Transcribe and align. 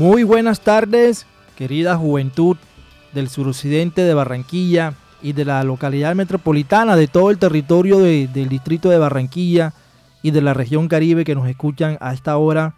Muy 0.00 0.22
buenas 0.22 0.62
tardes, 0.62 1.26
querida 1.56 1.94
juventud 1.94 2.56
del 3.12 3.28
suroccidente 3.28 4.00
de 4.00 4.14
Barranquilla 4.14 4.94
y 5.20 5.34
de 5.34 5.44
la 5.44 5.62
localidad 5.62 6.14
metropolitana, 6.14 6.96
de 6.96 7.06
todo 7.06 7.30
el 7.30 7.36
territorio 7.36 7.98
del 7.98 8.48
distrito 8.48 8.88
de 8.88 8.96
Barranquilla 8.96 9.74
y 10.22 10.30
de 10.30 10.40
la 10.40 10.54
región 10.54 10.88
Caribe 10.88 11.26
que 11.26 11.34
nos 11.34 11.46
escuchan 11.46 11.98
a 12.00 12.14
esta 12.14 12.38
hora, 12.38 12.76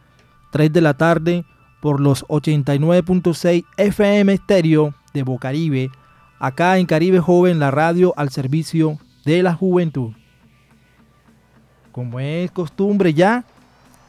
3 0.50 0.72
de 0.72 0.80
la 0.80 0.94
tarde, 0.94 1.44
por 1.80 2.00
los 2.00 2.26
89.6 2.26 3.66
FM 3.76 4.32
estéreo 4.32 4.92
de 5.14 5.22
Bocaribe, 5.22 5.92
acá 6.40 6.78
en 6.78 6.86
Caribe 6.86 7.20
Joven, 7.20 7.60
la 7.60 7.70
radio 7.70 8.14
al 8.16 8.30
servicio 8.30 8.98
de 9.24 9.44
la 9.44 9.54
juventud. 9.54 10.10
Como 11.92 12.18
es 12.18 12.50
costumbre 12.50 13.14
ya, 13.14 13.44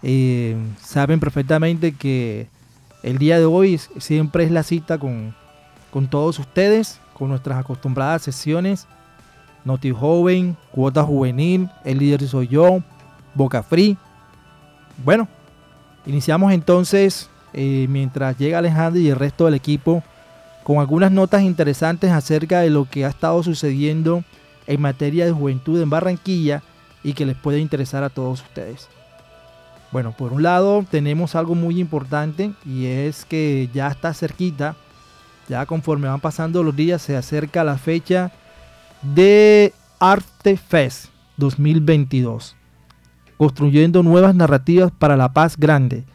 eh, 0.02 0.58
saben 0.82 1.20
perfectamente 1.20 1.92
que 1.92 2.48
el 3.04 3.18
día 3.18 3.38
de 3.38 3.46
hoy 3.46 3.78
siempre 3.78 4.46
es 4.46 4.52
la 4.52 4.64
cita 4.64 4.98
con, 4.98 5.36
todos 6.10 6.40
ustedes, 6.40 7.00
con 7.14 7.30
nuestras 7.30 7.60
acostumbradas 7.60 8.24
sesiones. 8.24 8.88
Noti 9.66 9.92
Joven, 9.92 10.58
Cuota 10.72 11.04
Juvenil, 11.04 11.70
El 11.86 12.00
Líder 12.00 12.28
Soy 12.28 12.48
Yo, 12.48 12.82
Boca 13.34 13.62
Free. 13.62 13.98
Bueno, 15.04 15.28
iniciamos 16.06 16.52
entonces, 16.54 17.30
eh, 17.54 17.88
mientras 17.90 18.38
llega 18.38 18.58
Alejandro 18.58 19.02
y 19.02 19.10
el 19.10 19.16
resto 19.16 19.46
del 19.46 19.54
equipo, 19.54 20.04
con 20.64 20.80
algunas 20.80 21.12
notas 21.12 21.44
interesantes 21.44 22.12
acerca 22.12 22.62
de 22.62 22.70
lo 22.70 22.90
que 22.90 23.06
ha 23.06 23.10
estado 23.10 23.44
sucediendo 23.44 24.24
en 24.66 24.82
materia 24.82 25.26
de 25.26 25.32
juventud 25.32 25.82
en 25.82 25.90
Barranquilla 25.90 26.64
y 27.04 27.14
que 27.14 27.26
les 27.26 27.36
puede 27.36 27.60
interesar 27.60 28.04
a 28.04 28.10
todos 28.10 28.42
ustedes. 28.42 28.88
Bueno, 29.94 30.12
por 30.12 30.34
un 30.34 30.42
lado 30.42 30.84
tenemos 30.90 31.36
algo 31.36 31.54
muy 31.54 31.80
importante 31.80 32.52
y 32.66 32.88
es 32.88 33.26
que 33.26 33.70
ya 33.76 33.90
está 33.90 34.12
cerquita, 34.16 34.76
ya 35.48 35.68
conforme 35.68 36.08
van 36.08 36.20
pasando 36.20 36.64
los 36.64 36.76
días 36.76 37.00
se 37.00 37.16
acerca 37.16 37.64
la 37.64 37.78
fecha 37.78 38.32
de 39.04 39.72
Arte 40.00 40.58
Fest 40.58 41.10
2022, 41.38 42.56
construyendo 43.38 44.02
nuevas 44.02 44.34
narrativas 44.34 44.92
para 44.92 45.16
la 45.16 45.32
paz 45.32 45.58
grande, 45.58 46.06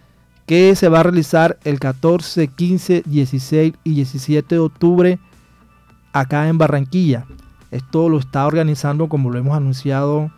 que 0.45 0.75
se 0.75 0.89
va 0.89 0.98
a 0.98 1.05
realizar 1.05 1.61
el 1.63 1.79
14, 1.79 2.48
15, 2.48 3.05
16 3.07 3.75
y 3.85 3.95
17 3.95 4.57
de 4.57 4.61
octubre 4.61 5.19
acá 6.13 6.48
en 6.48 6.59
Barranquilla. 6.59 7.27
Esto 7.70 8.09
lo 8.09 8.19
está 8.19 8.45
organizando, 8.45 9.09
como 9.09 9.31
lo 9.31 9.39
hemos 9.39 9.57
anunciado 9.57 10.33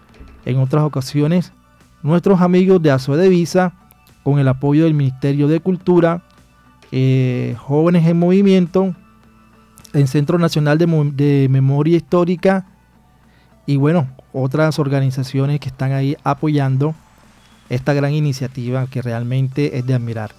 en 0.45 0.59
otras 0.59 0.85
ocasiones, 0.85 1.55
nuestros 2.03 2.41
amigos 2.41 2.83
de 2.83 2.91
Aso 2.91 3.17
de 3.17 3.29
Visa, 3.29 3.73
con 4.23 4.39
el 4.39 4.49
apoyo 4.49 4.85
del 4.85 4.95
Ministerio 4.95 5.49
de 5.49 5.61
Cultura, 5.61 6.23
eh, 6.93 7.55
Jóvenes 7.59 8.07
en 8.07 8.19
Movimiento, 8.19 8.95
el 9.93 10.09
Centro 10.09 10.39
Nacional 10.39 10.79
de, 10.79 11.49
Memoria 11.51 11.97
Histórica 11.97 12.67
y 13.67 13.77
bueno, 13.77 14.09
otras 14.33 14.79
organizaciones 14.79 15.61
que 15.61 15.69
están 15.69 15.93
ahí 15.93 16.17
apoyando 16.25 16.95
esta 17.69 17.93
gran 17.93 18.13
iniciativa 18.13 18.87
que 18.87 19.03
realmente 19.03 19.79
es 19.79 19.87
de 19.87 19.95
admirar. 19.95 20.33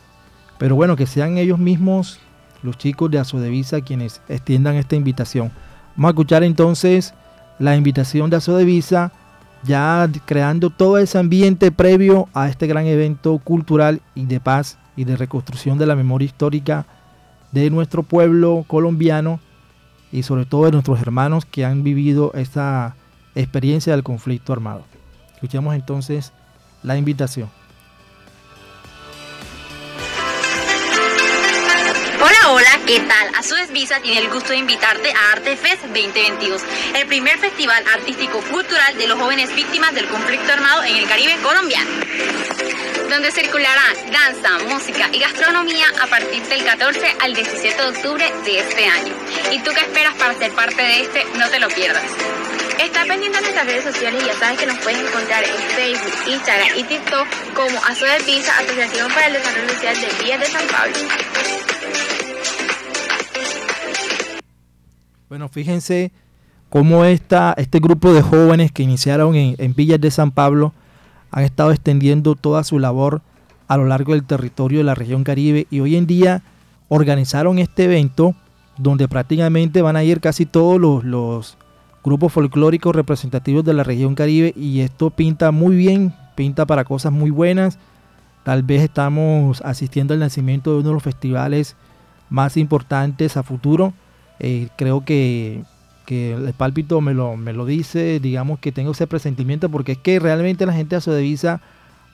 Pero 0.58 0.76
bueno, 0.76 0.96
que 0.96 1.08
sean 1.08 1.38
ellos 1.38 1.60
mismos, 1.60 2.20
los 2.64 2.78
chicos 2.78 3.10
de 3.10 3.20
Asodevisa, 3.20 3.82
quienes 3.82 4.22
extiendan 4.28 4.76
esta 4.76 4.96
invitación. 4.96 5.52
Vamos 5.96 6.10
a 6.10 6.12
escuchar 6.12 6.44
entonces 6.44 7.14
la 7.60 7.76
invitación 7.76 8.30
de 8.30 8.38
Asodevisa 8.38 9.12
ya 9.64 10.10
creando 10.26 10.70
todo 10.70 10.98
ese 10.98 11.18
ambiente 11.18 11.72
previo 11.72 12.28
a 12.34 12.50
este 12.50 12.68
gran 12.68 12.86
evento 12.86 13.38
cultural 13.40 14.02
y 14.16 14.26
de 14.26 14.40
paz 14.40 14.78
y 14.96 15.04
de 15.04 15.16
reconstrucción 15.16 15.78
de 15.78 15.86
la 15.86 15.96
memoria 15.96 16.26
histórica 16.26 16.86
de 17.52 17.70
nuestro 17.70 18.04
pueblo 18.04 18.66
colombiano 18.68 19.40
y 20.12 20.24
sobre 20.24 20.46
todo 20.46 20.66
de 20.66 20.72
nuestros 20.72 21.02
hermanos 21.02 21.46
que 21.46 21.66
han 21.66 21.84
vivido 21.84 22.32
esta 22.34 22.96
experiencia 23.36 23.94
del 23.94 24.04
conflicto 24.04 24.54
armado. 24.54 24.84
Escuchemos 25.36 25.76
entonces 25.76 26.34
la 26.84 26.98
invitación. 26.98 27.50
¿Qué 32.86 33.00
tal? 33.00 33.36
A 33.36 33.44
su 33.44 33.56
Visa 33.72 34.00
tiene 34.02 34.20
el 34.20 34.30
gusto 34.30 34.50
de 34.50 34.58
invitarte 34.58 35.12
a 35.12 35.32
Arte 35.34 35.56
Fest 35.58 35.84
2022, 35.84 36.62
el 36.96 37.08
primer 37.08 37.38
festival 37.40 37.84
artístico 37.94 38.40
cultural 38.52 38.98
de 38.98 39.08
los 39.08 39.20
jóvenes 39.20 39.54
víctimas 39.56 39.94
del 39.94 40.08
conflicto 40.08 40.52
armado 40.52 40.84
en 40.84 40.96
el 40.96 41.08
Caribe 41.08 41.36
colombiano, 41.42 41.90
donde 43.10 43.32
circulará 43.32 43.84
danza, 44.12 44.64
música 44.66 45.10
y 45.12 45.20
gastronomía 45.20 45.86
a 46.02 46.08
partir 46.08 46.42
del 46.44 46.64
14 46.64 47.16
al 47.20 47.34
17 47.34 47.82
de 47.82 47.88
octubre 47.88 48.34
de 48.46 48.60
este 48.60 48.86
año. 48.86 49.14
¿Y 49.52 49.60
tú 49.60 49.72
qué 49.74 49.82
esperas 49.82 50.16
para 50.16 50.34
ser 50.36 50.52
parte 50.54 50.82
de 50.82 51.02
este? 51.02 51.26
No 51.38 51.50
te 51.50 51.60
lo 51.60 51.68
pierdas. 51.70 52.04
Está 52.80 53.06
pendiente 53.06 53.38
de 53.38 53.44
nuestras 53.44 53.66
redes 53.66 53.84
sociales 53.84 54.24
y 54.24 54.28
ya 54.28 54.34
sabes 54.40 54.60
que 54.60 54.66
nos 54.66 54.78
puedes 54.80 55.00
encontrar 55.00 55.44
en 55.44 55.58
Facebook, 55.76 56.14
Instagram 56.28 56.70
y 56.78 56.84
TikTok 56.84 57.28
como 57.54 57.70
de 57.70 58.24
Visa, 58.26 58.58
Asociación 58.58 59.12
para 59.14 59.28
el 59.28 59.34
Desarrollo 59.34 59.70
Social 59.70 60.02
de 60.02 60.24
Vías 60.24 60.40
de 60.40 60.46
San 60.48 60.68
Pablo. 60.68 62.21
Bueno, 65.32 65.48
fíjense 65.48 66.12
cómo 66.70 67.06
esta, 67.06 67.54
este 67.56 67.80
grupo 67.80 68.12
de 68.12 68.22
jóvenes 68.22 68.74
que 68.74 68.84
iniciaron 68.84 69.34
en, 69.36 69.76
Villas 69.76 70.02
de 70.02 70.12
San 70.12 70.32
Pablo 70.32 70.74
han 71.32 71.46
estado 71.46 71.72
extendiendo 71.72 72.36
toda 72.36 72.66
su 72.66 72.80
labor 72.80 73.22
a 73.70 73.78
lo 73.78 73.86
largo 73.86 74.12
del 74.12 74.26
territorio 74.26 74.80
de 74.80 74.84
la 74.84 74.94
región 74.94 75.24
Caribe 75.24 75.68
y 75.72 75.80
hoy 75.80 75.96
en 75.96 76.06
día 76.06 76.44
organizaron 76.90 77.60
este 77.60 77.86
evento 77.86 78.36
donde 78.78 79.08
prácticamente 79.08 79.82
van 79.82 79.96
a 79.96 80.04
ir 80.04 80.20
casi 80.20 80.46
todos 80.46 80.82
los, 80.82 81.06
los 81.06 81.58
grupos 82.04 82.34
folclóricos 82.34 82.94
representativos 82.94 83.64
de 83.64 83.74
la 83.74 83.86
región 83.86 84.16
Caribe 84.16 84.54
y 84.58 84.82
esto 84.82 85.12
pinta 85.12 85.52
muy 85.52 85.78
bien, 85.78 86.14
pinta 86.36 86.66
para 86.66 86.84
cosas 86.84 87.14
muy 87.14 87.30
buenas. 87.30 87.80
Tal 88.44 88.64
vez 88.64 88.82
estamos 88.82 89.62
asistiendo 89.62 90.14
al 90.14 90.20
nacimiento 90.20 90.74
de 90.74 90.80
uno 90.80 90.90
de 90.90 90.94
los 90.96 91.04
festivales 91.04 91.78
más 92.30 92.58
importantes 92.58 93.38
a 93.38 93.44
futuro 93.44 93.94
eh, 94.44 94.70
creo 94.76 95.06
que, 95.06 95.64
el 96.08 96.54
pálpito 96.58 97.00
me 97.00 97.14
lo, 97.14 97.38
me 97.38 97.54
lo 97.54 97.66
dice, 97.66 98.20
digamos 98.20 98.60
que 98.60 98.74
tengo 98.74 98.92
ese 98.92 99.08
presentimiento 99.08 99.70
porque 99.70 99.94
es 99.94 99.98
que 99.98 100.20
realmente 100.20 100.66
la 100.66 100.74
gente 100.74 100.96
de 100.96 101.02
Sodevisa 101.02 101.62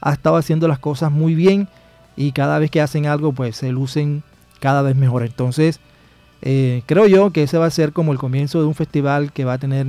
ha 0.01 0.13
estado 0.13 0.35
haciendo 0.35 0.67
las 0.67 0.77
cosas 0.77 1.11
muy 1.11 1.33
bien 1.33 1.67
y 2.15 2.31
cada 2.31 2.59
vez 2.59 2.69
que 2.69 2.79
hacen 2.79 3.07
algo 3.07 3.31
pues 3.31 3.55
se 3.55 3.71
lucen 3.71 4.21
cada 4.59 4.83
vez 4.83 4.95
mejor. 4.95 5.23
Entonces 5.23 5.79
eh, 6.43 6.83
creo 6.85 7.07
yo 7.07 7.31
que 7.31 7.41
ese 7.41 7.57
va 7.57 7.65
a 7.65 7.71
ser 7.71 7.91
como 7.91 8.11
el 8.11 8.19
comienzo 8.19 8.59
de 8.59 8.67
un 8.67 8.75
festival 8.75 9.31
que 9.31 9.45
va 9.45 9.53
a 9.53 9.57
tener 9.57 9.87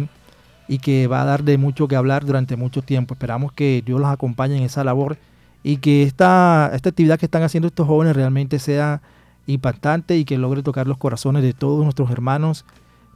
y 0.68 0.78
que 0.78 1.06
va 1.06 1.20
a 1.20 1.26
dar 1.26 1.42
de 1.42 1.58
mucho 1.58 1.86
que 1.86 1.96
hablar 1.96 2.24
durante 2.24 2.56
mucho 2.56 2.80
tiempo. 2.80 3.12
Esperamos 3.12 3.52
que 3.52 3.82
Dios 3.84 4.00
los 4.00 4.08
acompañe 4.08 4.56
en 4.56 4.62
esa 4.62 4.84
labor 4.84 5.18
y 5.62 5.78
que 5.78 6.04
esta, 6.04 6.70
esta 6.72 6.88
actividad 6.88 7.18
que 7.18 7.26
están 7.26 7.42
haciendo 7.42 7.68
estos 7.68 7.86
jóvenes 7.86 8.16
realmente 8.16 8.58
sea 8.58 9.02
impactante 9.48 10.16
y 10.16 10.24
que 10.24 10.38
logre 10.38 10.62
tocar 10.62 10.86
los 10.86 10.98
corazones 10.98 11.42
de 11.42 11.54
todos 11.54 11.82
nuestros 11.82 12.10
hermanos 12.10 12.64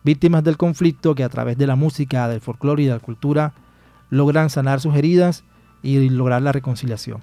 víctimas 0.02 0.42
del 0.42 0.56
conflicto 0.56 1.14
que 1.14 1.24
a 1.24 1.28
través 1.28 1.56
de 1.58 1.66
la 1.66 1.76
música, 1.76 2.26
del 2.26 2.40
folclore 2.40 2.82
y 2.82 2.86
de 2.86 2.92
la 2.92 2.98
cultura 2.98 3.52
logran 4.10 4.50
sanar 4.50 4.80
sus 4.80 4.96
heridas 4.96 5.44
y 5.82 6.08
lograr 6.08 6.42
la 6.42 6.52
reconciliación. 6.52 7.20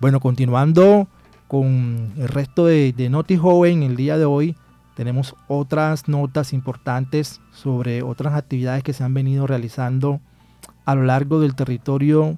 Bueno, 0.00 0.20
continuando 0.20 1.08
con 1.46 2.12
el 2.16 2.28
resto 2.28 2.66
de, 2.66 2.92
de 2.92 3.08
Noti 3.08 3.36
Joven 3.36 3.82
el 3.82 3.96
día 3.96 4.18
de 4.18 4.24
hoy, 4.24 4.56
tenemos 4.94 5.36
otras 5.46 6.08
notas 6.08 6.52
importantes 6.52 7.40
sobre 7.52 8.02
otras 8.02 8.34
actividades 8.34 8.82
que 8.82 8.92
se 8.92 9.04
han 9.04 9.14
venido 9.14 9.46
realizando 9.46 10.20
a 10.84 10.94
lo 10.96 11.04
largo 11.04 11.40
del 11.40 11.54
territorio 11.54 12.36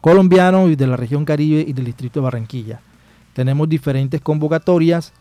colombiano 0.00 0.68
y 0.68 0.76
de 0.76 0.86
la 0.86 0.96
región 0.96 1.24
Caribe 1.24 1.64
y 1.66 1.72
del 1.72 1.84
distrito 1.84 2.20
de 2.20 2.24
Barranquilla 2.24 2.80
tenemos 3.36 3.68
diferentes 3.68 4.22
convocatorias 4.22 5.12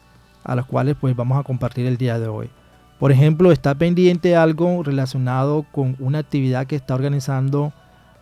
a 0.45 0.55
las 0.55 0.65
cuales 0.65 0.95
pues 0.97 1.13
vamos 1.17 1.37
a 1.37 1.43
compartir 1.43 1.85
el 1.85 1.97
día 1.97 2.17
de 2.17 2.29
hoy. 2.29 2.49
Por 2.97 3.11
ejemplo, 3.11 3.51
está 3.51 3.75
pendiente 3.75 4.37
algo 4.37 4.83
relacionado 4.83 5.65
con 5.73 5.97
una 5.99 6.19
actividad 6.19 6.65
que 6.65 6.77
está 6.77 6.95
organizando 6.95 7.73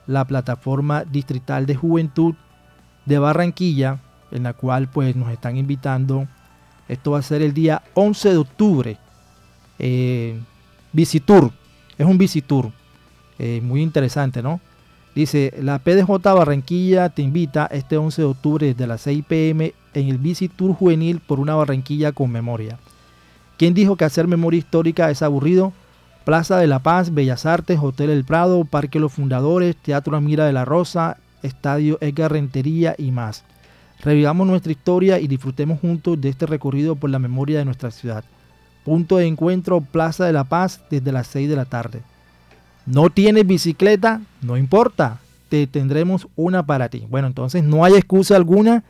la 0.08 0.26
plataforma 0.26 1.04
distrital 1.04 1.68
de 1.68 1.76
juventud 1.76 2.34
de 3.06 3.20
Barranquilla, 3.20 4.00
en 4.32 4.42
la 4.42 4.54
cual 4.54 4.90
pues 4.90 5.16
nos 5.16 5.32
están 5.32 5.58
invitando. 5.58 6.28
Esto 6.88 7.12
va 7.12 7.20
a 7.20 7.22
ser 7.22 7.44
el 7.44 7.54
día 7.54 7.84
11 7.94 8.30
de 8.30 8.38
octubre. 8.38 8.98
Eh, 9.78 10.42
Visitur, 10.92 11.52
es 12.00 12.06
un 12.08 12.18
Visitur, 12.18 12.72
eh, 13.38 13.62
muy 13.62 13.84
interesante, 13.84 14.42
¿no? 14.42 14.60
Dice, 15.16 15.54
la 15.62 15.80
PDJ 15.80 16.10
Barranquilla 16.24 17.10
te 17.10 17.22
invita 17.22 17.68
este 17.68 17.98
11 17.98 18.22
de 18.24 18.28
octubre 18.28 18.68
desde 18.68 18.88
las 18.88 19.02
6 19.02 19.24
pm 19.28 19.74
en 19.94 20.08
el 20.08 20.18
Bici 20.18 20.48
Tour 20.48 20.74
Juvenil 20.74 21.20
por 21.20 21.40
una 21.40 21.54
Barranquilla 21.54 22.12
con 22.14 22.32
memoria. 22.32 22.80
¿Quién 23.58 23.76
dijo 23.76 23.96
que 23.96 24.06
hacer 24.06 24.28
memoria 24.28 24.58
histórica 24.58 25.12
es 25.12 25.22
aburrido? 25.22 25.72
Plaza 26.26 26.58
de 26.58 26.68
la 26.68 26.80
Paz, 26.80 27.14
Bellas 27.14 27.46
Artes, 27.46 27.80
Hotel 27.82 28.10
El 28.10 28.24
Prado, 28.24 28.66
Parque 28.66 29.00
Los 29.00 29.14
Fundadores, 29.14 29.76
Teatro 29.76 30.18
Amira 30.18 30.46
de 30.46 30.54
la 30.54 30.66
Rosa, 30.66 31.18
Estadio 31.44 31.98
Edgar 32.02 32.32
Rentería 32.32 32.96
y 32.98 33.12
más. 33.12 33.44
Revivamos 34.02 34.48
nuestra 34.48 34.72
historia 34.72 35.20
y 35.20 35.28
disfrutemos 35.28 35.80
juntos 35.80 36.20
de 36.20 36.30
este 36.30 36.46
recorrido 36.46 36.96
por 36.96 37.10
la 37.10 37.20
memoria 37.20 37.60
de 37.60 37.66
nuestra 37.66 37.92
ciudad. 37.92 38.24
Punto 38.84 39.18
de 39.18 39.28
encuentro 39.28 39.82
Plaza 39.82 40.26
de 40.26 40.34
la 40.34 40.46
Paz 40.46 40.82
desde 40.90 41.12
las 41.12 41.28
6 41.28 41.50
de 41.50 41.56
la 41.56 41.66
tarde. 41.66 42.02
¿No 42.86 43.10
tienes 43.10 43.48
bicicleta? 43.48 44.22
No 44.42 44.58
importa, 44.58 45.20
te 45.50 45.68
tendremos 45.68 46.28
una 46.36 46.66
para 46.66 46.90
ti. 46.90 47.06
Bueno, 47.10 47.28
entonces 47.28 47.64
no 47.64 47.86
hay 47.86 47.94
excusa 47.94 48.36
alguna. 48.36 48.84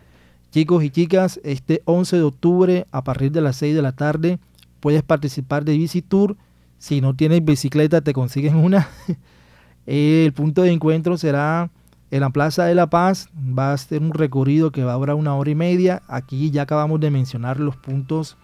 Chicos 0.52 0.84
y 0.84 0.90
chicas, 0.90 1.40
este 1.44 1.82
11 1.86 2.18
de 2.18 2.24
octubre 2.24 2.88
a 2.92 3.04
partir 3.04 3.32
de 3.32 3.42
las 3.42 3.56
6 3.58 3.76
de 3.76 3.82
la 3.82 3.92
tarde 3.92 4.40
puedes 4.80 5.04
participar 5.04 5.64
de 5.64 6.04
Tour. 6.08 6.36
Si 6.78 7.02
no 7.02 7.16
tienes 7.16 7.46
bicicleta, 7.46 8.02
te 8.02 8.14
consigues 8.14 8.54
una. 8.54 8.90
El 9.86 10.34
punto 10.34 10.64
de 10.64 10.72
encuentro 10.72 11.18
será 11.18 11.70
en 12.12 12.20
la 12.20 12.30
Plaza 12.32 12.66
de 12.66 12.76
la 12.76 12.90
Paz. 12.90 13.30
Va 13.38 13.74
a 13.74 13.78
ser 13.78 14.02
un 14.02 14.14
recorrido 14.14 14.72
que 14.72 14.84
va 14.84 14.94
a 14.94 14.98
durar 14.98 15.16
una 15.16 15.36
hora 15.36 15.52
y 15.52 15.56
media. 15.56 16.02
Aquí 16.08 16.52
ya 16.52 16.64
acabamos 16.64 17.00
de 17.00 17.12
mencionar 17.12 17.60
los 17.60 17.78
puntos 17.78 18.38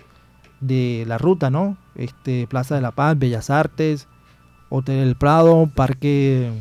de 0.62 1.04
la 1.08 1.18
ruta, 1.18 1.50
¿no? 1.50 1.78
Este, 1.96 2.48
Plaza 2.48 2.76
de 2.76 2.82
la 2.82 2.92
Paz, 2.92 3.20
Bellas 3.20 3.50
Artes, 3.50 4.08
Hotel 4.70 5.08
El 5.08 5.16
Prado, 5.16 5.70
Parque 5.74 6.52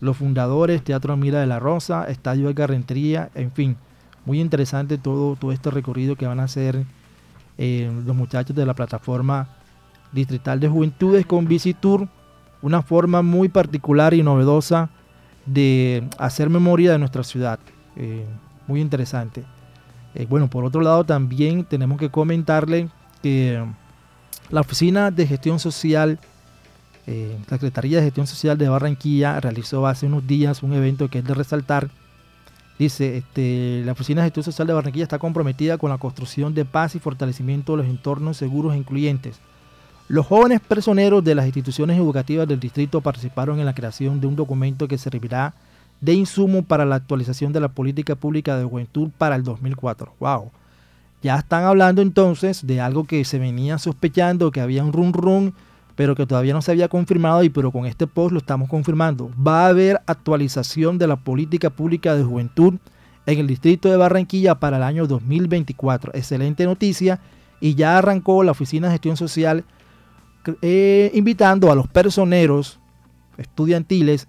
Los 0.00 0.18
Fundadores, 0.18 0.82
Teatro 0.82 1.16
Mira 1.16 1.40
de 1.40 1.46
la 1.46 1.58
Rosa, 1.58 2.04
Estadio 2.08 2.48
de 2.48 2.54
Carrentería, 2.54 3.30
en 3.34 3.50
fin, 3.52 3.76
muy 4.24 4.40
interesante 4.40 4.98
todo, 4.98 5.36
todo 5.36 5.52
este 5.52 5.70
recorrido 5.70 6.16
que 6.16 6.26
van 6.26 6.40
a 6.40 6.44
hacer 6.44 6.84
eh, 7.58 7.90
los 8.04 8.14
muchachos 8.14 8.54
de 8.54 8.66
la 8.66 8.74
plataforma 8.74 9.48
distrital 10.12 10.60
de 10.60 10.68
juventudes 10.68 11.24
con 11.24 11.48
Tour, 11.80 12.08
una 12.60 12.82
forma 12.82 13.22
muy 13.22 13.48
particular 13.48 14.12
y 14.14 14.22
novedosa 14.22 14.90
de 15.46 16.06
hacer 16.18 16.50
memoria 16.50 16.92
de 16.92 16.98
nuestra 16.98 17.22
ciudad, 17.22 17.58
eh, 17.96 18.26
muy 18.66 18.80
interesante. 18.80 19.44
Eh, 20.14 20.26
bueno, 20.28 20.48
por 20.48 20.64
otro 20.64 20.80
lado 20.80 21.04
también 21.04 21.64
tenemos 21.64 21.98
que 21.98 22.10
comentarle 22.10 22.88
que 23.22 23.64
la 24.50 24.60
Oficina 24.60 25.10
de 25.10 25.26
Gestión 25.26 25.58
Social 25.58 26.18
eh, 27.06 27.36
la 27.48 27.56
Secretaría 27.56 27.98
de 27.98 28.04
Gestión 28.04 28.26
Social 28.26 28.58
de 28.58 28.68
Barranquilla 28.68 29.38
realizó 29.40 29.86
hace 29.86 30.06
unos 30.06 30.26
días 30.26 30.62
un 30.62 30.72
evento 30.72 31.08
que 31.08 31.18
es 31.18 31.24
de 31.24 31.34
resaltar. 31.34 31.88
Dice, 32.78 33.18
este, 33.18 33.82
la 33.84 33.92
Oficina 33.92 34.22
de 34.22 34.26
Gestión 34.26 34.44
Social 34.44 34.66
de 34.66 34.74
Barranquilla 34.74 35.04
está 35.04 35.18
comprometida 35.18 35.78
con 35.78 35.90
la 35.90 35.98
construcción 35.98 36.54
de 36.54 36.64
paz 36.64 36.94
y 36.94 36.98
fortalecimiento 36.98 37.72
de 37.72 37.78
los 37.78 37.86
entornos 37.86 38.36
seguros 38.36 38.74
e 38.74 38.78
incluyentes. 38.78 39.38
Los 40.08 40.26
jóvenes 40.26 40.60
personeros 40.60 41.24
de 41.24 41.34
las 41.34 41.46
instituciones 41.46 41.96
educativas 41.96 42.46
del 42.46 42.60
distrito 42.60 43.00
participaron 43.00 43.58
en 43.58 43.66
la 43.66 43.74
creación 43.74 44.20
de 44.20 44.26
un 44.26 44.36
documento 44.36 44.86
que 44.86 44.98
servirá 44.98 45.54
de 46.00 46.12
insumo 46.12 46.62
para 46.62 46.84
la 46.84 46.96
actualización 46.96 47.52
de 47.52 47.60
la 47.60 47.68
política 47.68 48.14
pública 48.14 48.56
de 48.56 48.64
juventud 48.64 49.10
para 49.16 49.36
el 49.36 49.42
2004. 49.42 50.12
¡Wow! 50.20 50.50
Ya 51.22 51.36
están 51.36 51.64
hablando 51.64 52.02
entonces 52.02 52.66
de 52.66 52.80
algo 52.80 53.04
que 53.04 53.24
se 53.24 53.38
venía 53.38 53.78
sospechando, 53.78 54.52
que 54.52 54.60
había 54.60 54.84
un 54.84 54.92
run 54.92 55.12
run 55.12 55.54
pero 55.96 56.14
que 56.14 56.26
todavía 56.26 56.52
no 56.52 56.62
se 56.62 56.70
había 56.70 56.88
confirmado 56.88 57.42
y 57.42 57.48
pero 57.48 57.72
con 57.72 57.86
este 57.86 58.06
post 58.06 58.32
lo 58.32 58.38
estamos 58.38 58.68
confirmando. 58.68 59.30
Va 59.34 59.64
a 59.64 59.68
haber 59.68 60.00
actualización 60.06 60.98
de 60.98 61.08
la 61.08 61.16
política 61.16 61.70
pública 61.70 62.14
de 62.14 62.22
juventud 62.22 62.74
en 63.24 63.38
el 63.38 63.46
distrito 63.46 63.90
de 63.90 63.96
Barranquilla 63.96 64.56
para 64.56 64.76
el 64.76 64.82
año 64.82 65.06
2024. 65.06 66.12
Excelente 66.14 66.64
noticia 66.66 67.18
y 67.60 67.74
ya 67.74 67.98
arrancó 67.98 68.44
la 68.44 68.52
Oficina 68.52 68.88
de 68.88 68.92
Gestión 68.92 69.16
Social 69.16 69.64
eh, 70.62 71.10
invitando 71.14 71.72
a 71.72 71.74
los 71.74 71.88
personeros 71.88 72.78
estudiantiles 73.38 74.28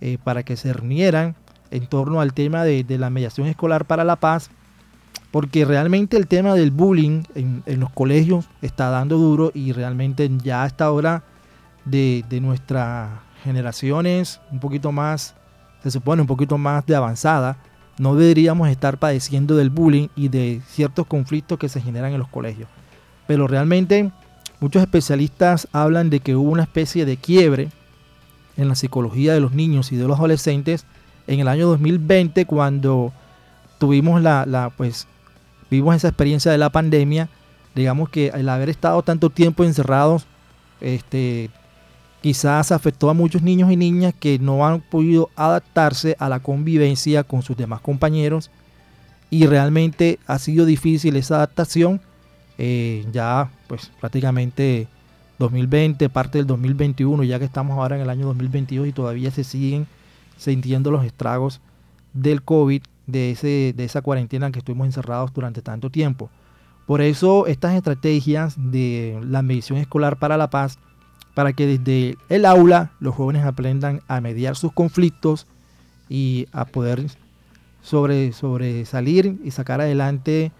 eh, 0.00 0.18
para 0.22 0.42
que 0.42 0.56
se 0.56 0.72
reunieran 0.72 1.36
en 1.70 1.86
torno 1.86 2.20
al 2.20 2.34
tema 2.34 2.64
de 2.64 2.84
la 2.98 3.08
mediación 3.08 3.46
escolar 3.46 3.86
para 3.86 4.04
la 4.04 4.16
paz 4.16 4.50
porque 5.34 5.64
realmente 5.64 6.16
el 6.16 6.28
tema 6.28 6.54
del 6.54 6.70
bullying 6.70 7.24
en, 7.34 7.64
los 7.66 7.90
colegios 7.90 8.48
está 8.62 8.90
dando 8.90 9.18
duro 9.18 9.50
y 9.52 9.72
realmente 9.72 10.30
ya 10.44 10.62
a 10.62 10.66
esta 10.68 10.92
hora 10.92 11.24
de, 11.84 12.24
nuestras 12.40 13.10
generaciones 13.42 14.40
un 14.52 14.60
poquito 14.60 14.92
más, 14.92 15.34
se 15.82 15.90
supone 15.90 16.22
un 16.22 16.28
poquito 16.28 16.56
más 16.56 16.86
de 16.86 16.94
avanzada, 16.94 17.56
no 17.98 18.14
deberíamos 18.14 18.68
estar 18.68 18.98
padeciendo 18.98 19.56
del 19.56 19.70
bullying 19.70 20.06
y 20.14 20.28
de 20.28 20.62
ciertos 20.68 21.04
conflictos 21.08 21.58
que 21.58 21.68
se 21.68 21.80
generan 21.80 22.12
en 22.12 22.20
los 22.20 22.28
colegios. 22.28 22.68
Pero 23.26 23.48
realmente 23.48 24.12
muchos 24.60 24.82
especialistas 24.82 25.66
hablan 25.72 26.10
de 26.10 26.20
que 26.20 26.36
hubo 26.36 26.52
una 26.52 26.62
especie 26.62 27.04
de 27.04 27.16
quiebre 27.16 27.70
en 28.56 28.68
la 28.68 28.76
psicología 28.76 29.34
de 29.34 29.40
los 29.40 29.50
niños 29.50 29.90
y 29.90 29.96
de 29.96 30.06
los 30.06 30.16
adolescentes 30.16 30.86
en 31.26 31.40
el 31.40 31.48
año 31.48 31.66
2020 31.66 32.46
cuando 32.46 33.12
tuvimos 33.80 34.22
la, 34.22 34.46
la 34.46 34.70
pues 34.70 35.08
vimos 35.70 35.96
esa 35.96 36.08
experiencia 36.08 36.52
de 36.52 36.58
la 36.58 36.70
pandemia, 36.70 37.28
digamos 37.74 38.08
que 38.08 38.28
el 38.28 38.48
haber 38.48 38.68
estado 38.68 39.02
tanto 39.02 39.30
tiempo 39.30 39.64
encerrados, 39.64 40.26
este, 40.80 41.50
quizás 42.20 42.72
afectó 42.72 43.10
a 43.10 43.14
muchos 43.14 43.42
niños 43.42 43.70
y 43.70 43.76
niñas 43.76 44.14
que 44.18 44.38
no 44.38 44.66
han 44.66 44.80
podido 44.80 45.30
adaptarse 45.36 46.16
a 46.18 46.28
la 46.28 46.40
convivencia 46.40 47.24
con 47.24 47.42
sus 47.42 47.56
demás 47.56 47.80
compañeros 47.80 48.50
y 49.30 49.46
realmente 49.46 50.18
ha 50.26 50.38
sido 50.38 50.64
difícil 50.64 51.16
esa 51.16 51.36
adaptación. 51.36 52.00
Eh, 52.56 53.04
ya 53.12 53.50
pues 53.66 53.90
prácticamente 54.00 54.86
2020, 55.38 56.08
parte 56.08 56.38
del 56.38 56.46
2021, 56.46 57.24
ya 57.24 57.38
que 57.38 57.44
estamos 57.44 57.76
ahora 57.76 57.96
en 57.96 58.02
el 58.02 58.10
año 58.10 58.26
2022 58.26 58.86
y 58.88 58.92
todavía 58.92 59.30
se 59.30 59.42
siguen 59.42 59.86
sintiendo 60.36 60.90
los 60.90 61.04
estragos 61.04 61.60
del 62.12 62.42
COVID 62.42 62.82
de, 63.06 63.30
ese, 63.32 63.74
de 63.76 63.84
esa 63.84 64.02
cuarentena 64.02 64.46
en 64.46 64.52
que 64.52 64.60
estuvimos 64.60 64.86
encerrados 64.86 65.32
durante 65.32 65.62
tanto 65.62 65.90
tiempo. 65.90 66.30
Por 66.86 67.00
eso 67.00 67.46
estas 67.46 67.74
estrategias 67.74 68.54
de 68.56 69.18
la 69.22 69.42
medición 69.42 69.78
escolar 69.78 70.18
para 70.18 70.36
la 70.36 70.50
paz, 70.50 70.78
para 71.34 71.52
que 71.52 71.66
desde 71.66 72.16
el 72.28 72.44
aula 72.44 72.92
los 73.00 73.14
jóvenes 73.14 73.44
aprendan 73.44 74.00
a 74.06 74.20
mediar 74.20 74.56
sus 74.56 74.72
conflictos 74.72 75.46
y 76.08 76.46
a 76.52 76.66
poder 76.66 77.06
sobre, 77.82 78.32
sobresalir 78.32 79.40
y 79.44 79.50
sacar 79.50 79.80
adelante 79.80 80.52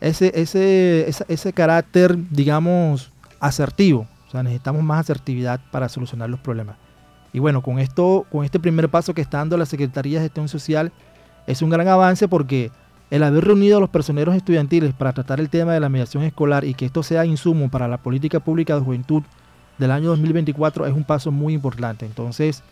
ese, 0.00 0.32
ese, 0.34 1.08
ese, 1.28 1.52
carácter, 1.52 2.16
digamos, 2.30 3.10
asertivo. 3.40 4.06
O 4.28 4.30
sea, 4.30 4.42
necesitamos 4.42 4.82
más 4.82 5.00
asertividad 5.00 5.60
para 5.70 5.88
solucionar 5.88 6.28
los 6.30 6.40
problemas. 6.40 6.76
Y 7.32 7.38
bueno, 7.38 7.62
con 7.62 7.78
esto, 7.78 8.26
con 8.30 8.44
este 8.44 8.60
primer 8.60 8.88
paso 8.88 9.14
que 9.14 9.20
está 9.20 9.38
dando 9.38 9.56
la 9.56 9.66
Secretaría 9.66 10.18
de 10.18 10.26
Gestión 10.26 10.48
Social, 10.48 10.92
es 11.46 11.62
un 11.62 11.70
gran 11.70 11.88
avance 11.88 12.28
porque 12.28 12.70
el 13.10 13.22
haber 13.22 13.44
reunido 13.44 13.76
a 13.76 13.80
los 13.80 13.90
personeros 13.90 14.34
estudiantiles 14.34 14.92
para 14.94 15.12
tratar 15.12 15.40
el 15.40 15.48
tema 15.48 15.72
de 15.72 15.80
la 15.80 15.88
mediación 15.88 16.24
escolar 16.24 16.64
y 16.64 16.74
que 16.74 16.86
esto 16.86 17.02
sea 17.02 17.24
insumo 17.24 17.70
para 17.70 17.86
la 17.86 17.98
política 17.98 18.40
pública 18.40 18.74
de 18.74 18.80
juventud 18.80 19.22
del 19.78 19.90
año 19.90 20.08
2024 20.08 20.86
es 20.86 20.94
un 20.94 21.04
paso 21.04 21.30
muy 21.30 21.54
importante. 21.54 22.06
Entonces, 22.06 22.62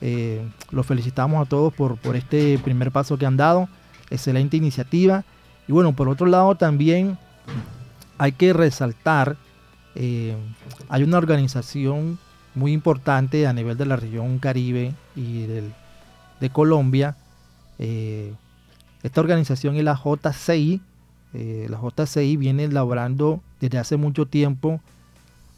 eh, 0.00 0.42
los 0.70 0.86
felicitamos 0.86 1.44
a 1.44 1.48
todos 1.48 1.72
por, 1.72 1.98
este 2.14 2.58
primer 2.58 2.90
paso 2.90 3.16
que 3.16 3.26
han 3.26 3.36
dado. 3.36 3.68
Excelente 4.10 4.56
iniciativa. 4.56 5.24
Y 5.66 5.72
bueno, 5.72 5.94
por 5.94 6.08
otro 6.08 6.26
lado 6.26 6.54
también 6.56 7.16
hay 8.18 8.32
que 8.32 8.52
resaltar, 8.52 9.36
eh, 9.94 10.36
hay 10.88 11.02
una 11.02 11.18
organización 11.18 12.18
muy 12.54 12.72
importante 12.72 13.46
a 13.46 13.52
nivel 13.52 13.76
de 13.76 13.86
la 13.86 13.96
región 13.96 14.38
Caribe 14.38 14.92
y 15.16 15.46
de 15.46 16.50
Colombia 16.50 17.16
eh, 17.80 18.34
esta 19.02 19.20
organización 19.20 19.76
es 19.76 19.84
la 19.84 19.98
JCI. 19.98 20.80
Eh, 21.32 21.66
la 21.70 21.80
JCI 21.80 22.36
viene 22.36 22.64
elaborando 22.64 23.40
desde 23.60 23.78
hace 23.78 23.96
mucho 23.96 24.26
tiempo 24.26 24.80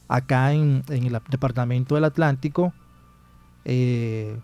acá 0.06 0.52
en, 0.52 0.84
el 0.88 1.18
Departamento 1.28 1.96
del 1.96 2.04
Atlántico. 2.04 2.72
Eh, 3.64 4.38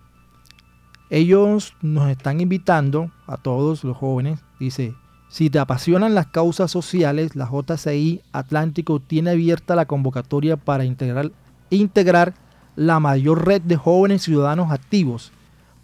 ellos 1.10 1.74
nos 1.80 2.10
están 2.10 2.40
invitando 2.40 3.10
a 3.26 3.36
todos 3.36 3.84
los 3.84 3.96
jóvenes. 3.96 4.40
Dice, 4.58 4.94
si 5.28 5.48
te 5.48 5.60
apasionan 5.60 6.14
las 6.14 6.26
causas 6.26 6.70
sociales, 6.70 7.36
la 7.36 7.48
JCI 7.48 8.22
Atlántico 8.32 8.98
tiene 8.98 9.30
abierta 9.30 9.76
la 9.76 9.86
convocatoria 9.86 10.56
para 10.56 10.84
integrar, 10.84 11.30
integrar 11.70 12.34
la 12.74 12.98
mayor 12.98 13.46
red 13.46 13.62
de 13.62 13.76
jóvenes 13.76 14.22
ciudadanos 14.22 14.72
activos. 14.72 15.30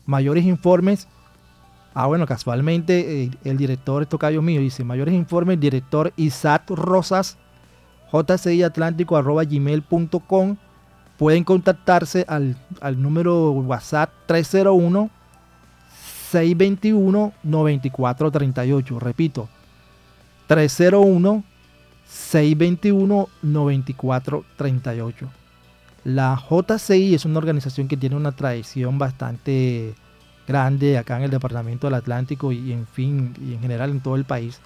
Mayores 0.06 0.44
informes 0.44 1.06
Ah, 1.94 2.06
bueno, 2.06 2.26
casualmente 2.26 3.22
eh, 3.22 3.30
el 3.44 3.56
director, 3.56 4.02
esto 4.02 4.18
tocayo 4.18 4.42
mío, 4.42 4.60
dice, 4.60 4.82
mayores 4.82 5.14
informes, 5.14 5.60
director 5.60 6.12
Isaac 6.16 6.68
Rosas, 6.70 7.38
gmail.com 8.12 10.56
Pueden 11.16 11.44
contactarse 11.44 12.24
al, 12.26 12.56
al 12.80 13.00
número 13.00 13.52
WhatsApp 13.52 14.10
301 14.26 15.10
621 16.32 17.32
9438. 17.44 18.98
Repito, 18.98 19.48
301 20.48 21.44
621 22.04 23.28
9438. 23.42 25.28
La 26.02 26.42
JCI 26.50 27.14
es 27.14 27.24
una 27.24 27.38
organización 27.38 27.86
que 27.86 27.96
tiene 27.96 28.16
una 28.16 28.32
tradición 28.32 28.98
bastante 28.98 29.94
grande 30.46 30.98
acá 30.98 31.16
en 31.16 31.24
el 31.24 31.30
departamento 31.30 31.86
del 31.86 31.94
Atlántico 31.94 32.52
y 32.52 32.72
en 32.72 32.86
fin, 32.86 33.34
y 33.40 33.54
en 33.54 33.60
general 33.60 33.90
en 33.90 34.00
todo 34.00 34.16
el 34.16 34.24
país. 34.24 34.60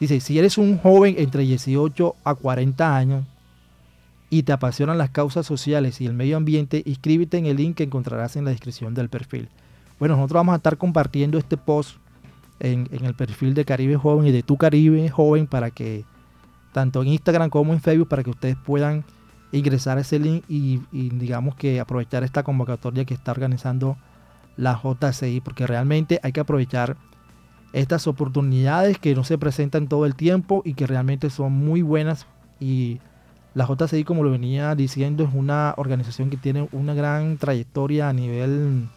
Dice, 0.00 0.20
si 0.20 0.38
eres 0.38 0.58
un 0.58 0.78
joven 0.78 1.14
entre 1.18 1.42
18 1.42 2.16
a 2.24 2.34
40 2.34 2.96
años 2.96 3.24
y 4.30 4.42
te 4.42 4.52
apasionan 4.52 4.98
las 4.98 5.10
causas 5.10 5.46
sociales 5.46 6.00
y 6.00 6.06
el 6.06 6.14
medio 6.14 6.36
ambiente, 6.36 6.82
inscríbete 6.84 7.38
en 7.38 7.46
el 7.46 7.56
link 7.56 7.76
que 7.76 7.84
encontrarás 7.84 8.36
en 8.36 8.44
la 8.44 8.50
descripción 8.50 8.94
del 8.94 9.08
perfil. 9.08 9.48
Bueno, 9.98 10.16
nosotros 10.16 10.40
vamos 10.40 10.54
a 10.54 10.56
estar 10.56 10.76
compartiendo 10.76 11.38
este 11.38 11.56
post 11.56 11.96
en, 12.60 12.88
el 12.90 13.14
perfil 13.14 13.54
de 13.54 13.64
Caribe 13.64 13.96
Joven 13.96 14.26
y 14.26 14.32
de 14.32 14.42
Tu 14.42 14.56
Caribe 14.56 15.08
Joven 15.08 15.46
para 15.46 15.70
que, 15.70 16.04
tanto 16.72 17.02
en 17.02 17.08
Instagram 17.08 17.50
como 17.50 17.72
en 17.72 17.80
Facebook, 17.80 18.08
para 18.08 18.22
que 18.22 18.30
ustedes 18.30 18.56
puedan 18.56 19.04
ingresar 19.52 19.98
a 19.98 20.00
ese 20.00 20.18
link 20.18 20.44
y, 20.48 20.80
digamos 20.92 21.54
que 21.54 21.78
aprovechar 21.78 22.24
esta 22.24 22.42
convocatoria 22.42 23.04
que 23.04 23.14
está 23.14 23.30
organizando 23.30 23.96
la 24.56 24.80
JCI, 24.82 25.40
porque 25.40 25.66
realmente 25.66 26.20
hay 26.22 26.32
que 26.32 26.40
aprovechar 26.40 26.96
estas 27.72 28.06
oportunidades 28.06 28.98
que 28.98 29.14
no 29.14 29.24
se 29.24 29.36
presentan 29.36 29.88
todo 29.88 30.06
el 30.06 30.14
tiempo 30.14 30.62
y 30.64 30.74
que 30.74 30.86
realmente 30.86 31.28
son 31.30 31.52
muy 31.52 31.82
buenas 31.82 32.26
y 32.60 33.00
la 33.54 33.66
JCI, 33.66 34.02
como 34.04 34.24
lo 34.24 34.30
venía 34.32 34.74
diciendo, 34.74 35.22
es 35.24 35.30
una 35.32 35.74
organización 35.76 36.28
que 36.28 36.36
tiene 36.36 36.68
una 36.72 36.92
gran 36.92 37.38
trayectoria 37.38 38.08
a 38.08 38.12
nivel 38.12 38.88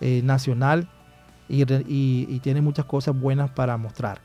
eh, 0.00 0.20
nacional 0.22 0.88
y, 1.48 2.38
tiene 2.40 2.60
muchas 2.60 2.86
cosas 2.86 3.18
buenas 3.18 3.50
para 3.50 3.76
mostrar. 3.76 4.20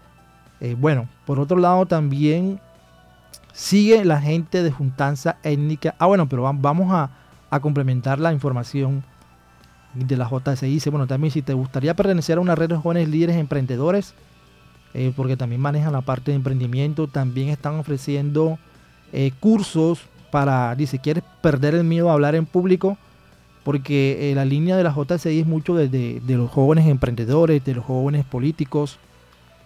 Eh, 0.60 0.76
bueno, 0.80 1.10
por 1.26 1.40
otro 1.40 1.58
lado 1.58 1.86
también 1.86 2.60
sigue 3.52 4.06
la 4.06 4.22
gente 4.22 4.62
de 4.62 4.72
Juntanza 4.72 5.38
Étnica. 5.44 5.96
Ah, 5.98 6.06
bueno, 6.06 6.30
pero 6.30 6.44
vamos 6.44 6.92
a, 6.92 7.10
complementar 7.60 8.20
la 8.20 8.34
información 8.34 9.04
de 10.06 10.18
la 10.18 10.30
JCI. 10.30 10.68
Dice, 10.68 10.90
bueno, 10.90 11.08
también 11.08 11.32
si 11.32 11.42
te 11.42 11.54
gustaría 11.54 11.96
pertenecer 11.96 12.38
a 12.38 12.42
una 12.42 12.56
red 12.56 12.70
de 12.70 12.78
jóvenes 12.78 13.10
líderes 13.10 13.38
emprendedores, 13.38 14.14
eh, 14.94 15.12
porque 15.16 15.38
también 15.38 15.62
manejan 15.62 15.94
la 15.94 16.02
parte 16.02 16.32
de 16.32 16.36
emprendimiento, 16.36 17.08
también 17.08 17.50
están 17.50 17.76
ofreciendo 17.76 18.58
eh, 19.14 19.32
cursos 19.40 20.02
para, 20.32 20.76
dice, 20.76 21.00
¿quieres 21.00 21.24
perder 21.42 21.76
el 21.76 21.84
miedo 21.84 22.10
a 22.10 22.14
hablar 22.14 22.36
en 22.36 22.46
público? 22.46 22.98
porque 23.64 24.32
eh, 24.32 24.34
la 24.36 24.46
línea 24.46 24.78
de 24.78 24.84
la 24.84 24.96
JCI 24.96 25.42
es 25.42 25.46
mucho 25.46 25.76
de, 25.76 26.22
los 26.26 26.50
jóvenes 26.50 26.88
emprendedores, 26.88 27.66
de 27.66 27.76
los 27.76 27.84
jóvenes 27.84 28.24
políticos, 28.24 28.98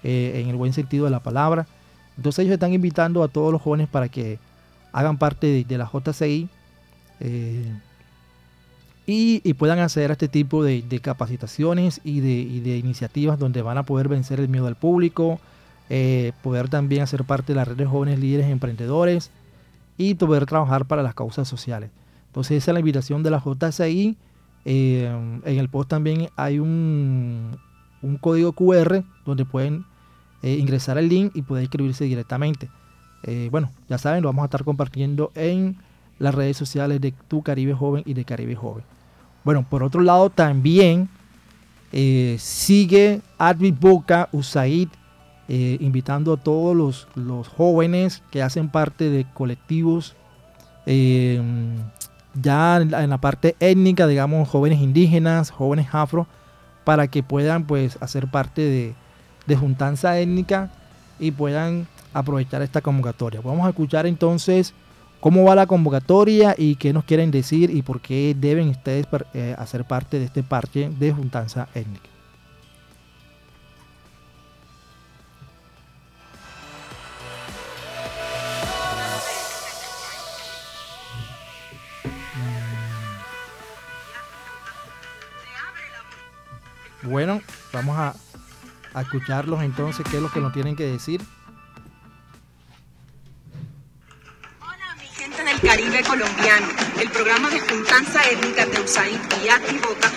en 0.01 0.50
el 0.50 0.55
buen 0.55 0.73
sentido 0.73 1.05
de 1.05 1.11
la 1.11 1.19
palabra. 1.19 1.67
Entonces 2.17 2.39
ellos 2.39 2.53
están 2.53 2.73
invitando 2.73 3.21
a 3.21 3.27
todos 3.27 3.51
los 3.53 3.61
jóvenes 3.61 3.88
para 3.88 4.09
que 4.09 4.39
hagan 4.91 5.19
parte 5.19 5.63
de, 5.63 5.77
la 5.77 5.88
JCI 5.88 6.50
eh, 9.11 9.41
y, 9.43 9.53
puedan 9.53 9.79
acceder 9.79 10.11
a 10.11 10.13
este 10.13 10.27
tipo 10.27 10.63
de, 10.63 10.83
capacitaciones 11.01 12.01
y, 12.03 12.19
de, 12.19 12.77
iniciativas 12.77 13.37
donde 13.39 13.61
van 13.61 13.77
a 13.77 13.83
poder 13.83 14.07
vencer 14.07 14.39
el 14.39 14.49
miedo 14.49 14.67
al 14.67 14.75
público, 14.75 15.39
poder 16.41 16.69
también 16.69 17.01
hacer 17.01 17.25
parte 17.25 17.51
de 17.51 17.57
la 17.57 17.65
red 17.65 17.75
de 17.75 17.85
jóvenes 17.85 18.17
líderes 18.19 18.47
emprendedores 18.47 19.29
y 19.97 20.15
poder 20.15 20.45
trabajar 20.45 20.85
para 20.85 21.03
las 21.03 21.13
causas 21.13 21.47
sociales. 21.47 21.91
Entonces 22.27 22.57
esa 22.57 22.71
es 22.71 22.73
la 22.73 22.79
invitación 22.79 23.23
de 23.23 23.29
la 23.29 23.43
JCI. 23.43 24.17
Eh, 24.63 25.41
en 25.43 25.59
el 25.59 25.69
post 25.69 25.89
también 25.89 26.29
hay 26.35 26.59
un, 26.59 27.57
código 28.21 28.53
QR 28.53 29.03
donde 29.25 29.45
pueden 29.45 29.85
eh, 30.43 30.53
ingresar 30.53 30.97
el 30.97 31.09
link 31.09 31.35
y 31.35 31.41
poder 31.41 31.63
inscribirse 31.63 32.05
directamente. 32.05 32.69
Eh, 33.23 33.49
bueno, 33.51 33.69
ya 33.89 33.97
saben, 33.97 34.23
lo 34.23 34.29
vamos 34.29 34.43
a 34.43 34.45
estar 34.45 34.63
compartiendo 34.63 35.31
en 35.35 35.77
las 36.19 36.33
redes 36.33 36.57
sociales 36.57 37.01
de 37.01 37.13
Tu 37.27 37.43
Caribe 37.43 37.73
Joven 37.73 38.03
y 38.05 38.13
de 38.13 38.25
Caribe 38.25 38.55
Joven. 38.55 38.83
Bueno, 39.43 39.65
por 39.67 39.83
otro 39.83 40.01
lado 40.01 40.29
también 40.29 41.10
sigue 42.38 43.21
Advi 43.38 43.71
Boca 43.71 44.29
USAID 44.31 44.89
invitando 45.48 46.33
a 46.33 46.38
todos 46.38 47.07
los, 47.15 47.48
jóvenes 47.48 48.24
que 48.31 48.41
hacen 48.41 48.69
parte 48.69 49.10
de 49.10 49.25
colectivos 49.33 50.15
ya 50.86 52.77
en 52.77 53.10
la, 53.10 53.17
parte 53.17 53.55
étnica, 53.60 54.07
digamos, 54.07 54.48
jóvenes 54.48 54.79
indígenas, 54.79 55.51
jóvenes 55.51 55.88
afro, 55.91 56.27
para 56.86 57.07
que 57.07 57.24
puedan 57.24 57.65
pues 57.65 57.98
hacer 58.01 58.29
parte 58.29 58.95
de 59.45 59.55
juntanza 59.55 60.17
étnica 60.19 60.71
y 61.19 61.31
puedan 61.31 61.88
aprovechar 62.13 62.62
esta 62.62 62.81
convocatoria. 62.81 63.41
Vamos 63.41 63.65
a 63.65 63.69
escuchar 63.69 64.05
entonces 64.05 64.74
cómo 65.21 65.45
va 65.45 65.55
la 65.55 65.67
convocatoria 65.67 66.55
y 66.57 66.75
qué 66.75 66.91
nos 66.91 67.05
quieren 67.05 67.31
decir 67.31 67.69
y 67.69 67.83
por 67.83 68.01
qué 68.01 68.35
deben 68.37 68.67
ustedes 68.69 69.07
eh, 69.33 69.55
hacer 69.57 69.85
parte 69.85 70.19
de 70.19 70.25
este 70.25 70.43
parche 70.43 70.89
de 70.89 71.13
juntanza 71.13 71.69
étnica. 71.73 72.09
Bueno, 87.03 87.41
vamos 87.73 87.97
a, 87.97 88.15
escucharlos 88.99 89.61
entonces, 89.63 90.05
qué 90.09 90.17
es 90.17 90.23
lo 90.23 90.31
que 90.31 90.39
nos 90.39 90.53
tienen 90.53 90.75
que 90.75 90.85
decir. 90.85 91.21
Colombiano. 96.11 96.67
El 96.99 97.09
programa 97.09 97.49
de 97.49 97.59
Juntanza 97.61 98.21
Étnica 98.29 98.65
de 98.65 98.81
USAID 98.81 99.17
y 99.71 99.77
Boca 99.77 100.11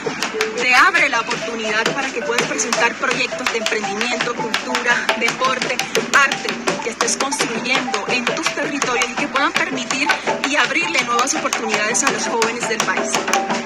te 0.60 0.74
abre 0.74 1.08
la 1.08 1.20
oportunidad 1.20 1.84
para 1.94 2.10
que 2.10 2.20
puedas 2.20 2.42
presentar 2.48 2.92
proyectos 2.96 3.52
de 3.52 3.58
emprendimiento, 3.58 4.34
cultura, 4.34 5.06
deporte, 5.20 5.76
arte 6.12 6.48
que 6.82 6.90
estés 6.90 7.16
construyendo 7.16 8.04
en 8.08 8.24
tus 8.24 8.52
territorios 8.54 9.08
y 9.08 9.14
que 9.14 9.28
puedan 9.28 9.52
permitir 9.52 10.08
y 10.50 10.56
abrirle 10.56 11.00
nuevas 11.04 11.32
oportunidades 11.34 12.02
a 12.02 12.10
los 12.10 12.26
jóvenes 12.26 12.68
del 12.68 12.78
país. 12.78 13.63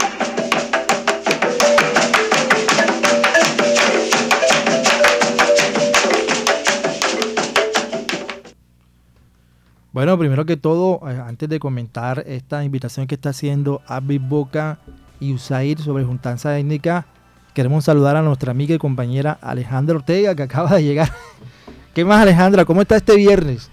Bueno, 9.98 10.16
primero 10.16 10.46
que 10.46 10.56
todo, 10.56 11.00
eh, 11.10 11.20
antes 11.26 11.48
de 11.48 11.58
comentar 11.58 12.22
esta 12.28 12.62
invitación 12.62 13.08
que 13.08 13.16
está 13.16 13.30
haciendo 13.30 13.82
Abby 13.88 14.18
Boca 14.18 14.78
y 15.18 15.32
USAID 15.32 15.80
sobre 15.80 16.04
juntanza 16.04 16.56
étnica, 16.56 17.06
queremos 17.52 17.86
saludar 17.86 18.14
a 18.14 18.22
nuestra 18.22 18.52
amiga 18.52 18.76
y 18.76 18.78
compañera 18.78 19.36
Alejandra 19.42 19.96
Ortega, 19.96 20.36
que 20.36 20.44
acaba 20.44 20.76
de 20.76 20.84
llegar. 20.84 21.10
¿Qué 21.94 22.04
más, 22.04 22.22
Alejandra? 22.22 22.64
¿Cómo 22.64 22.80
está 22.80 22.94
este 22.94 23.16
viernes? 23.16 23.72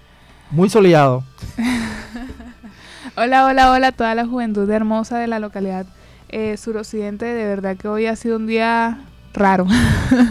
Muy 0.50 0.68
soleado. 0.68 1.22
hola, 3.16 3.46
hola, 3.46 3.70
hola 3.70 3.86
a 3.86 3.92
toda 3.92 4.16
la 4.16 4.26
juventud 4.26 4.68
hermosa 4.68 5.18
de 5.20 5.28
la 5.28 5.38
localidad 5.38 5.86
eh, 6.30 6.56
suroccidente. 6.56 7.24
De 7.24 7.44
verdad 7.44 7.76
que 7.76 7.86
hoy 7.86 8.06
ha 8.06 8.16
sido 8.16 8.38
un 8.38 8.48
día 8.48 8.98
raro, 9.36 9.66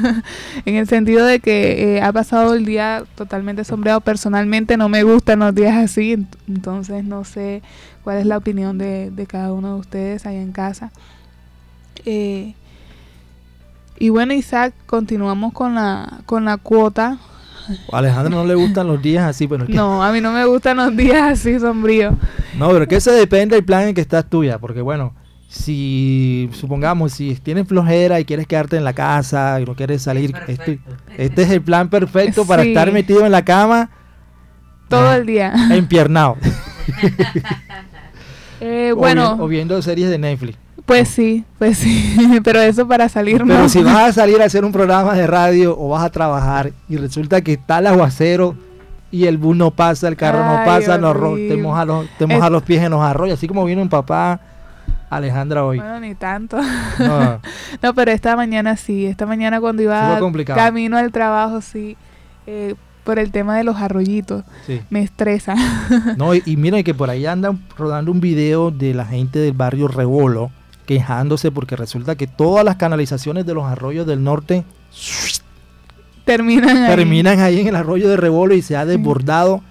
en 0.65 0.75
el 0.75 0.87
sentido 0.87 1.25
de 1.25 1.39
que 1.39 1.95
eh, 1.95 2.01
ha 2.01 2.11
pasado 2.11 2.53
el 2.55 2.65
día 2.65 3.03
totalmente 3.15 3.63
sombreado. 3.63 4.01
Personalmente 4.01 4.75
no 4.75 4.89
me 4.89 5.03
gustan 5.03 5.39
los 5.39 5.55
días 5.55 5.77
así, 5.77 6.25
entonces 6.47 7.05
no 7.05 7.23
sé 7.23 7.61
cuál 8.03 8.17
es 8.17 8.25
la 8.25 8.37
opinión 8.37 8.77
de, 8.77 9.11
cada 9.27 9.53
uno 9.53 9.75
de 9.75 9.79
ustedes 9.79 10.25
ahí 10.25 10.37
en 10.37 10.51
casa. 10.51 10.91
Eh, 12.05 12.53
y 13.97 14.09
bueno, 14.09 14.33
Isaac, 14.33 14.73
continuamos 14.85 15.53
con 15.53 15.75
la, 15.75 16.19
con 16.25 16.45
la 16.45 16.57
cuota. 16.57 17.17
A 17.91 17.97
Alejandro 17.97 18.37
no 18.37 18.45
le 18.45 18.55
gustan 18.55 18.87
los 18.87 19.01
días 19.01 19.23
así, 19.23 19.47
pero... 19.47 19.65
No, 19.67 20.03
a 20.03 20.11
mí 20.11 20.21
no 20.21 20.31
me 20.31 20.45
gustan 20.45 20.77
los 20.77 20.95
días 20.95 21.39
así 21.39 21.59
sombríos. 21.59 22.13
No, 22.57 22.69
pero 22.69 22.87
que 22.87 22.97
eso 22.97 23.11
depende 23.11 23.55
del 23.55 23.65
plan 23.65 23.87
en 23.87 23.95
que 23.95 24.01
estás 24.01 24.29
tuya, 24.29 24.59
porque 24.59 24.81
bueno 24.81 25.13
si 25.47 26.49
supongamos, 26.53 27.13
si 27.13 27.35
tienes 27.35 27.67
flojera 27.67 28.19
y 28.19 28.25
quieres 28.25 28.47
quedarte 28.47 28.77
en 28.77 28.83
la 28.83 28.93
casa 28.93 29.59
y 29.61 29.65
no 29.65 29.75
quieres 29.75 30.01
salir, 30.01 30.33
este, 30.47 30.79
este, 31.17 31.41
es 31.43 31.49
el 31.49 31.61
plan 31.61 31.89
perfecto 31.89 32.45
para 32.45 32.63
estar 32.63 32.91
metido 32.91 33.25
en 33.25 33.31
la 33.31 33.45
cama 33.45 33.89
todo 34.87 35.13
el 35.13 35.25
día. 35.25 35.53
Empiernado. 35.71 36.37
eh, 38.61 38.93
bueno. 38.95 39.37
O, 39.39 39.47
viendo 39.47 39.81
series 39.81 40.09
de 40.09 40.17
Netflix. 40.17 40.57
Pues 40.85 41.09
sí, 41.09 41.43
pues 41.57 41.79
sí, 41.79 42.39
pero 42.43 42.61
eso 42.61 42.87
para 42.87 43.09
salir 43.09 43.43
Pero 43.43 43.67
si 43.69 43.81
vas 43.81 44.09
a 44.09 44.13
salir 44.13 44.39
a 44.41 44.45
hacer 44.45 44.63
un 44.63 44.71
programa 44.71 45.15
de 45.15 45.25
radio 45.25 45.75
o 45.77 45.89
vas 45.89 46.03
a 46.03 46.11
trabajar 46.11 46.71
y 46.87 46.97
resulta 46.97 47.41
que 47.41 47.53
está 47.53 47.79
el 47.79 47.87
aguacero 47.87 48.55
y 49.09 49.25
el 49.25 49.39
bus 49.39 49.55
no 49.55 49.71
pasa, 49.71 50.07
el 50.07 50.15
carro 50.15 50.45
no 50.45 50.63
pasa, 50.63 50.99
te 50.99 51.57
moja, 51.57 51.85
los, 51.85 52.07
te 52.19 52.27
moja 52.27 52.49
los 52.49 52.61
pies 52.63 52.83
en 52.83 52.91
los 52.91 53.01
arroyos, 53.01 53.39
así 53.39 53.47
como 53.47 53.65
vino 53.65 53.81
un 53.81 53.89
papá 53.89 54.39
Alejandra 55.09 55.65
hoy. 55.65 55.77
Bueno, 55.77 55.99
ni 55.99 56.15
tanto. 56.15 56.57
No. 57.81 57.93
pero 57.93 58.11
esta 58.11 58.35
mañana 58.35 58.75
sí. 58.77 59.05
Esta 59.05 59.25
mañana 59.25 59.59
cuando 59.59 59.81
iba 59.81 60.19
camino 60.45 60.97
al 60.97 61.11
trabajo, 61.11 61.61
sí. 61.61 61.97
Eh, 62.47 62.75
por 63.03 63.19
el 63.19 63.31
tema 63.31 63.55
de 63.57 63.63
los 63.63 63.77
arroyitos. 63.77 64.43
Me 64.89 65.01
estresa. 65.01 65.55
no, 66.17 66.33
y, 66.33 66.41
y 66.45 66.57
mira 66.57 66.81
que 66.83 66.93
por 66.93 67.09
ahí 67.09 67.25
anda 67.25 67.55
rodando 67.77 68.11
un 68.11 68.19
video 68.19 68.71
de 68.71 68.93
la 68.93 69.05
gente 69.05 69.39
del 69.39 69.53
barrio 69.53 69.87
Rebolo, 69.87 70.51
quejándose 70.85 71.51
porque 71.51 71.75
resulta 71.75 72.15
que 72.15 72.27
todas 72.27 72.65
las 72.65 72.77
canalizaciones 72.77 73.45
de 73.45 73.53
los 73.53 73.65
arroyos 73.65 74.07
del 74.07 74.23
norte 74.23 74.65
terminan 76.25 76.77
ahí. 76.77 76.95
terminan 76.95 77.39
ahí 77.39 77.59
en 77.61 77.67
el 77.67 77.75
arroyo 77.75 78.09
de 78.09 78.17
Rebolo 78.17 78.55
y 78.55 78.61
se 78.61 78.75
ha 78.75 78.85
desbordado. 78.85 79.61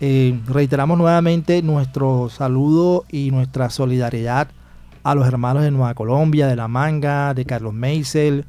Eh, 0.00 0.38
reiteramos 0.46 0.98
nuevamente 0.98 1.62
nuestro 1.62 2.28
saludo 2.30 3.04
y 3.10 3.30
nuestra 3.30 3.70
solidaridad 3.70 4.48
a 5.06 5.14
los 5.14 5.28
hermanos 5.28 5.62
de 5.62 5.70
Nueva 5.70 5.94
Colombia, 5.94 6.48
de 6.48 6.56
La 6.56 6.66
Manga, 6.66 7.32
de 7.32 7.44
Carlos 7.44 7.72
Meisel, 7.72 8.44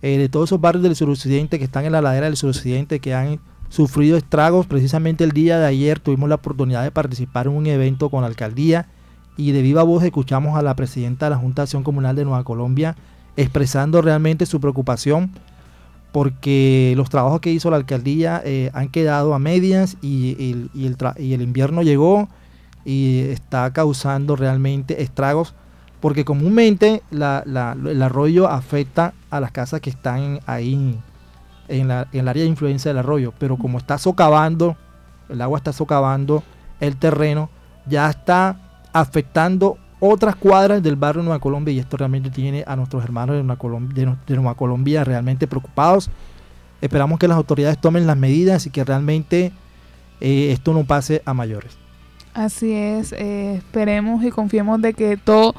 eh, 0.00 0.16
de 0.16 0.30
todos 0.30 0.48
esos 0.48 0.58
barrios 0.58 0.82
del 0.82 0.96
suroccidente 0.96 1.58
que 1.58 1.66
están 1.66 1.84
en 1.84 1.92
la 1.92 2.00
ladera 2.00 2.24
del 2.24 2.38
suroccidente, 2.38 2.98
que 2.98 3.14
han 3.14 3.40
sufrido 3.68 4.16
estragos. 4.16 4.64
Precisamente 4.64 5.22
el 5.22 5.32
día 5.32 5.58
de 5.58 5.66
ayer 5.66 6.00
tuvimos 6.00 6.30
la 6.30 6.36
oportunidad 6.36 6.82
de 6.82 6.90
participar 6.90 7.46
en 7.46 7.52
un 7.52 7.66
evento 7.66 8.08
con 8.08 8.22
la 8.22 8.28
alcaldía 8.28 8.88
y 9.36 9.52
de 9.52 9.60
viva 9.60 9.82
voz 9.82 10.02
escuchamos 10.02 10.56
a 10.56 10.62
la 10.62 10.74
presidenta 10.76 11.26
de 11.26 11.30
la 11.30 11.36
Junta 11.36 11.60
de 11.60 11.64
Acción 11.64 11.82
Comunal 11.82 12.16
de 12.16 12.24
Nueva 12.24 12.42
Colombia 12.42 12.96
expresando 13.36 14.00
realmente 14.00 14.46
su 14.46 14.60
preocupación 14.60 15.30
porque 16.10 16.94
los 16.96 17.10
trabajos 17.10 17.40
que 17.40 17.52
hizo 17.52 17.70
la 17.70 17.76
alcaldía 17.76 18.40
eh, 18.46 18.70
han 18.72 18.88
quedado 18.88 19.34
a 19.34 19.38
medias 19.38 19.98
y, 20.00 20.68
el, 20.74 20.96
y 21.18 21.32
el 21.34 21.42
invierno 21.42 21.82
llegó 21.82 22.30
y 22.86 23.20
está 23.28 23.70
causando 23.74 24.36
realmente 24.36 25.02
estragos 25.02 25.54
porque 26.02 26.24
comúnmente 26.24 27.00
el 27.12 28.02
arroyo 28.02 28.48
afecta 28.48 29.14
a 29.30 29.38
las 29.38 29.52
casas 29.52 29.80
que 29.80 29.88
están 29.88 30.40
ahí 30.46 30.98
en, 31.68 31.90
el 31.90 32.28
área 32.28 32.42
de 32.42 32.48
influencia 32.48 32.88
del 32.90 32.98
arroyo, 32.98 33.32
pero 33.38 33.56
como 33.56 33.78
está 33.78 33.98
socavando, 33.98 34.76
el 35.28 35.40
agua 35.40 35.58
está 35.58 35.72
socavando 35.72 36.42
el 36.80 36.96
terreno, 36.96 37.50
ya 37.86 38.10
está 38.10 38.58
afectando 38.92 39.78
otras 40.00 40.34
cuadras 40.34 40.82
del 40.82 40.96
barrio 40.96 41.22
Nueva 41.22 41.38
Colombia 41.38 41.72
y 41.72 41.78
esto 41.78 41.96
realmente 41.96 42.30
tiene 42.30 42.64
a 42.66 42.74
nuestros 42.74 43.04
hermanos 43.04 43.36
de 43.36 44.36
Nueva 44.36 44.56
Colombia, 44.56 45.04
realmente 45.04 45.46
preocupados. 45.46 46.10
Esperamos 46.80 47.20
que 47.20 47.28
las 47.28 47.36
autoridades 47.36 47.80
tomen 47.80 48.08
las 48.08 48.16
medidas 48.16 48.66
y 48.66 48.70
que 48.70 48.82
realmente 48.82 49.52
eh, 50.20 50.50
esto 50.50 50.74
no 50.74 50.82
pase 50.82 51.22
a 51.24 51.32
mayores. 51.32 51.78
Así 52.34 52.72
es, 52.72 53.12
eh, 53.12 53.56
esperemos 53.56 54.24
y 54.24 54.30
confiemos 54.30 54.80
de 54.80 54.94
que 54.94 55.16
todo 55.16 55.54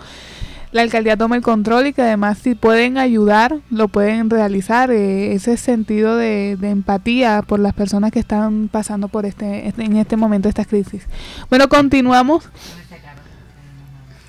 la 0.74 0.82
alcaldía 0.82 1.16
tome 1.16 1.36
el 1.36 1.44
control 1.44 1.88
y 1.88 1.94
que 1.94 2.02
además 2.02 2.40
si 2.40 2.56
pueden 2.56 2.98
ayudar, 2.98 3.60
lo 3.70 3.88
pueden 3.88 4.32
realizar. 4.32 4.90
Eh, 4.92 5.34
ese 5.34 5.56
sentido 5.56 6.18
de, 6.18 6.58
empatía 6.64 7.44
por 7.44 7.60
las 7.60 7.74
personas 7.74 8.12
que 8.12 8.20
están 8.20 8.70
pasando 8.70 9.08
por 9.08 9.28
este, 9.28 9.68
este 9.68 9.84
en 9.84 9.98
este 9.98 10.18
momento 10.18 10.50
esta 10.50 10.66
crisis. 10.66 11.04
Bueno, 11.50 11.70
continuamos. 11.70 12.50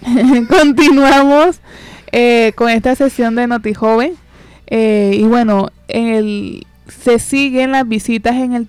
continuamos 0.48 1.60
eh, 2.12 2.52
con 2.56 2.68
esta 2.68 2.94
sesión 2.94 3.34
de 3.36 3.46
NotiJoven. 3.46 4.12
Eh, 4.66 5.16
y 5.18 5.24
bueno, 5.24 5.70
en 5.88 6.08
el 6.08 6.66
se 7.02 7.18
siguen 7.18 7.72
las 7.72 7.88
visitas 7.88 8.34
en 8.36 8.52
el, 8.52 8.66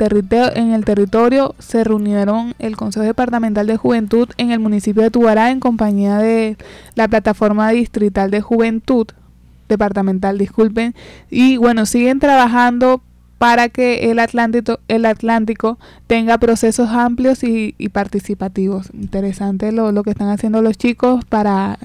en 0.55 0.72
el 0.72 0.86
territorio. 0.86 1.55
Se 1.60 1.84
reunieron 1.84 2.53
el 2.60 2.75
Consejo 2.75 3.05
Departamental 3.05 3.67
de 3.67 3.77
Juventud 3.77 4.29
en 4.38 4.51
el 4.51 4.60
municipio 4.60 5.03
de 5.03 5.12
Tubará 5.12 5.51
en 5.51 5.60
compañía 5.60 6.17
de 6.17 6.58
la 6.96 7.08
Plataforma 7.08 7.70
Distrital 7.70 8.32
de 8.32 8.41
Juventud, 8.41 9.08
departamental, 9.70 10.38
disculpen. 10.38 10.96
Y 11.29 11.58
bueno, 11.58 11.86
siguen 11.86 12.20
trabajando 12.20 13.01
para 13.38 13.70
que 13.70 14.12
el 14.12 14.20
Atlántico, 14.20 14.79
el 14.88 15.05
Atlántico 15.05 15.77
tenga 16.08 16.38
procesos 16.38 16.89
amplios 16.89 17.44
y, 17.44 17.74
participativos. 17.91 18.89
Interesante 18.94 19.72
lo, 19.72 19.91
lo 19.91 20.03
que 20.03 20.12
están 20.12 20.29
haciendo 20.29 20.62
los 20.62 20.77
chicos 20.77 21.24
para 21.25 21.77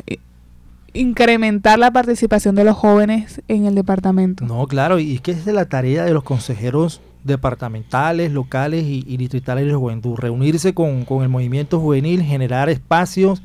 incrementar 0.92 1.78
la 1.78 1.90
participación 1.92 2.54
de 2.54 2.64
los 2.64 2.76
jóvenes 2.76 3.42
en 3.48 3.66
el 3.66 3.74
departamento. 3.74 4.44
No, 4.44 4.66
claro, 4.66 4.98
y 4.98 5.14
es 5.14 5.20
que 5.20 5.32
es 5.32 5.46
la 5.46 5.66
tarea 5.66 6.04
de 6.04 6.12
los 6.12 6.24
consejeros 6.24 7.00
departamentales, 7.24 8.32
locales 8.32 8.84
y, 8.86 9.16
distritales 9.16 9.66
de 9.66 9.74
juventud, 9.74 10.16
reunirse 10.16 10.72
con, 10.72 11.04
con, 11.04 11.22
el 11.22 11.28
movimiento 11.28 11.78
juvenil, 11.78 12.22
generar 12.22 12.70
espacios 12.70 13.42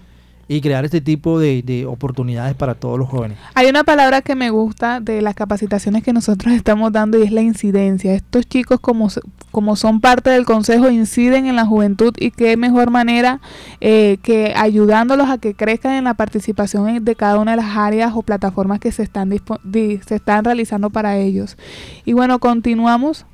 y 0.47 0.62
crear 0.62 0.86
este 0.86 1.01
tipo 1.01 1.39
de, 1.39 1.86
oportunidades 1.88 2.55
para 2.55 2.75
todos 2.75 2.99
los 2.99 3.10
jóvenes. 3.10 3.38
Hay 3.53 3.67
una 3.67 3.84
palabra 3.84 4.21
que 4.21 4.36
me 4.36 4.49
gusta 4.49 4.99
de 4.99 5.21
las 5.21 5.36
capacitaciones 5.36 6.03
que 6.03 6.13
nosotros 6.13 6.53
estamos 6.55 6.91
dando 6.91 7.17
y 7.17 7.23
es 7.23 7.31
la 7.31 7.41
incidencia. 7.41 8.13
Estos 8.13 8.47
chicos 8.47 8.79
como, 8.79 9.10
como 9.51 9.75
son 9.75 10.01
parte 10.01 10.29
del 10.29 10.45
consejo 10.45 10.89
inciden 10.89 11.47
en 11.47 11.55
la 11.55 11.65
juventud 11.65 12.13
y 12.17 12.31
qué 12.31 12.58
mejor 12.58 12.91
manera 12.91 13.41
eh, 13.81 14.17
que 14.21 14.53
ayudándolos 14.55 15.29
a 15.29 15.38
que 15.38 15.55
crezcan 15.55 15.93
en 15.93 16.03
la 16.03 16.13
participación 16.13 17.03
de 17.03 17.15
cada 17.15 17.39
una 17.39 17.51
de 17.51 17.58
las 17.58 17.77
áreas 17.77 18.13
o 18.15 18.21
plataformas 18.21 18.79
que 18.79 18.91
se 18.91 19.03
están, 19.03 19.31
se 19.31 20.15
están 20.15 20.45
realizando 20.45 20.89
para 20.89 21.17
ellos. 21.17 21.58
Y 22.05 22.13
bueno, 22.13 22.39
continuamos 22.39 23.25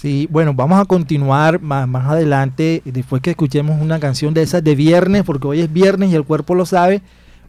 Sí, 0.00 0.28
bueno, 0.30 0.54
vamos 0.54 0.80
a 0.80 0.84
continuar 0.84 1.60
más, 1.60 1.88
más 1.88 2.06
adelante, 2.06 2.82
después 2.84 3.20
que 3.20 3.30
escuchemos 3.30 3.82
una 3.82 3.98
canción 3.98 4.32
de 4.32 4.42
esas 4.42 4.62
de 4.62 4.76
viernes, 4.76 5.24
porque 5.24 5.48
hoy 5.48 5.60
es 5.60 5.72
viernes 5.72 6.12
y 6.12 6.14
el 6.14 6.22
cuerpo 6.22 6.54
lo 6.54 6.66
sabe. 6.66 7.02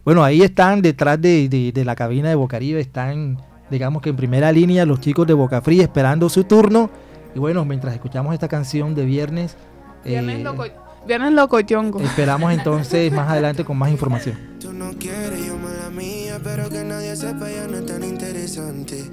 Bueno, 0.03 0.23
ahí 0.23 0.41
están 0.41 0.81
detrás 0.81 1.21
de, 1.21 1.71
la 1.85 1.95
cabina 1.95 2.27
de 2.27 2.33
Bocaribe, 2.33 2.79
están, 2.79 3.37
digamos 3.69 4.01
que 4.01 4.09
en 4.09 4.15
primera 4.15 4.51
línea 4.51 4.83
los 4.87 4.99
chicos 4.99 5.27
de 5.27 5.35
Boca 5.35 5.61
Fría 5.61 5.83
esperando 5.83 6.27
su 6.27 6.43
turno. 6.43 6.89
Y 7.35 7.39
bueno, 7.39 7.65
mientras 7.65 7.93
escuchamos 7.93 8.33
esta 8.33 8.47
canción 8.47 8.95
de 8.95 9.05
viernes... 9.05 9.55
Viernes, 10.03 10.39
eh, 10.39 10.43
loco, 10.43 10.65
viernes 11.05 11.33
locochongo. 11.33 11.99
Esperamos 11.99 12.51
entonces 12.51 13.13
más 13.13 13.29
adelante 13.29 13.63
con 13.63 13.77
más 13.77 13.91
información. 13.91 14.35
Tú 14.59 14.73
no 14.73 14.89
quieres, 14.93 15.45
yo 15.45 15.55
la 15.83 15.91
mía, 15.91 16.39
pero 16.43 16.67
que 16.67 16.83
nadie 16.83 17.15
sepa 17.15 17.47
ya 17.47 17.67
no 17.67 17.77
es 17.77 17.85
tan 17.85 18.03
interesante. 18.03 19.03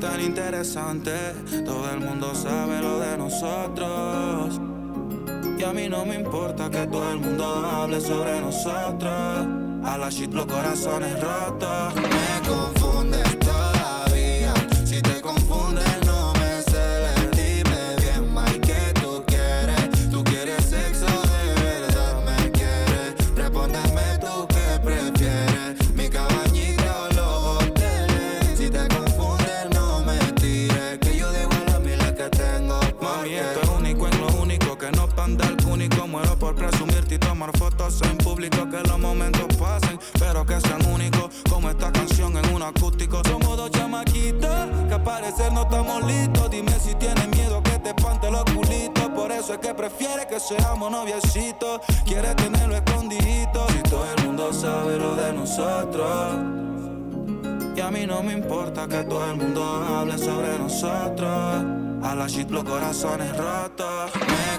Tan 0.00 0.20
interesante. 0.20 1.12
Todo 1.64 1.88
el 1.92 2.00
mundo 2.00 2.34
sabe 2.34 2.80
lo 2.80 2.98
de 2.98 3.16
nosotros. 3.16 4.60
Y 5.56 5.62
a 5.62 5.72
mí 5.72 5.88
no 5.88 6.04
me 6.04 6.16
importa 6.16 6.68
que 6.68 6.84
todo 6.88 7.12
el 7.12 7.20
mundo 7.20 7.44
hable 7.44 8.00
sobre 8.00 8.40
nosotros. 8.40 9.46
A 9.84 9.96
la 9.96 10.08
shit 10.10 10.32
los 10.32 10.46
corazones 10.46 11.20
rotos. 11.20 11.94
Me 11.94 13.27
confunde 38.38 38.68
acústico. 42.68 43.22
Somos 43.26 43.56
dos 43.56 43.70
chamaquitos 43.70 44.68
que 44.88 44.94
al 44.94 45.02
parecer 45.02 45.52
no 45.52 45.62
estamos 45.62 46.04
listos. 46.04 46.50
Dime 46.50 46.72
si 46.78 46.94
tienes 46.94 47.28
miedo 47.28 47.62
que 47.62 47.78
te 47.78 47.90
espante 47.90 48.30
los 48.30 48.44
culitos. 48.44 49.08
Por 49.10 49.32
eso 49.32 49.54
es 49.54 49.58
que 49.58 49.74
prefiere 49.74 50.26
que 50.26 50.38
seamos 50.38 50.90
noviecitos. 50.90 51.80
Quiere 52.04 52.34
tenerlo 52.34 52.76
escondidito. 52.76 53.66
Si 53.68 53.82
todo 53.90 54.06
el 54.16 54.24
mundo 54.24 54.52
sabe 54.52 54.98
lo 54.98 55.14
de 55.14 55.32
nosotros. 55.32 56.36
Y 57.76 57.80
a 57.80 57.90
mí 57.90 58.06
no 58.06 58.22
me 58.22 58.32
importa 58.32 58.88
que 58.88 59.04
todo 59.04 59.30
el 59.30 59.36
mundo 59.36 59.64
hable 59.64 60.18
sobre 60.18 60.58
nosotros. 60.58 61.64
A 62.02 62.14
la 62.14 62.26
shit 62.26 62.50
los 62.50 62.64
corazones 62.64 63.36
rotos. 63.36 64.10
Me 64.14 64.58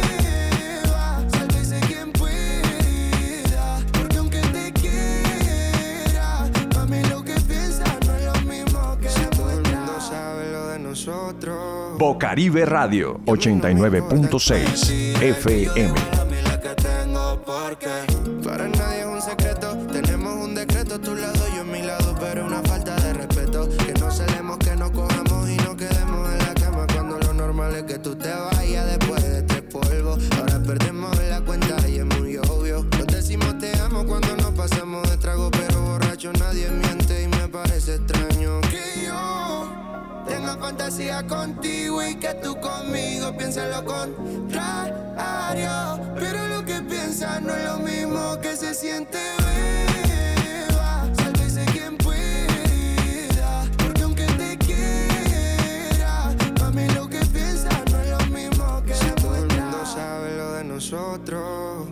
Bocaribe 12.01 12.65
Radio 12.65 13.19
89.6 13.25 15.21
FM. 15.21 15.93
Fantasía 40.81 41.25
contigo 41.27 42.01
y 42.03 42.15
que 42.15 42.33
tú 42.41 42.59
conmigo 42.59 43.31
pienses 43.37 43.69
lo 43.69 43.85
contrario. 43.85 45.69
Pero 46.19 46.47
lo 46.47 46.65
que 46.65 46.81
piensas 46.81 47.39
no 47.41 47.53
es 47.55 47.63
lo 47.65 47.77
mismo 47.77 48.39
que 48.41 48.55
se 48.55 48.73
siente 48.73 49.19
beba. 49.37 51.05
Sálvese 51.15 51.65
quien 51.65 51.97
pueda, 51.97 53.63
porque 53.77 54.01
aunque 54.01 54.25
te 54.25 54.57
quiera, 54.57 56.35
mami 56.59 56.87
lo 56.89 57.07
que 57.07 57.19
piensas 57.27 57.79
no 57.91 58.01
es 58.01 58.09
lo 58.09 58.25
mismo 58.35 58.81
que 58.83 58.95
si 58.95 59.11
todo 59.21 59.35
el 59.35 59.47
mundo 59.47 59.85
sabe 59.85 60.35
lo 60.35 60.53
de 60.53 60.63
nosotros. 60.63 61.89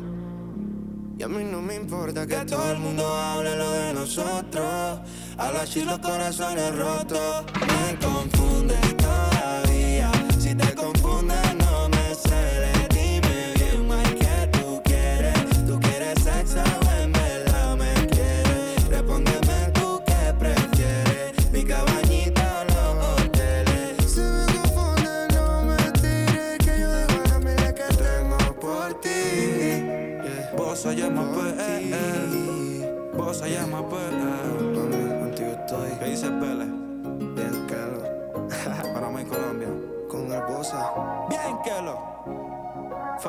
Y 1.20 1.24
a 1.24 1.28
mí 1.28 1.44
no 1.44 1.62
me 1.62 1.76
importa 1.76 2.26
que 2.26 2.38
todo 2.38 2.72
el 2.72 2.80
mundo 2.80 3.06
hable 3.08 3.56
lo 3.56 3.72
de 3.72 3.94
nosotros. 3.94 5.00
Habla 5.40 5.62
así 5.62 5.86
los 5.86 6.00
corazones 6.00 6.76
rotos. 6.76 7.46
Me 7.62 7.98
confunde 8.06 8.76
todavía. 8.98 10.12
Si 10.38 10.54
te 10.54 10.76
confunde, 10.76 11.36
no 11.60 11.88
me 11.88 12.14
celes. 12.14 12.90
Dime 12.90 13.54
bien, 13.56 13.88
más 13.88 14.04
que 14.04 14.50
tú 14.52 14.82
quieres. 14.84 15.66
Tú 15.66 15.80
quieres 15.80 16.22
sexo 16.22 16.60
o 16.60 16.92
en 17.02 17.12
verdad 17.14 17.78
me 17.78 17.94
quieres. 18.08 18.90
Respóndeme 18.90 19.72
tú 19.74 20.02
qué 20.06 20.34
prefieres. 20.38 21.52
Mi 21.54 21.64
cabañita 21.64 22.60
o 22.60 22.64
los 22.66 23.24
hoteles. 23.24 24.12
Si 24.14 24.20
me 24.20 24.46
confunde, 24.54 25.28
no 25.36 25.64
me 25.64 25.92
tires. 26.02 26.58
Que 26.60 26.80
yo 26.82 26.90
dejo 26.92 27.24
la 27.30 27.40
miles 27.40 27.74
que 27.74 27.88
tengo 27.96 28.60
por 28.60 28.94
ti. 29.00 29.10
Yeah. 29.10 30.54
Vos 30.58 30.80
se 30.82 30.96
llama 30.98 31.24
PE. 31.32 33.12
Vos 33.16 33.38
se 33.38 33.50
llama 33.52 33.88
PE. 33.88 34.10
Contigo 34.10 34.19
estoy. 36.20 36.20
¿Qué 36.20 36.26
dice 36.26 36.32
Pele? 36.32 36.66
Bien, 37.36 37.68
Kelo. 37.68 38.00
Para 38.94 39.10
mí 39.10 39.24
Colombia. 39.26 39.70
Con 40.10 40.32
Herbosa. 40.32 40.92
Bien, 41.30 41.60
Kelo. 41.64 42.10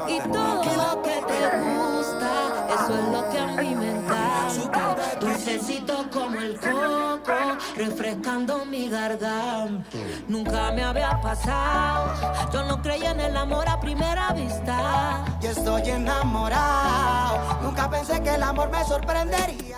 Y 0.07 0.21
todo 0.21 0.63
lo 0.63 1.03
que 1.03 1.21
te 1.27 1.41
gusta, 1.59 2.31
eso 2.75 2.95
es 2.95 3.09
lo 3.13 3.31
que 3.31 3.39
a 3.39 3.47
mí 3.47 3.75
me 3.75 3.91
encanta. 3.91 4.97
Dulcecito 5.21 6.09
como 6.13 6.39
el 6.39 6.59
coco, 6.61 7.59
refrescando 7.77 8.65
mi 8.67 8.89
garganta. 8.89 9.99
Nunca 10.29 10.71
me 10.73 10.85
había 10.85 11.21
pasado, 11.21 12.13
yo 12.53 12.65
no 12.65 12.81
creía 12.81 13.11
en 13.11 13.21
el 13.21 13.37
amor 13.37 13.69
a 13.69 13.81
primera 13.81 14.33
vista. 14.33 15.25
Y 15.43 15.47
estoy 15.47 15.91
enamorado. 15.91 17.61
Nunca 17.63 17.91
pensé 17.91 18.23
que 18.23 18.35
el 18.35 18.43
amor 18.45 18.71
me 18.71 18.85
sorprendería. 18.85 19.70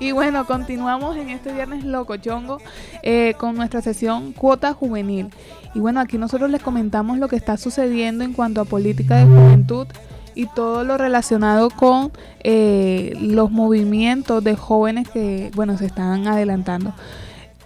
Y 0.00 0.12
bueno, 0.12 0.46
continuamos 0.46 1.16
en 1.16 1.28
este 1.28 1.52
viernes 1.52 1.84
loco 1.84 2.16
chongo 2.16 2.58
eh, 3.02 3.34
con 3.38 3.54
nuestra 3.54 3.82
sesión 3.82 4.32
Cuota 4.32 4.72
Juvenil. 4.72 5.28
Y 5.74 5.80
bueno, 5.80 6.00
aquí 6.00 6.16
nosotros 6.16 6.50
les 6.50 6.62
comentamos 6.62 7.18
lo 7.18 7.28
que 7.28 7.36
está 7.36 7.56
sucediendo 7.58 8.24
en 8.24 8.32
cuanto 8.32 8.62
a 8.62 8.64
política 8.64 9.16
de 9.16 9.26
juventud 9.26 9.86
y 10.34 10.46
todo 10.46 10.84
lo 10.84 10.96
relacionado 10.96 11.68
con 11.70 12.12
eh, 12.42 13.14
los 13.20 13.50
movimientos 13.50 14.42
de 14.42 14.56
jóvenes 14.56 15.08
que, 15.08 15.50
bueno, 15.54 15.76
se 15.76 15.86
están 15.86 16.26
adelantando. 16.26 16.94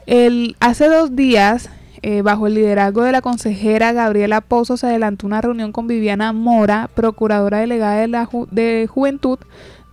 El, 0.07 0.57
hace 0.59 0.89
dos 0.89 1.15
días, 1.15 1.71
eh, 2.03 2.23
bajo 2.23 2.49
el 2.49 2.55
liderazgo 2.55 3.03
de 3.05 3.13
la 3.13 3.23
consejera 3.23 3.93
Gabriela 3.93 4.41
Pozo, 4.41 4.77
se 4.77 4.89
adelantó 4.89 5.27
una 5.27 5.41
reunión 5.41 5.71
con 5.73 5.87
Viviana 5.87 6.33
Mora, 6.33 6.91
procuradora 6.95 7.59
delegada 7.61 8.01
de 8.01 8.09
la 8.09 8.27
Ju- 8.27 8.49
de 8.51 8.89
Juventud, 8.91 9.39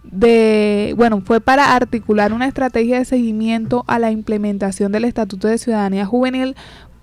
de, 0.04 0.94
bueno, 0.98 1.22
fue 1.26 1.42
para 1.42 1.76
articular 1.76 2.34
una 2.34 2.48
estrategia 2.48 3.00
de 3.00 3.06
seguimiento 3.06 3.84
a 3.88 4.00
la 4.00 4.12
implementación 4.12 4.92
del 4.92 5.06
Estatuto 5.06 5.48
de 5.48 5.58
Ciudadanía 5.58 6.06
Juvenil 6.06 6.56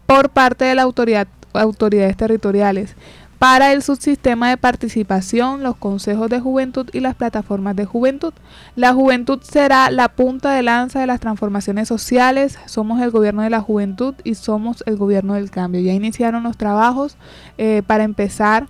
por 0.07 0.31
parte 0.31 0.65
de 0.65 0.75
la 0.75 0.83
autoridad, 0.83 1.29
autoridades 1.53 2.17
territoriales 2.17 2.97
para 3.39 3.73
el 3.73 3.83
subsistema 3.83 4.51
de 4.51 4.57
participación, 4.57 5.63
los 5.63 5.77
consejos 5.77 6.29
de 6.29 6.41
juventud 6.41 6.89
y 6.93 7.01
las 7.01 7.15
plataformas 7.15 7.77
de 7.77 7.85
juventud. 7.85 8.33
La 8.75 8.93
juventud 8.93 9.41
será 9.43 9.91
la 9.91 10.09
punta 10.09 10.53
de 10.53 10.63
lanza 10.63 11.01
de 11.01 11.07
las 11.07 11.21
transformaciones 11.21 11.87
sociales, 11.87 12.59
somos 12.67 13.01
el 13.01 13.11
gobierno 13.11 13.43
de 13.43 13.51
la 13.51 13.61
juventud 13.61 14.15
y 14.25 14.35
somos 14.35 14.83
el 14.87 14.97
gobierno 14.97 15.35
del 15.35 15.51
cambio. 15.51 15.81
Ya 15.81 15.93
iniciaron 15.93 16.43
los 16.43 16.57
trabajos 16.57 17.17
eh, 17.59 17.83
para 17.87 18.03
empezar 18.03 18.67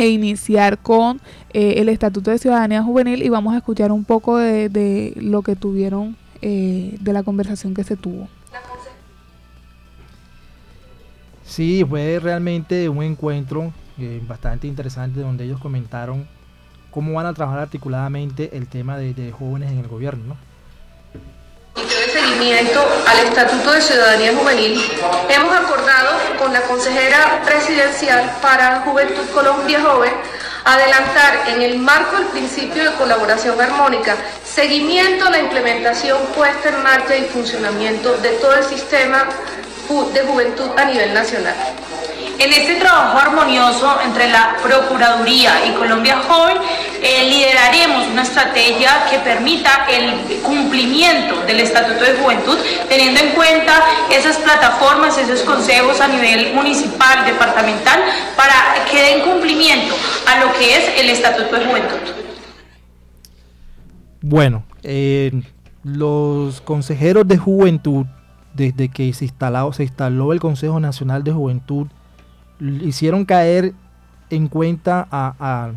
e 0.00 0.08
iniciar 0.08 0.78
con 0.78 1.20
eh, 1.52 1.74
el 1.76 1.90
Estatuto 1.90 2.30
de 2.30 2.38
Ciudadanía 2.38 2.82
Juvenil 2.82 3.22
y 3.22 3.28
vamos 3.28 3.52
a 3.52 3.58
escuchar 3.58 3.92
un 3.92 4.06
poco 4.06 4.38
de, 4.38 4.70
de 4.70 5.12
lo 5.16 5.42
que 5.42 5.56
tuvieron, 5.56 6.16
eh, 6.40 6.96
de 6.98 7.12
la 7.12 7.22
conversación 7.22 7.74
que 7.74 7.84
se 7.84 7.96
tuvo. 7.96 8.26
Sí, 11.44 11.84
fue 11.86 12.18
realmente 12.18 12.88
un 12.88 13.02
encuentro 13.02 13.74
eh, 13.98 14.22
bastante 14.26 14.66
interesante 14.66 15.20
donde 15.20 15.44
ellos 15.44 15.60
comentaron 15.60 16.26
cómo 16.90 17.12
van 17.12 17.26
a 17.26 17.34
trabajar 17.34 17.60
articuladamente 17.60 18.56
el 18.56 18.68
tema 18.68 18.96
de, 18.96 19.12
de 19.12 19.32
jóvenes 19.32 19.70
en 19.70 19.80
el 19.80 19.86
gobierno. 19.86 20.24
¿no? 20.28 20.36
Comité 21.74 21.94
de 21.94 22.08
seguimiento 22.08 22.80
al 23.06 23.26
Estatuto 23.26 23.72
de 23.72 23.82
Ciudadanía 23.82 24.34
Juvenil, 24.34 24.80
hemos 25.28 25.52
acordado 25.52 26.19
con 26.40 26.52
la 26.54 26.62
consejera 26.62 27.42
presidencial 27.44 28.38
para 28.40 28.80
Juventud 28.80 29.28
Colombia 29.34 29.78
Joven 29.82 30.12
adelantar 30.64 31.48
en 31.48 31.60
el 31.60 31.78
marco 31.78 32.16
del 32.16 32.26
principio 32.28 32.82
de 32.82 32.96
colaboración 32.96 33.60
armónica 33.60 34.16
seguimiento 34.42 35.26
a 35.26 35.30
la 35.30 35.38
implementación 35.38 36.18
puesta 36.34 36.70
en 36.70 36.82
marcha 36.82 37.14
y 37.14 37.24
funcionamiento 37.24 38.16
de 38.18 38.30
todo 38.30 38.54
el 38.54 38.64
sistema 38.64 39.28
de 40.14 40.20
juventud 40.22 40.70
a 40.76 40.84
nivel 40.86 41.12
nacional. 41.12 41.54
En 42.40 42.50
este 42.54 42.76
trabajo 42.76 43.18
armonioso 43.18 44.00
entre 44.02 44.30
la 44.30 44.56
Procuraduría 44.62 45.66
y 45.66 45.72
Colombia 45.72 46.22
Joven, 46.26 46.56
eh, 47.02 47.28
lideraremos 47.28 48.06
una 48.06 48.22
estrategia 48.22 49.04
que 49.10 49.18
permita 49.18 49.86
el 49.90 50.40
cumplimiento 50.40 51.42
del 51.42 51.60
Estatuto 51.60 52.02
de 52.02 52.14
Juventud, 52.14 52.56
teniendo 52.88 53.20
en 53.20 53.32
cuenta 53.32 53.84
esas 54.10 54.38
plataformas, 54.38 55.18
esos 55.18 55.42
consejos 55.42 56.00
a 56.00 56.08
nivel 56.08 56.54
municipal, 56.54 57.26
departamental, 57.26 58.00
para 58.38 58.86
que 58.90 59.02
den 59.02 59.20
cumplimiento 59.20 59.94
a 60.26 60.40
lo 60.40 60.50
que 60.54 60.78
es 60.78 60.98
el 60.98 61.10
Estatuto 61.10 61.56
de 61.56 61.66
Juventud. 61.66 61.98
Bueno, 64.22 64.64
eh, 64.82 65.42
los 65.84 66.62
consejeros 66.62 67.28
de 67.28 67.36
juventud, 67.36 68.06
desde 68.54 68.88
que 68.88 69.12
se, 69.12 69.26
instalado, 69.26 69.74
se 69.74 69.82
instaló 69.82 70.32
el 70.32 70.40
Consejo 70.40 70.80
Nacional 70.80 71.22
de 71.22 71.32
Juventud, 71.32 71.88
hicieron 72.60 73.24
caer 73.24 73.72
en 74.30 74.48
cuenta 74.48 75.06
a, 75.10 75.34
a- 75.38 75.72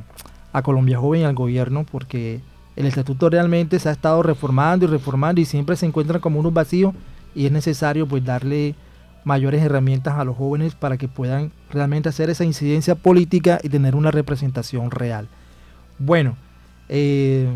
a 0.51 0.61
Colombia 0.61 0.99
Joven 0.99 1.21
y 1.21 1.23
al 1.23 1.33
gobierno, 1.33 1.85
porque 1.91 2.39
el 2.75 2.85
estatuto 2.85 3.29
realmente 3.29 3.79
se 3.79 3.89
ha 3.89 3.91
estado 3.91 4.21
reformando 4.21 4.85
y 4.85 4.89
reformando 4.89 5.41
y 5.41 5.45
siempre 5.45 5.75
se 5.75 5.85
encuentran 5.85 6.21
como 6.21 6.39
unos 6.39 6.53
vacíos 6.53 6.93
y 7.33 7.45
es 7.47 7.51
necesario 7.51 8.07
pues 8.07 8.23
darle 8.23 8.75
mayores 9.25 9.63
herramientas 9.63 10.15
a 10.15 10.23
los 10.25 10.35
jóvenes 10.37 10.75
para 10.75 10.97
que 10.97 11.07
puedan 11.07 11.51
realmente 11.71 12.09
hacer 12.09 12.29
esa 12.29 12.43
incidencia 12.43 12.93
política 12.95 13.59
y 13.63 13.69
tener 13.69 13.95
una 13.95 14.11
representación 14.11 14.91
real. 14.91 15.27
Bueno, 15.97 16.35
eh, 16.89 17.47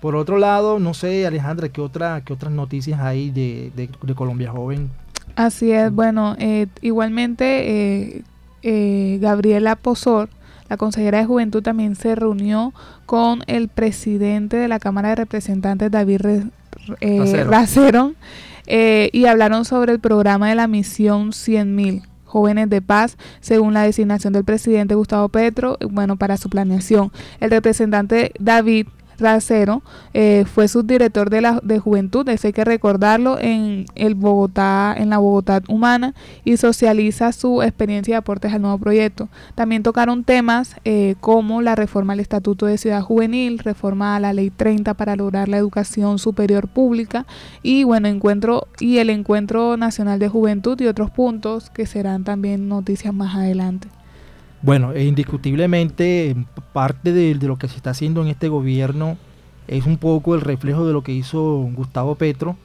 por 0.00 0.14
otro 0.16 0.38
lado, 0.38 0.78
no 0.78 0.94
sé, 0.94 1.26
Alejandra, 1.26 1.68
¿qué, 1.68 1.80
otra, 1.80 2.22
qué 2.24 2.32
otras 2.32 2.52
noticias 2.52 3.00
hay 3.00 3.30
de, 3.30 3.72
de- 3.74 3.90
de 4.02 4.14
Colombia 4.14 4.50
Joven? 4.52 4.90
Así 5.36 5.72
es, 5.72 5.90
bueno, 5.92 6.36
eh, 6.38 6.68
igualmente 6.80 8.14
eh, 8.18 8.22
eh, 8.64 9.18
Gabriela 9.20 9.76
Pozor, 9.76 10.28
la 10.68 10.76
consejera 10.76 11.18
de 11.18 11.26
Juventud, 11.26 11.62
también 11.62 11.94
se 11.94 12.14
reunió 12.16 12.72
con 13.06 13.42
el 13.46 13.68
presidente 13.68 14.56
de 14.56 14.66
la 14.66 14.80
Cámara 14.80 15.10
de 15.10 15.14
Representantes, 15.16 15.90
David 15.90 16.20
Re- 16.20 16.42
eh, 17.00 17.18
Racero. 17.20 17.50
Racero, 17.50 18.12
eh, 18.66 19.10
y 19.12 19.26
hablaron 19.26 19.64
sobre 19.64 19.92
el 19.92 20.00
programa 20.00 20.48
de 20.48 20.54
la 20.56 20.66
misión 20.66 21.30
100.000. 21.32 22.02
jóvenes 22.24 22.68
de 22.68 22.82
paz, 22.82 23.16
según 23.40 23.74
la 23.74 23.82
designación 23.82 24.32
del 24.32 24.42
presidente 24.42 24.96
Gustavo 24.96 25.28
Petro, 25.28 25.76
bueno, 25.88 26.16
para 26.16 26.36
su 26.36 26.48
planeación. 26.50 27.12
El 27.38 27.50
representante 27.52 28.32
David 28.40 28.88
Racero 29.18 29.82
eh, 30.12 30.44
fue 30.46 30.68
subdirector 30.68 31.30
de 31.30 31.40
la 31.40 31.60
de 31.62 31.78
juventud, 31.78 32.28
eso 32.28 32.46
hay 32.46 32.52
que 32.52 32.64
recordarlo, 32.64 33.38
en 33.38 33.86
el 33.94 34.14
Bogotá, 34.14 34.94
en 34.96 35.10
la 35.10 35.18
Bogotá 35.18 35.62
humana 35.68 36.14
y 36.44 36.56
socializa 36.56 37.32
su 37.32 37.62
experiencia 37.62 38.12
y 38.12 38.14
aportes 38.14 38.52
al 38.52 38.62
nuevo 38.62 38.78
proyecto. 38.78 39.28
También 39.54 39.82
tocaron 39.82 40.24
temas 40.24 40.76
eh, 40.84 41.14
como 41.20 41.62
la 41.62 41.74
reforma 41.74 42.12
al 42.12 42.20
Estatuto 42.20 42.66
de 42.66 42.78
Ciudad 42.78 43.02
Juvenil, 43.02 43.58
reforma 43.58 44.16
a 44.16 44.20
la 44.20 44.32
Ley 44.32 44.50
30 44.50 44.94
para 44.94 45.16
lograr 45.16 45.48
la 45.48 45.56
educación 45.56 46.18
superior 46.18 46.68
pública 46.68 47.26
y 47.62 47.84
bueno, 47.84 48.08
encuentro 48.08 48.68
y 48.80 48.98
el 48.98 49.10
Encuentro 49.10 49.76
Nacional 49.76 50.18
de 50.18 50.28
Juventud 50.28 50.80
y 50.80 50.86
otros 50.86 51.10
puntos 51.10 51.70
que 51.70 51.86
serán 51.86 52.24
también 52.24 52.68
noticias 52.68 53.14
más 53.14 53.34
adelante. 53.34 53.88
Bueno, 54.64 54.92
e 54.92 55.04
indiscutiblemente 55.04 56.34
parte 56.72 57.12
de, 57.12 57.34
lo 57.34 57.58
que 57.58 57.68
se 57.68 57.76
está 57.76 57.90
haciendo 57.90 58.22
en 58.22 58.28
este 58.28 58.48
gobierno 58.48 59.18
es 59.68 59.84
un 59.84 59.98
poco 59.98 60.34
el 60.34 60.40
reflejo 60.40 60.86
de 60.86 60.94
lo 60.94 61.02
que 61.02 61.12
hizo 61.12 61.68
Gustavo 61.74 62.14
Petro, 62.14 62.56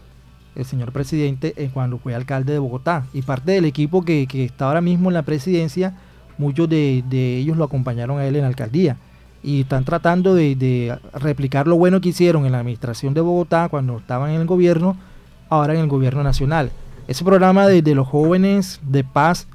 el 0.56 0.64
señor 0.64 0.94
presidente, 0.94 1.54
eh, 1.58 1.70
cuando 1.74 1.98
fue 1.98 2.16
alcalde 2.16 2.54
de 2.54 2.60
Bogotá. 2.60 3.06
Y 3.14 3.22
parte 3.22 3.52
del 3.52 3.66
equipo 3.66 4.06
que, 4.06 4.26
está 4.32 4.68
ahora 4.68 4.80
mismo 4.80 5.10
en 5.10 5.16
la 5.16 5.24
presidencia, 5.24 5.94
muchos 6.38 6.70
de, 6.70 7.04
ellos 7.12 7.58
lo 7.58 7.66
acompañaron 7.66 8.18
a 8.18 8.26
él 8.26 8.38
en 8.38 8.44
la 8.44 8.48
alcaldía. 8.48 8.96
Y 9.44 9.62
están 9.62 9.84
tratando 9.84 10.36
de, 10.36 10.98
replicar 11.14 11.68
lo 11.68 11.76
bueno 11.76 12.00
que 12.00 12.10
hicieron 12.10 12.46
en 12.46 12.54
la 12.54 12.60
administración 12.60 13.14
de 13.14 13.20
Bogotá 13.20 13.68
cuando 13.68 13.98
estaban 13.98 14.32
en 14.32 14.40
el 14.40 14.48
gobierno, 14.48 14.96
ahora 15.50 15.74
en 15.74 15.82
el 15.82 15.88
gobierno 15.88 16.24
nacional. 16.24 16.72
Ese 17.10 17.26
programa 17.26 17.68
de 17.68 17.94
los 17.94 18.08
jóvenes 18.08 18.80
de 18.84 19.04
paz 19.04 19.50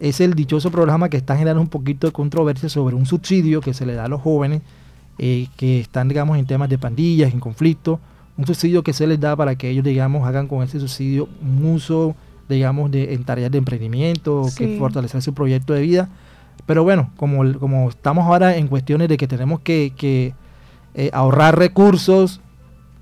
es 0.00 0.20
el 0.20 0.34
dichoso 0.34 0.70
programa 0.70 1.08
que 1.08 1.16
está 1.16 1.36
generando 1.36 1.60
un 1.60 1.68
poquito 1.68 2.06
de 2.06 2.12
controversia 2.12 2.68
sobre 2.68 2.94
un 2.94 3.06
subsidio 3.06 3.60
que 3.60 3.74
se 3.74 3.86
le 3.86 3.94
da 3.94 4.04
a 4.04 4.08
los 4.08 4.20
jóvenes 4.20 4.62
eh, 5.18 5.48
que 5.56 5.80
están, 5.80 6.08
digamos, 6.08 6.38
en 6.38 6.46
temas 6.46 6.68
de 6.68 6.78
pandillas, 6.78 7.32
en 7.32 7.40
conflicto, 7.40 7.98
un 8.36 8.46
subsidio 8.46 8.84
que 8.84 8.92
se 8.92 9.06
les 9.06 9.18
da 9.18 9.34
para 9.34 9.56
que 9.56 9.68
ellos, 9.68 9.84
digamos, 9.84 10.26
hagan 10.28 10.46
con 10.46 10.62
ese 10.62 10.78
subsidio 10.78 11.28
un 11.42 11.72
uso, 11.72 12.14
digamos, 12.48 12.90
de, 12.92 13.14
en 13.14 13.24
tareas 13.24 13.50
de 13.50 13.58
emprendimiento, 13.58 14.46
que 14.56 14.78
fortalecer 14.78 15.20
su 15.22 15.34
proyecto 15.34 15.72
de 15.72 15.80
vida. 15.80 16.08
Pero 16.66 16.84
bueno, 16.84 17.10
como, 17.16 17.58
como 17.58 17.88
estamos 17.88 18.26
ahora 18.26 18.56
en 18.56 18.68
cuestiones 18.68 19.08
de 19.08 19.16
que 19.16 19.26
tenemos 19.26 19.58
que, 19.60 20.34
eh, 20.94 21.10
ahorrar 21.12 21.58
recursos 21.58 22.40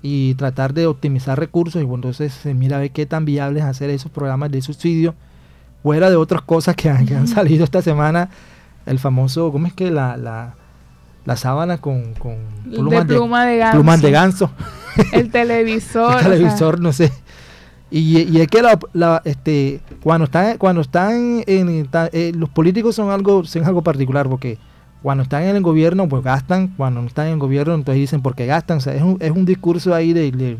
y 0.01 0.33
tratar 0.35 0.73
de 0.73 0.87
optimizar 0.87 1.37
recursos, 1.39 1.83
y 1.83 1.85
entonces 1.85 2.33
se 2.33 2.55
mira 2.55 2.77
a 2.77 2.79
ver 2.79 2.91
qué 2.91 3.05
tan 3.05 3.25
viable 3.25 3.59
es 3.59 3.65
hacer 3.65 3.91
esos 3.91 4.11
programas 4.11 4.49
de 4.49 4.63
subsidio 4.63 5.13
fuera 5.87 6.09
de 6.09 6.17
otras 6.17 6.41
cosas 6.41 6.75
que 6.75 6.89
han, 6.89 7.27
salido 7.29 7.63
esta 7.63 7.81
semana, 7.81 8.29
el 8.85 8.99
famoso, 8.99 9.53
¿cómo 9.53 9.67
es 9.67 9.73
que 9.73 9.89
la, 9.89 10.17
la, 10.17 10.55
la 11.23 11.37
sábana 11.37 11.77
con, 11.77 12.13
con 12.15 12.35
plumas 12.65 13.07
de, 13.07 13.15
pluma 13.15 13.45
de, 13.45 13.57
ganso. 13.57 13.77
Plumas 13.77 14.01
de 14.01 14.11
ganso. 14.11 14.51
El 15.13 15.31
televisor. 15.31 16.17
el 16.17 16.23
televisor, 16.23 16.81
no 16.81 16.91
sé. 16.91 17.13
Y, 17.89 18.17
y, 18.23 18.41
es 18.41 18.49
que 18.49 18.61
la, 18.61 19.21
este, 19.23 19.79
cuando 20.03 20.25
están, 20.25 20.57
cuando 20.57 20.81
están 20.81 21.41
en, 21.47 21.87
eh, 22.11 22.33
los 22.35 22.49
políticos 22.49 22.93
son 22.93 23.09
algo, 23.09 23.45
son 23.45 23.63
algo 23.63 23.81
particular 23.81 24.27
porque 24.27 24.57
cuando 25.01 25.23
están 25.23 25.43
en 25.43 25.55
el 25.55 25.63
gobierno 25.63 26.09
pues 26.09 26.21
gastan, 26.21 26.67
cuando 26.75 26.99
no 27.01 27.07
están 27.07 27.27
en 27.27 27.33
el 27.33 27.39
gobierno 27.39 27.75
entonces 27.75 28.01
dicen 28.01 28.21
porque 28.21 28.45
gastan, 28.45 28.79
o 28.79 28.81
sea, 28.81 28.93
es 28.93 29.03
un, 29.03 29.15
es 29.21 29.31
un 29.31 29.45
discurso 29.45 29.95
ahí 29.95 30.11
de 30.11 30.57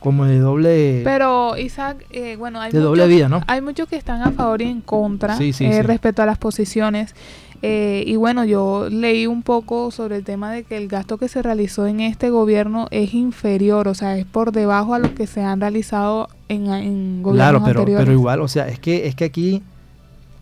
como 0.00 0.24
de 0.24 0.38
doble 0.38 1.00
pero 1.04 1.56
Isaac 1.56 2.04
eh, 2.10 2.36
bueno 2.36 2.60
hay 2.60 2.72
de 2.72 2.78
doble 2.78 3.06
vida 3.06 3.28
no 3.28 3.42
hay 3.46 3.60
muchos 3.60 3.88
que 3.88 3.96
están 3.96 4.22
a 4.22 4.32
favor 4.32 4.62
y 4.62 4.66
en 4.66 4.80
contra 4.80 5.36
eh, 5.38 5.82
respecto 5.82 6.22
a 6.22 6.26
las 6.26 6.38
posiciones 6.38 7.14
eh, 7.62 8.04
y 8.06 8.16
bueno 8.16 8.44
yo 8.44 8.88
leí 8.90 9.26
un 9.26 9.42
poco 9.42 9.90
sobre 9.90 10.16
el 10.16 10.24
tema 10.24 10.52
de 10.52 10.64
que 10.64 10.76
el 10.76 10.88
gasto 10.88 11.16
que 11.18 11.28
se 11.28 11.42
realizó 11.42 11.86
en 11.86 12.00
este 12.00 12.30
gobierno 12.30 12.86
es 12.90 13.14
inferior 13.14 13.88
o 13.88 13.94
sea 13.94 14.16
es 14.18 14.26
por 14.26 14.52
debajo 14.52 14.94
a 14.94 14.98
lo 14.98 15.14
que 15.14 15.26
se 15.26 15.42
han 15.42 15.60
realizado 15.60 16.28
en, 16.48 16.66
en 16.66 17.22
gobiernos 17.22 17.34
claro 17.34 17.62
pero 17.64 17.80
anteriores. 17.80 18.04
pero 18.04 18.12
igual 18.12 18.40
o 18.40 18.48
sea 18.48 18.68
es 18.68 18.78
que 18.78 19.06
es 19.06 19.14
que 19.14 19.24
aquí 19.24 19.62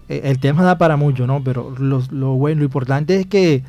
el 0.09 0.39
tema 0.39 0.63
da 0.63 0.77
para 0.77 0.97
mucho 0.97 1.27
no 1.27 1.43
pero 1.43 1.75
lo, 1.79 2.03
lo 2.11 2.35
bueno 2.35 2.59
lo 2.59 2.65
importante 2.65 3.21
es 3.21 3.27
que 3.27 3.63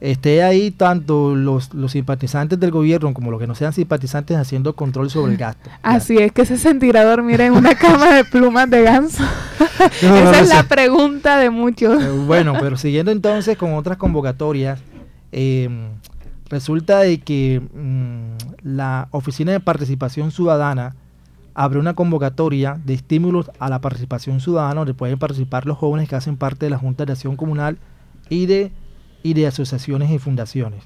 esté 0.00 0.42
ahí 0.42 0.70
tanto 0.70 1.34
los, 1.34 1.74
los 1.74 1.92
simpatizantes 1.92 2.58
del 2.60 2.70
gobierno 2.70 3.12
como 3.12 3.30
los 3.30 3.40
que 3.40 3.46
no 3.46 3.54
sean 3.54 3.72
simpatizantes 3.72 4.36
haciendo 4.36 4.74
control 4.74 5.10
sobre 5.10 5.32
el 5.32 5.38
gasto. 5.38 5.70
Así 5.82 6.18
es 6.18 6.32
que 6.32 6.46
se 6.46 6.56
sentirá 6.56 7.04
dormir 7.04 7.40
en 7.40 7.52
una 7.52 7.74
cama 7.74 8.14
de 8.14 8.24
plumas 8.24 8.70
de 8.70 8.82
ganso. 8.82 9.24
Esa 10.02 10.40
es 10.40 10.48
la 10.48 10.62
pregunta 10.62 11.38
de 11.38 11.50
muchos. 11.50 12.02
Eh, 12.02 12.10
bueno, 12.10 12.54
pero 12.60 12.76
siguiendo 12.76 13.10
entonces 13.10 13.56
con 13.56 13.74
otras 13.74 13.96
convocatorias, 13.96 14.80
em, 15.32 15.88
resulta 16.48 17.00
de 17.00 17.20
que 17.20 17.60
mm, 17.60 18.66
la 18.76 19.08
Oficina 19.10 19.52
de 19.52 19.60
Participación 19.60 20.30
Ciudadana 20.30 20.94
abre 21.54 21.80
una 21.80 21.94
convocatoria 21.94 22.78
de 22.84 22.94
estímulos 22.94 23.50
a 23.58 23.68
la 23.68 23.80
participación 23.80 24.38
ciudadana 24.38 24.76
donde 24.76 24.94
pueden 24.94 25.18
participar 25.18 25.66
los 25.66 25.76
jóvenes 25.76 26.08
que 26.08 26.14
hacen 26.14 26.36
parte 26.36 26.66
de 26.66 26.70
la 26.70 26.78
Junta 26.78 27.04
de 27.04 27.10
Acción 27.10 27.34
Comunal 27.34 27.78
y 28.30 28.46
de 28.46 28.70
y 29.22 29.34
de 29.34 29.46
asociaciones 29.46 30.10
y 30.10 30.18
fundaciones. 30.18 30.82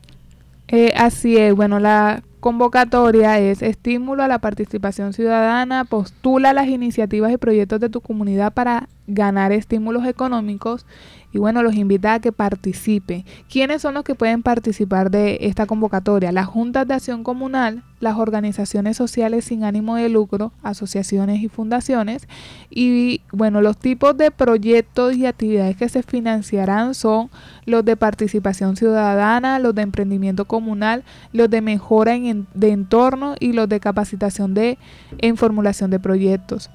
Eh, 0.69 0.93
así 0.97 1.37
es, 1.37 1.55
bueno, 1.55 1.79
la 1.79 2.23
convocatoria 2.41 3.39
es 3.39 3.63
estímulo 3.63 4.23
a 4.23 4.29
la 4.29 4.39
participación 4.39 5.13
ciudadana, 5.13 5.85
postula 5.85 6.53
las 6.53 6.67
iniciativas 6.67 7.31
y 7.31 7.37
proyectos 7.37 7.79
de 7.79 7.91
tu 7.91 8.01
comunidad 8.01 8.53
para 8.53 8.89
ganar 9.07 9.53
estímulos 9.53 10.07
económicos 10.07 10.87
y 11.33 11.39
bueno, 11.39 11.63
los 11.63 11.75
invita 11.75 12.15
a 12.15 12.21
que 12.21 12.31
participen. 12.31 13.25
¿Quiénes 13.51 13.81
son 13.81 13.95
los 13.95 14.05
que 14.05 14.15
pueden 14.15 14.43
participar 14.43 15.11
de 15.11 15.39
esta 15.41 15.65
convocatoria? 15.67 16.31
Las 16.31 16.47
juntas 16.47 16.87
de 16.87 16.95
acción 16.95 17.25
comunal, 17.25 17.83
las 18.01 18.19
organizaciones 18.19 18.99
sociales 18.99 19.47
sin 19.47 19.65
ánimo 19.65 19.97
de 19.97 20.11
lucro, 20.11 20.53
asociaciones 20.63 21.43
y 21.43 21.49
fundaciones. 21.49 22.29
Y 22.69 23.23
bueno, 23.33 23.63
los 23.63 23.79
tipos 23.79 24.15
de 24.17 24.31
proyectos 24.31 25.17
y 25.17 25.25
actividades 25.25 25.77
que 25.77 25.89
se 25.89 26.03
financiarán 26.03 26.95
son 26.95 27.31
los 27.65 27.83
de 27.83 27.97
participación 27.97 28.77
ciudadana, 28.77 29.59
los 29.59 29.75
de 29.75 29.83
emprendimiento 29.83 30.45
comunal, 30.45 31.03
los 31.33 31.49
de 31.49 31.63
mejora 31.63 32.15
en, 32.15 32.47
de 32.53 32.73
entorno 32.73 33.37
y 33.41 33.55
los 33.55 33.71
de 33.71 33.81
capacitación 33.81 34.53
de 34.53 34.77
en 35.17 35.39
formulación 35.39 35.91
de 35.91 35.99
proyectos. 35.99 36.71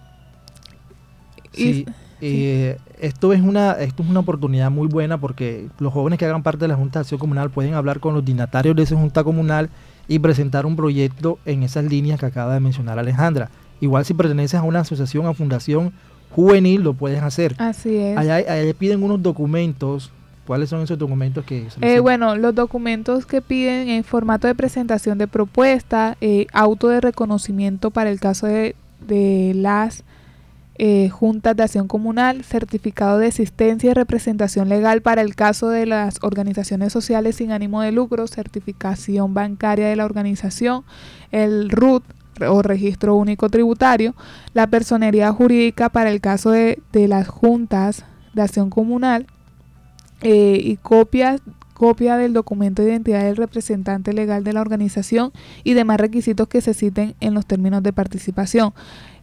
Sí. 1.53 1.85
Eh, 2.21 2.77
esto, 2.99 3.33
es 3.33 3.41
una, 3.41 3.73
esto 3.73 4.03
es 4.03 4.09
una 4.09 4.21
oportunidad 4.21 4.71
muy 4.71 4.87
buena 4.87 5.19
porque 5.19 5.67
los 5.79 5.93
jóvenes 5.93 6.19
que 6.19 6.25
hagan 6.25 6.43
parte 6.43 6.59
de 6.59 6.67
la 6.67 6.75
Junta 6.75 6.99
de 6.99 7.01
Acción 7.01 7.19
Comunal 7.19 7.49
pueden 7.49 7.73
hablar 7.73 7.99
con 7.99 8.13
los 8.13 8.25
dignatarios 8.25 8.75
de 8.75 8.83
esa 8.83 8.95
Junta 8.95 9.23
Comunal 9.23 9.69
y 10.07 10.19
presentar 10.19 10.65
un 10.65 10.75
proyecto 10.75 11.39
en 11.45 11.63
esas 11.63 11.85
líneas 11.85 12.19
que 12.19 12.25
acaba 12.25 12.53
de 12.53 12.59
mencionar 12.59 12.97
Alejandra. 12.99 13.49
Igual 13.81 14.05
si 14.05 14.13
perteneces 14.13 14.59
a 14.59 14.63
una 14.63 14.79
asociación 14.79 15.25
o 15.25 15.33
fundación 15.33 15.93
juvenil, 16.31 16.81
lo 16.81 16.93
puedes 16.93 17.21
hacer. 17.21 17.55
Así 17.57 17.95
es. 17.95 18.17
Allá, 18.17 18.43
piden 18.77 19.03
unos 19.03 19.21
documentos. 19.21 20.11
¿Cuáles 20.45 20.69
son 20.69 20.81
esos 20.81 20.97
documentos 20.97 21.43
que 21.43 21.67
eh, 21.81 21.99
Bueno, 21.99 22.37
los 22.37 22.55
documentos 22.55 23.25
que 23.25 23.41
piden 23.41 23.89
en 23.89 24.05
formato 24.05 24.47
de 24.47 24.55
presentación 24.55 25.17
de 25.17 25.27
propuesta, 25.27 26.15
eh, 26.21 26.47
auto 26.53 26.87
de 26.87 27.01
reconocimiento 27.01 27.91
para 27.91 28.09
el 28.09 28.21
caso 28.21 28.47
de, 28.47 28.73
de 29.05 29.51
las 29.55 30.05
eh, 30.79 31.09
juntas 31.09 31.55
de 31.55 31.63
acción 31.63 31.87
comunal, 31.87 32.43
certificado 32.43 33.17
de 33.17 33.27
existencia 33.27 33.89
y 33.89 33.93
representación 33.93 34.69
legal 34.69 35.01
para 35.01 35.21
el 35.21 35.35
caso 35.35 35.69
de 35.69 35.87
las 35.87 36.19
organizaciones 36.21 36.93
sociales 36.93 37.37
sin 37.37 37.51
ánimo 37.51 37.81
de 37.81 37.91
lucro, 37.91 38.27
certificación 38.27 39.33
bancaria 39.33 39.87
de 39.87 39.95
la 39.95 40.05
organización, 40.05 40.83
el 41.31 41.71
RUT 41.71 42.03
o 42.47 42.61
registro 42.61 43.15
único 43.15 43.49
tributario, 43.49 44.13
la 44.53 44.67
personería 44.67 45.31
jurídica 45.31 45.89
para 45.89 46.11
el 46.11 46.21
caso 46.21 46.51
de, 46.51 46.79
las 46.93 47.27
juntas 47.27 48.05
de 48.33 48.43
acción 48.43 48.69
comunal 48.69 49.25
eh, 50.21 50.59
y 50.63 50.77
copias 50.77 51.41
copia 51.77 52.17
del 52.17 52.33
documento 52.33 52.81
de 52.81 52.89
identidad 52.89 53.23
del 53.23 53.35
representante 53.35 54.11
legal 54.11 54.43
de 54.43 54.51
la 54.51 54.61
organización 54.61 55.31
y 55.63 55.75
demás 55.75 55.99
requisitos 55.99 56.47
que 56.47 56.59
se 56.59 56.73
citen 56.73 57.13
en 57.19 57.35
los 57.35 57.45
términos 57.45 57.83
de 57.83 57.93
participación. 57.93 58.73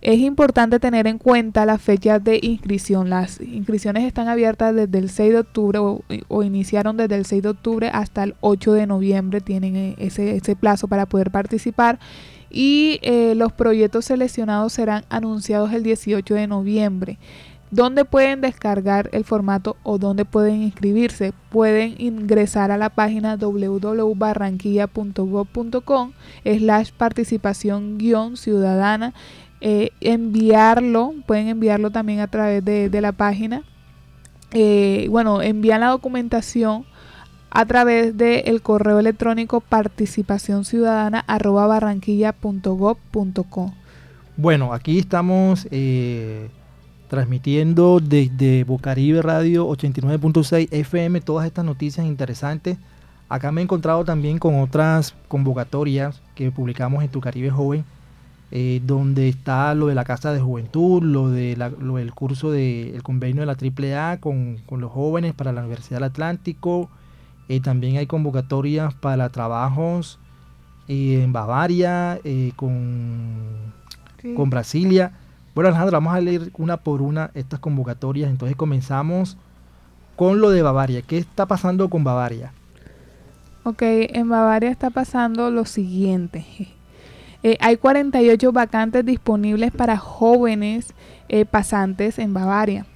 Es 0.01 0.21
importante 0.21 0.79
tener 0.79 1.09
en 1.09 1.19
cuenta 1.19 1.67
las 1.67 1.83
fechas 1.83 2.23
de 2.23 2.38
inscripción. 2.40 3.11
Las 3.11 3.40
inscripciones 3.40 4.05
están 4.05 4.29
abiertas 4.29 4.73
desde 4.73 4.99
el 4.99 5.11
6 5.11 5.33
de 5.33 5.38
octubre 5.40 5.79
o, 5.81 6.43
iniciaron 6.45 6.97
desde 6.97 7.17
el 7.17 7.27
6 7.27 7.43
de 7.43 7.49
octubre 7.49 7.90
hasta 7.93 8.23
el 8.23 8.37
8 8.40 8.73
de 8.73 8.87
noviembre. 8.87 9.40
Tienen 9.40 9.75
eh, 9.75 9.95
ese, 9.99 10.37
ese 10.37 10.55
plazo 10.55 10.87
para 10.87 11.07
poder 11.07 11.33
participar 11.33 11.99
y 12.51 13.01
eh, 13.03 13.35
los 13.35 13.53
proyectos 13.53 14.05
seleccionados 14.05 14.75
serán 14.75 15.05
anunciados 15.09 15.73
el 15.73 15.83
18 15.83 16.35
de 16.35 16.47
noviembre. 16.47 17.19
¿Dónde 17.70 18.05
pueden 18.05 18.40
descargar 18.40 19.09
el 19.12 19.24
formato 19.24 19.77
o 19.83 19.98
dónde 19.98 20.24
pueden 20.24 20.62
inscribirse? 20.62 21.33
Pueden 21.50 21.94
ingresar 21.98 22.70
a 22.70 22.79
la 22.79 22.90
página 22.90 23.37
www.barranquilla.gov.com 23.37 26.12
slash 26.44 26.92
participación 26.92 27.98
guion 27.98 28.37
ciudadana, 28.37 29.12
eh, 29.61 29.90
enviarlo, 30.00 31.14
pueden 31.27 31.48
enviarlo 31.48 31.90
también 31.90 32.20
a 32.20 32.29
través 32.29 32.64
de, 32.64 33.00
la 33.00 33.11
página. 33.12 33.64
Eh, 34.53 35.09
bueno, 35.11 35.42
envían 35.42 35.81
la 35.81 35.88
documentación 35.88 36.85
a 37.50 37.66
través 37.66 38.16
del 38.16 38.62
correo 38.62 38.98
electrónico 38.98 39.61
participación 39.61 40.64
ciudadana 40.64 41.22
Bueno, 44.37 44.72
aquí 44.72 44.98
estamos 44.98 45.68
eh, 45.70 46.50
transmitiendo 47.14 48.00
desde 48.00 48.64
Bocaribe 48.64 49.22
Radio 49.22 49.68
89.6 49.68 50.66
FM 50.72 51.20
todas 51.20 51.46
estas 51.46 51.64
noticias 51.64 52.05
interesantes. 52.05 52.77
Acá 53.29 53.53
me 53.53 53.61
he 53.61 53.64
encontrado 53.64 54.05
también 54.05 54.38
con 54.38 54.59
otras 54.61 55.14
convocatorias 55.29 56.20
que 56.35 56.50
publicamos 56.50 57.05
en 57.05 57.11
Tu 57.11 57.20
Caribe 57.20 57.50
Joven, 57.50 57.85
eh, 58.50 58.81
donde 58.85 59.29
está 59.29 59.77
lo 59.77 59.87
de 59.87 59.94
la 59.94 60.05
Casa 60.05 60.33
de 60.33 60.40
Juventud, 60.40 61.05
lo, 61.05 61.31
de 61.31 61.57
lo 61.79 61.96
del 61.96 62.12
curso 62.12 62.50
del 62.50 63.00
convenio 63.05 63.42
de 63.42 63.46
la 63.46 63.53
AAA 63.96 64.18
con, 64.18 64.59
con, 64.66 64.81
los 64.81 64.90
jóvenes 64.90 65.35
para 65.35 65.53
la 65.53 65.61
Universidad 65.61 65.98
del 65.98 66.11
Atlántico. 66.11 66.90
Eh, 67.48 67.61
también 67.61 67.96
hay 67.96 68.07
convocatorias 68.07 68.92
para 68.94 69.29
trabajos 69.29 70.18
eh, 70.88 71.22
en 71.22 71.33
Bavaria, 71.33 72.18
con, 72.57 73.72
sí. 74.20 74.35
con 74.35 74.50
Brasilia. 74.50 75.12
Bueno, 75.55 75.69
Alejandro, 75.69 75.97
vamos 75.97 76.14
a 76.14 76.21
leer 76.21 76.51
una 76.59 76.79
por 76.79 77.01
una 77.01 77.31
estas 77.35 77.61
convocatorias. 77.61 78.29
Entonces 78.29 78.57
comenzamos 78.57 79.37
con 80.17 80.40
lo 80.40 80.51
de 80.51 80.62
Bavaria. 80.62 81.03
¿Qué 81.03 81.19
está 81.19 81.47
pasando 81.47 81.88
con 81.88 82.03
Bavaria? 82.05 82.53
Ok, 83.62 83.83
en 83.83 84.29
Bavaria 84.29 84.71
está 84.71 84.90
pasando 84.90 85.51
lo 85.51 85.64
siguiente. 85.64 86.45
Eh, 87.47 87.59
hay 87.61 87.77
48 87.77 88.53
vacantes 88.53 89.05
disponibles 89.05 89.71
para 89.71 89.99
jóvenes 89.99 90.95
eh, 91.29 91.45
pasantes 91.45 92.19
en 92.19 92.33
Bavaria. 92.33 92.87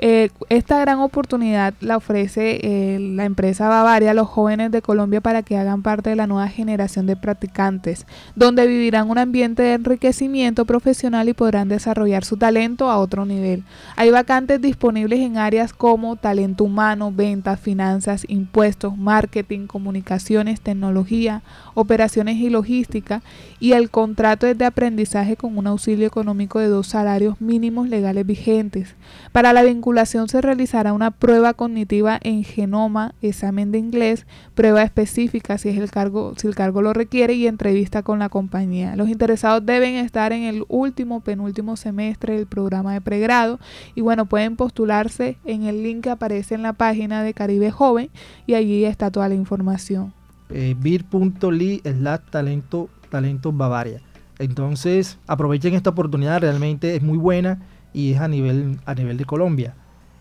Eh, 0.00 0.30
esta 0.48 0.78
gran 0.78 1.00
oportunidad 1.00 1.74
la 1.80 1.96
ofrece 1.96 2.60
eh, 2.62 3.00
la 3.00 3.24
empresa 3.24 3.68
Bavaria 3.68 4.12
a 4.12 4.14
los 4.14 4.28
jóvenes 4.28 4.70
de 4.70 4.80
Colombia 4.80 5.20
para 5.20 5.42
que 5.42 5.56
hagan 5.56 5.82
parte 5.82 6.10
de 6.10 6.16
la 6.16 6.28
nueva 6.28 6.46
generación 6.46 7.06
de 7.06 7.16
practicantes, 7.16 8.06
donde 8.36 8.68
vivirán 8.68 9.10
un 9.10 9.18
ambiente 9.18 9.64
de 9.64 9.74
enriquecimiento 9.74 10.66
profesional 10.66 11.28
y 11.28 11.32
podrán 11.32 11.68
desarrollar 11.68 12.24
su 12.24 12.36
talento 12.36 12.92
a 12.92 12.98
otro 12.98 13.26
nivel. 13.26 13.64
Hay 13.96 14.12
vacantes 14.12 14.60
disponibles 14.60 15.18
en 15.18 15.36
áreas 15.36 15.72
como 15.72 16.14
talento 16.14 16.62
humano, 16.62 17.10
ventas, 17.10 17.58
finanzas, 17.58 18.24
impuestos, 18.28 18.96
marketing, 18.96 19.66
comunicaciones, 19.66 20.60
tecnología, 20.60 21.42
operaciones 21.74 22.36
y 22.36 22.50
logística, 22.50 23.20
y 23.58 23.72
el 23.72 23.90
contrato 23.90 24.46
es 24.46 24.56
de 24.56 24.64
aprendizaje 24.64 25.36
con 25.36 25.58
un 25.58 25.66
auxilio 25.66 26.06
económico 26.06 26.60
de 26.60 26.68
dos 26.68 26.86
salarios 26.86 27.40
mínimos 27.40 27.88
legales 27.88 28.24
vigentes. 28.24 28.94
Para 29.32 29.52
la 29.52 29.64
vinculación 29.64 29.87
se 30.26 30.40
realizará 30.40 30.92
una 30.92 31.10
prueba 31.10 31.54
cognitiva 31.54 32.18
en 32.22 32.44
genoma, 32.44 33.14
examen 33.22 33.72
de 33.72 33.78
inglés, 33.78 34.26
prueba 34.54 34.82
específica 34.82 35.58
si, 35.58 35.68
es 35.70 35.78
el 35.78 35.90
cargo, 35.90 36.34
si 36.36 36.46
el 36.46 36.54
cargo 36.54 36.82
lo 36.82 36.92
requiere 36.92 37.34
y 37.34 37.46
entrevista 37.46 38.02
con 38.02 38.18
la 38.18 38.28
compañía. 38.28 38.96
Los 38.96 39.08
interesados 39.08 39.64
deben 39.64 39.94
estar 39.94 40.32
en 40.32 40.44
el 40.44 40.64
último, 40.68 41.20
penúltimo 41.20 41.76
semestre 41.76 42.36
del 42.36 42.46
programa 42.46 42.92
de 42.92 43.00
pregrado 43.00 43.58
y 43.94 44.00
bueno, 44.00 44.26
pueden 44.26 44.56
postularse 44.56 45.38
en 45.44 45.64
el 45.64 45.82
link 45.82 46.04
que 46.04 46.10
aparece 46.10 46.54
en 46.54 46.62
la 46.62 46.72
página 46.74 47.22
de 47.22 47.34
Caribe 47.34 47.70
Joven 47.70 48.10
y 48.46 48.54
allí 48.54 48.84
está 48.84 49.10
toda 49.10 49.28
la 49.28 49.34
información. 49.34 50.12
Eh, 50.50 50.74
bit.ly 50.78 51.82
slash 51.84 52.20
talento, 52.30 52.88
talento 53.10 53.52
Bavaria. 53.52 54.00
Entonces 54.38 55.18
aprovechen 55.26 55.74
esta 55.74 55.90
oportunidad, 55.90 56.40
realmente 56.40 56.94
es 56.94 57.02
muy 57.02 57.18
buena 57.18 57.58
y 57.92 58.12
es 58.12 58.20
a 58.20 58.28
nivel, 58.28 58.78
a 58.86 58.94
nivel 58.94 59.16
de 59.16 59.24
Colombia. 59.24 59.74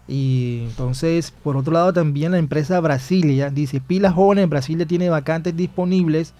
Y 0.08 0.64
entonces, 0.70 1.32
por 1.44 1.58
otro 1.58 1.74
lado, 1.74 1.92
también 1.94 2.32
la 2.32 2.38
empresa 2.38 2.80
Brasilia 2.80 3.50
dice: 3.50 3.82
Pilas 3.82 4.14
Jóvenes 4.14 4.50
Brasilia 4.50 4.86
tiene 4.86 5.10
vacantes 5.10 5.56
disponibles. 5.56 6.34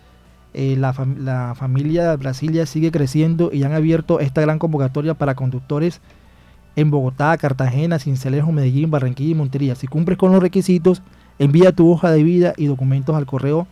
Eh, 0.54 0.76
la, 0.78 0.96
la, 1.20 1.54
familia 1.56 2.16
Brasilia 2.16 2.66
sigue 2.66 2.92
creciendo 2.92 3.52
y 3.54 3.64
han 3.64 3.74
abierto 3.74 4.20
esta 4.20 4.42
gran 4.42 4.58
convocatoria 4.58 5.14
para 5.14 5.36
conductores 5.36 6.02
en 6.76 6.90
Bogotá, 6.90 7.36
Cartagena, 7.38 8.00
Cincelejo, 8.00 8.52
Medellín, 8.52 8.90
Barranquilla 8.90 9.32
y 9.32 9.36
Montería. 9.36 9.76
Si 9.76 9.88
cumples 9.88 10.18
con 10.18 10.32
los 10.32 10.42
requisitos, 10.42 11.02
envía 11.38 11.74
tu 11.74 11.92
hoja 11.92 12.12
de 12.12 12.24
vida 12.24 12.54
y 12.56 12.68
documentos 12.68 13.16
al 13.16 13.26
correo 13.26 13.68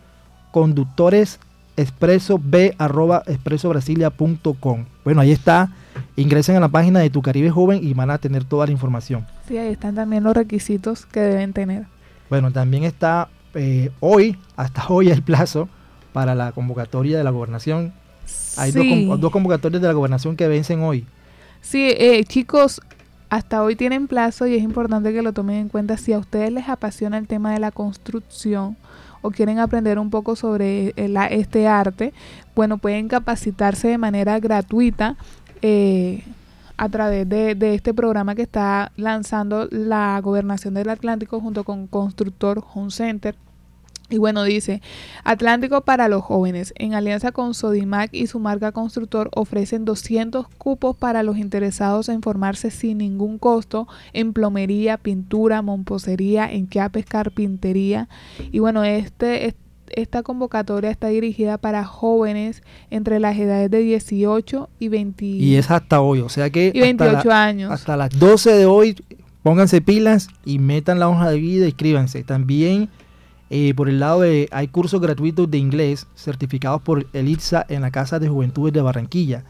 conductores 0.56 1.38
expreso 1.76 2.40
b 2.42 2.74
arroba 2.78 3.22
expresobrasilia.com. 3.26 4.86
Bueno, 5.04 5.20
ahí 5.20 5.32
está. 5.32 5.70
Ingresen 6.16 6.56
a 6.56 6.60
la 6.60 6.68
página 6.68 7.00
de 7.00 7.10
Tu 7.10 7.22
Caribe 7.22 7.50
Joven 7.50 7.80
y 7.82 7.94
van 7.94 8.10
a 8.10 8.18
tener 8.18 8.44
toda 8.44 8.66
la 8.66 8.72
información. 8.72 9.26
Sí, 9.48 9.56
ahí 9.58 9.72
están 9.72 9.94
también 9.94 10.24
los 10.24 10.34
requisitos 10.34 11.06
que 11.06 11.20
deben 11.20 11.52
tener. 11.52 11.86
Bueno, 12.28 12.50
también 12.52 12.84
está 12.84 13.28
eh, 13.54 13.90
hoy, 14.00 14.38
hasta 14.56 14.86
hoy 14.88 15.10
el 15.10 15.22
plazo 15.22 15.68
para 16.12 16.34
la 16.34 16.52
convocatoria 16.52 17.18
de 17.18 17.24
la 17.24 17.30
gobernación. 17.30 17.92
Hay 18.56 18.72
sí. 18.72 19.06
dos, 19.06 19.20
dos, 19.20 19.30
convocatorias 19.30 19.82
de 19.82 19.88
la 19.88 19.94
gobernación 19.94 20.36
que 20.36 20.48
vencen 20.48 20.82
hoy. 20.82 21.06
Sí, 21.60 21.90
eh, 21.96 22.24
chicos, 22.24 22.80
hasta 23.28 23.62
hoy 23.62 23.76
tienen 23.76 24.08
plazo 24.08 24.46
y 24.46 24.54
es 24.54 24.62
importante 24.62 25.12
que 25.12 25.22
lo 25.22 25.32
tomen 25.32 25.56
en 25.56 25.68
cuenta. 25.68 25.96
Si 25.96 26.12
a 26.12 26.18
ustedes 26.18 26.52
les 26.52 26.68
apasiona 26.68 27.18
el 27.18 27.26
tema 27.26 27.52
de 27.52 27.60
la 27.60 27.70
construcción, 27.70 28.76
o 29.26 29.30
quieren 29.30 29.58
aprender 29.58 29.98
un 29.98 30.10
poco 30.10 30.36
sobre 30.36 30.94
la, 30.96 31.26
este 31.26 31.66
arte, 31.66 32.12
bueno, 32.54 32.78
pueden 32.78 33.08
capacitarse 33.08 33.88
de 33.88 33.98
manera 33.98 34.38
gratuita 34.38 35.16
eh, 35.68 36.22
a 36.76 36.88
través 36.88 37.28
de, 37.28 37.74
este 37.74 37.92
programa 37.92 38.36
que 38.36 38.42
está 38.42 38.92
lanzando 38.94 39.66
la 39.72 40.20
Gobernación 40.20 40.74
del 40.74 40.90
Atlántico 40.90 41.40
junto 41.40 41.64
con 41.64 41.88
Constructor 41.88 42.62
Home 42.72 42.92
Center. 42.92 43.34
Y 44.08 44.18
bueno, 44.18 44.44
dice, 44.44 44.80
Atlántico 45.24 45.80
para 45.80 46.06
los 46.06 46.22
jóvenes, 46.22 46.72
en 46.76 46.94
alianza 46.94 47.32
con 47.32 47.52
Sodimac 47.52 48.14
y 48.14 48.28
su 48.28 48.38
marca 48.38 48.70
constructor, 48.70 49.28
ofrecen 49.34 49.84
200 49.84 50.46
cupos 50.56 50.96
para 50.96 51.24
los 51.24 51.36
interesados 51.36 52.08
en 52.08 52.22
formarse 52.22 52.70
sin 52.70 52.98
ningún 52.98 53.38
costo 53.38 53.88
en 54.12 54.32
plomería, 54.32 54.98
pintura, 54.98 55.62
momposería, 55.62 56.48
enquapes, 56.52 57.06
carpintería. 57.06 58.08
Y 58.52 58.60
bueno, 58.60 58.84
este, 58.84 59.48
esta 59.94 60.22
convocatoria 60.22 60.90
está 60.90 61.08
dirigida 61.08 61.58
para 61.58 61.84
jóvenes 61.84 62.62
entre 62.90 63.20
las 63.20 63.36
edades 63.36 63.70
de 63.70 63.78
18 63.78 64.68
y 64.78 64.88
20. 64.88 65.24
Y 65.24 65.56
es 65.56 65.70
hasta 65.70 66.00
hoy, 66.00 66.20
o 66.20 66.28
sea 66.28 66.50
que... 66.50 66.72
Y 66.74 66.80
28 66.80 67.28
la, 67.28 67.44
años. 67.44 67.70
Hasta 67.72 67.96
las 67.96 68.10
12 68.18 68.52
de 68.52 68.66
hoy, 68.66 68.96
pónganse 69.42 69.80
pilas 69.80 70.28
y 70.44 70.58
metan 70.58 70.98
la 70.98 71.08
hoja 71.08 71.30
de 71.30 71.38
vida, 71.38 71.66
y 71.66 71.68
escríbanse. 71.68 72.22
También... 72.22 72.88
Eh, 73.48 73.74
por 73.76 73.88
el 73.88 74.00
lado 74.00 74.22
de, 74.22 74.48
hay 74.50 74.66
cursos 74.66 75.00
gratuitos 75.00 75.48
de 75.48 75.58
inglés 75.58 76.08
certificados 76.16 76.82
por 76.82 77.06
el 77.12 77.28
ITSA 77.28 77.64
en 77.68 77.82
la 77.82 77.92
Casa 77.92 78.18
de 78.18 78.28
Juventudes 78.28 78.72
de 78.72 78.82
Barranquilla. 78.82 79.44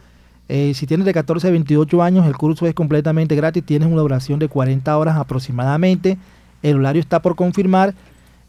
Eh, 0.49 0.72
si 0.75 0.87
tienes 0.87 1.07
de 1.07 1.12
14 1.12 1.49
a 1.49 1.51
28 1.51 2.03
años, 2.03 2.27
el 2.27 2.37
curso 2.37 2.66
es 2.66 2.75
completamente 2.75 3.35
gratis, 3.35 3.64
tienes 3.64 3.88
una 3.88 4.03
duración 4.03 4.38
de 4.38 4.49
40 4.49 4.96
horas 4.96 5.16
aproximadamente. 5.16 6.18
El 6.62 6.77
horario 6.77 7.01
está 7.01 7.20
por 7.20 7.37
confirmar. 7.37 7.94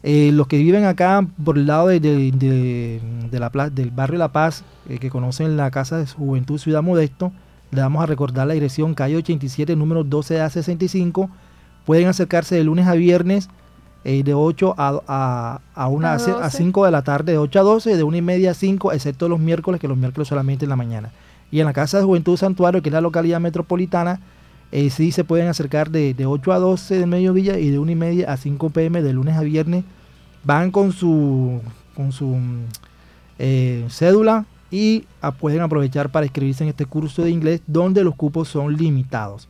Eh, 0.02 0.30
los 0.32 0.46
que 0.46 0.58
viven 0.58 0.84
acá 0.84 1.26
por 1.44 1.58
el 1.58 1.66
lado 1.66 1.88
de, 1.88 1.98
de, 1.98 2.30
de, 2.30 3.00
de 3.30 3.40
la, 3.40 3.50
del 3.70 3.90
barrio 3.90 4.18
La 4.18 4.28
Paz, 4.32 4.64
eh, 4.88 4.98
que 4.98 5.10
conocen 5.10 5.56
la 5.56 5.70
Casa 5.70 5.98
de 5.98 6.06
Juventud 6.06 6.58
Ciudad 6.58 6.82
Modesto, 6.82 7.32
le 7.70 7.80
vamos 7.80 8.02
a 8.02 8.06
recordar 8.06 8.46
la 8.46 8.54
dirección 8.54 8.94
calle 8.94 9.16
87, 9.16 9.74
número 9.76 10.04
12A65. 10.04 11.28
Pueden 11.84 12.06
acercarse 12.06 12.54
de 12.54 12.64
lunes 12.64 12.86
a 12.86 12.94
viernes 12.94 13.48
eh, 14.04 14.22
de 14.22 14.34
8 14.34 14.74
a, 14.78 15.00
a, 15.06 15.60
a, 15.74 15.88
una, 15.88 16.12
a, 16.12 16.14
a 16.14 16.50
5 16.50 16.84
de 16.84 16.90
la 16.90 17.02
tarde, 17.02 17.32
de 17.32 17.38
8 17.38 17.58
a 17.58 17.62
12, 17.62 17.96
de 17.96 18.02
1 18.02 18.16
y 18.16 18.22
media 18.22 18.52
a 18.52 18.54
5, 18.54 18.92
excepto 18.92 19.28
los 19.28 19.40
miércoles, 19.40 19.80
que 19.80 19.88
los 19.88 19.98
miércoles 19.98 20.28
solamente 20.28 20.64
en 20.64 20.70
la 20.70 20.76
mañana. 20.76 21.10
Y 21.50 21.60
en 21.60 21.66
la 21.66 21.72
Casa 21.72 21.98
de 21.98 22.04
Juventud 22.04 22.36
Santuario, 22.36 22.82
que 22.82 22.88
es 22.88 22.92
la 22.92 23.00
localidad 23.00 23.40
metropolitana, 23.40 24.20
eh, 24.70 24.90
sí 24.90 25.12
se 25.12 25.24
pueden 25.24 25.48
acercar 25.48 25.90
de, 25.90 26.14
de 26.14 26.26
8 26.26 26.52
a 26.52 26.58
12 26.58 26.98
del 26.98 27.06
mediodía 27.06 27.58
y 27.58 27.70
de 27.70 27.78
1 27.78 27.90
y 27.90 27.94
media 27.94 28.32
a 28.32 28.36
5 28.36 28.70
pm 28.70 29.02
de 29.02 29.12
lunes 29.12 29.36
a 29.36 29.42
viernes. 29.42 29.84
Van 30.44 30.70
con 30.70 30.92
su, 30.92 31.60
con 31.94 32.12
su 32.12 32.36
eh, 33.38 33.86
cédula 33.88 34.46
y 34.70 35.06
a, 35.20 35.32
pueden 35.32 35.62
aprovechar 35.62 36.10
para 36.10 36.26
inscribirse 36.26 36.64
en 36.64 36.70
este 36.70 36.86
curso 36.86 37.22
de 37.22 37.30
inglés 37.30 37.62
donde 37.66 38.04
los 38.04 38.14
cupos 38.14 38.48
son 38.48 38.76
limitados. 38.76 39.48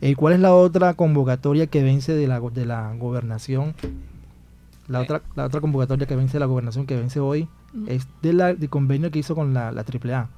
Eh, 0.00 0.14
¿Cuál 0.14 0.34
es 0.34 0.40
la 0.40 0.54
otra 0.54 0.94
convocatoria 0.94 1.66
que 1.66 1.82
vence 1.82 2.14
de 2.14 2.26
la, 2.26 2.40
de 2.40 2.64
la 2.64 2.94
gobernación? 2.94 3.74
La, 4.88 5.00
otra, 5.00 5.22
la 5.36 5.44
otra 5.44 5.60
convocatoria 5.60 6.06
que 6.06 6.16
vence 6.16 6.32
de 6.32 6.40
la 6.40 6.46
gobernación, 6.46 6.86
que 6.86 6.96
vence 6.96 7.20
hoy, 7.20 7.48
mm. 7.74 7.84
es 7.88 8.08
de 8.22 8.32
del 8.32 8.68
convenio 8.70 9.10
que 9.10 9.18
hizo 9.18 9.34
con 9.34 9.52
la, 9.52 9.70
la 9.70 9.82
AAA. 9.82 10.28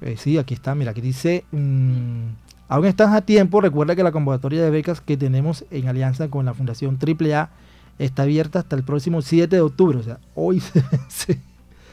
Eh, 0.00 0.16
sí, 0.18 0.38
aquí 0.38 0.54
está, 0.54 0.74
mira, 0.74 0.92
aquí 0.92 1.00
dice, 1.00 1.44
mmm, 1.50 2.28
aún 2.68 2.86
estás 2.86 3.12
a 3.12 3.20
tiempo, 3.22 3.60
recuerda 3.60 3.96
que 3.96 4.02
la 4.02 4.12
convocatoria 4.12 4.62
de 4.62 4.70
becas 4.70 5.00
que 5.00 5.16
tenemos 5.16 5.64
en 5.70 5.88
alianza 5.88 6.28
con 6.28 6.44
la 6.44 6.54
Fundación 6.54 6.98
AAA 7.00 7.50
está 7.98 8.22
abierta 8.22 8.60
hasta 8.60 8.76
el 8.76 8.84
próximo 8.84 9.22
7 9.22 9.56
de 9.56 9.62
octubre, 9.62 9.98
o 9.98 10.02
sea, 10.02 10.18
hoy 10.34 10.60
se. 11.08 11.38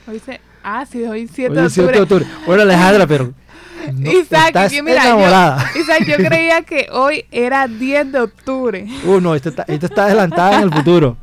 Hoy 0.08 0.20
se, 0.20 0.39
Ah, 0.68 0.84
sí, 0.86 1.03
hoy 1.03 1.28
7 1.32 1.49
Hoy 1.58 1.64
de 1.64 1.70
7 1.70 1.91
de 1.91 1.99
octubre. 2.01 2.24
octubre. 2.26 2.43
Bueno, 2.47 2.62
Alejandra, 2.64 3.06
pero. 3.08 3.34
no, 3.93 4.12
Isaac, 4.12 4.47
estás 4.47 4.72
que 4.72 4.82
mira, 4.84 5.03
enamorada. 5.06 5.72
yo, 5.76 5.82
Isaac, 5.82 6.06
yo 6.08 6.16
creía 6.28 6.62
que 6.64 6.88
hoy 6.91 7.26
era 7.32 7.68
10 7.68 8.12
de 8.12 8.20
octubre. 8.20 8.88
Uh, 9.06 9.20
no, 9.20 9.36
esta 9.36 9.49
está, 9.49 9.64
esta 9.68 9.86
está 9.88 10.06
adelantada 10.06 10.58
en 10.58 10.64
el 10.64 10.72
futuro. 10.74 11.18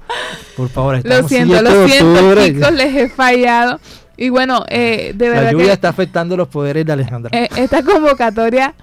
Por 0.57 0.68
favor, 0.68 1.01
Lo 1.05 1.28
siento, 1.28 1.55
7 1.55 1.62
lo 1.62 1.78
de 1.80 1.89
siento, 1.89 2.12
octubre. 2.14 2.53
chicos, 2.55 2.72
les 2.72 2.95
he 2.97 3.09
fallado. 3.09 3.80
Y 4.17 4.29
bueno, 4.29 4.65
eh, 4.69 5.13
de 5.15 5.29
La 5.29 5.35
verdad 5.35 5.53
lluvia 5.53 5.67
que 5.67 5.73
está 5.73 5.89
afectando 5.89 6.37
los 6.37 6.49
poderes 6.49 6.85
de 6.85 6.93
Alejandra. 6.93 7.31
eh, 7.33 7.49
esta 7.57 7.83
convocatoria, 7.83 8.75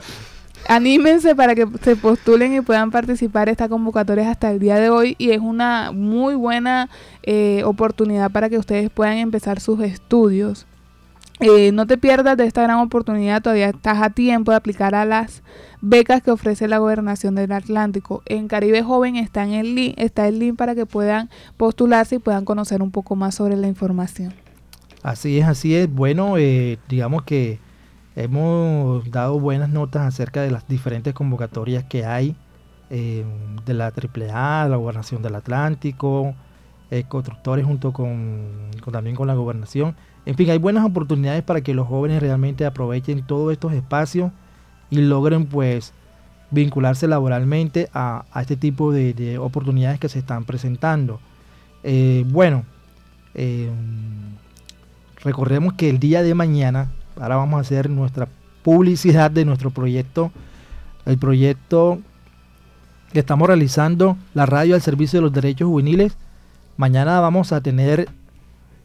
anímense 0.67 1.35
para 1.35 1.55
que 1.55 1.67
se 1.83 1.95
postulen 1.95 2.55
y 2.55 2.61
puedan 2.61 2.91
participar. 2.91 3.49
Esta 3.49 3.69
convocatoria 3.69 4.23
es 4.23 4.29
hasta 4.29 4.51
el 4.51 4.59
día 4.59 4.75
de 4.75 4.89
hoy 4.89 5.15
y 5.17 5.31
es 5.31 5.39
una 5.39 5.91
muy 5.91 6.35
buena 6.35 6.89
eh, 7.23 7.63
oportunidad 7.65 8.31
para 8.31 8.49
que 8.49 8.57
ustedes 8.57 8.89
puedan 8.89 9.17
empezar 9.17 9.59
sus 9.59 9.81
estudios. 9.81 10.65
Eh, 11.41 11.71
no 11.71 11.87
te 11.87 11.97
pierdas 11.97 12.35
de 12.35 12.45
esta 12.45 12.63
gran 12.63 12.79
oportunidad, 12.79 13.41
todavía 13.41 13.69
estás 13.69 14.01
a 14.01 14.09
tiempo 14.09 14.51
de 14.51 14.57
aplicar 14.57 14.93
a 14.93 15.05
las 15.05 15.41
becas 15.79 16.21
que 16.21 16.31
ofrece 16.31 16.67
la 16.67 16.79
Gobernación 16.79 17.33
del 17.33 17.53
Atlántico. 17.53 18.21
En 18.25 18.49
Caribe 18.49 18.83
Joven 18.83 19.15
está, 19.15 19.43
en 19.43 19.53
el 19.53 19.73
link, 19.73 19.93
está 19.97 20.27
el 20.27 20.37
link 20.37 20.57
para 20.57 20.75
que 20.75 20.85
puedan 20.85 21.29
postularse 21.55 22.15
y 22.15 22.19
puedan 22.19 22.43
conocer 22.43 22.81
un 22.81 22.91
poco 22.91 23.15
más 23.15 23.35
sobre 23.35 23.55
la 23.55 23.67
información. 23.69 24.33
Así 25.03 25.39
es, 25.39 25.47
así 25.47 25.75
es. 25.75 25.91
Bueno, 25.91 26.37
eh, 26.37 26.77
digamos 26.89 27.23
que 27.23 27.59
hemos 28.15 29.09
dado 29.11 29.39
buenas 29.39 29.69
notas 29.69 30.01
acerca 30.05 30.41
de 30.41 30.51
las 30.51 30.67
diferentes 30.67 31.13
convocatorias 31.13 31.85
que 31.85 32.05
hay 32.05 32.35
eh, 32.89 33.23
de 33.65 33.73
la 33.73 33.93
AAA, 33.93 34.67
la 34.67 34.75
Gobernación 34.75 35.21
del 35.21 35.35
Atlántico, 35.35 36.35
eh, 36.91 37.05
constructores 37.07 37.65
junto 37.65 37.93
con, 37.93 38.71
también 38.91 39.15
con 39.15 39.27
la 39.27 39.35
gobernación. 39.35 39.95
En 40.25 40.35
fin, 40.35 40.49
hay 40.49 40.57
buenas 40.57 40.85
oportunidades 40.85 41.43
para 41.43 41.61
que 41.61 41.73
los 41.73 41.87
jóvenes 41.87 42.21
realmente 42.21 42.65
aprovechen 42.65 43.25
todos 43.25 43.53
estos 43.53 43.71
espacios 43.73 44.31
y 44.89 44.97
logren 44.97 45.45
pues 45.45 45.93
vincularse 46.51 47.07
laboralmente 47.07 47.89
a, 47.93 48.25
este 48.35 48.57
tipo 48.57 48.91
de, 48.91 49.13
de 49.13 49.37
oportunidades 49.37 49.99
que 49.99 50.09
se 50.09 50.19
están 50.19 50.43
presentando. 50.43 51.21
Bueno, 52.25 52.65
recordemos 55.23 55.73
que 55.73 55.89
el 55.89 55.99
día 55.99 56.21
de 56.23 56.33
mañana, 56.33 56.89
ahora 57.19 57.35
vamos 57.37 57.57
a 57.57 57.61
hacer 57.61 57.89
nuestra 57.89 58.27
publicidad 58.63 59.31
de 59.31 59.45
nuestro 59.45 59.71
proyecto, 59.71 60.31
el 61.05 61.17
proyecto 61.17 61.99
que 63.13 63.19
estamos 63.19 63.47
realizando, 63.47 64.17
la 64.33 64.45
radio 64.45 64.75
al 64.75 64.81
servicio 64.81 65.17
de 65.19 65.23
los 65.23 65.33
derechos 65.33 65.67
juveniles. 65.67 66.15
Mañana 66.77 67.19
vamos 67.19 67.51
a 67.51 67.61
tener, 67.61 68.07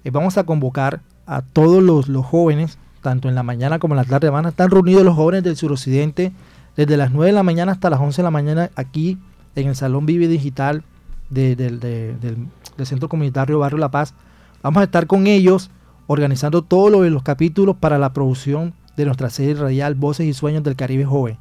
eh, 0.04 0.10
vamos 0.10 0.38
a 0.38 0.44
convocar 0.44 1.00
a 1.26 1.42
todos 1.42 1.82
los, 1.82 2.08
los 2.08 2.24
jóvenes, 2.24 2.78
tanto 3.02 3.28
en 3.28 3.34
la 3.34 3.42
mañana 3.42 3.78
como 3.78 3.94
en 3.94 3.98
la 3.98 4.04
tarde, 4.04 4.30
van 4.30 4.46
a 4.46 4.50
estar 4.50 4.70
reunidos 4.70 5.04
los 5.04 5.14
jóvenes 5.14 5.42
del 5.44 5.56
suroccidente 5.56 6.32
desde 6.76 6.96
las 6.96 7.12
9 7.12 7.26
de 7.26 7.32
la 7.32 7.42
mañana 7.42 7.72
hasta 7.72 7.90
las 7.90 8.00
11 8.00 8.16
de 8.16 8.24
la 8.24 8.30
mañana 8.30 8.70
aquí 8.76 9.18
en 9.54 9.68
el 9.68 9.76
Salón 9.76 10.06
Vive 10.06 10.26
Digital 10.26 10.82
de- 11.30 11.54
del- 11.54 11.78
de- 11.80 12.16
del, 12.16 12.48
del 12.76 12.86
Centro 12.86 13.08
Comunitario 13.08 13.58
Barrio 13.58 13.78
La 13.78 13.90
Paz. 13.90 14.14
Vamos 14.62 14.80
a 14.80 14.84
estar 14.84 15.06
con 15.06 15.26
ellos 15.26 15.70
organizando 16.06 16.62
todos 16.62 16.90
lo 16.90 17.02
los 17.08 17.22
capítulos 17.22 17.76
para 17.76 17.98
la 17.98 18.12
producción 18.12 18.74
de 18.96 19.04
nuestra 19.04 19.30
serie 19.30 19.54
radial 19.54 19.94
Voces 19.94 20.26
y 20.26 20.34
Sueños 20.34 20.62
del 20.62 20.76
Caribe 20.76 21.04
Joven. 21.04 21.38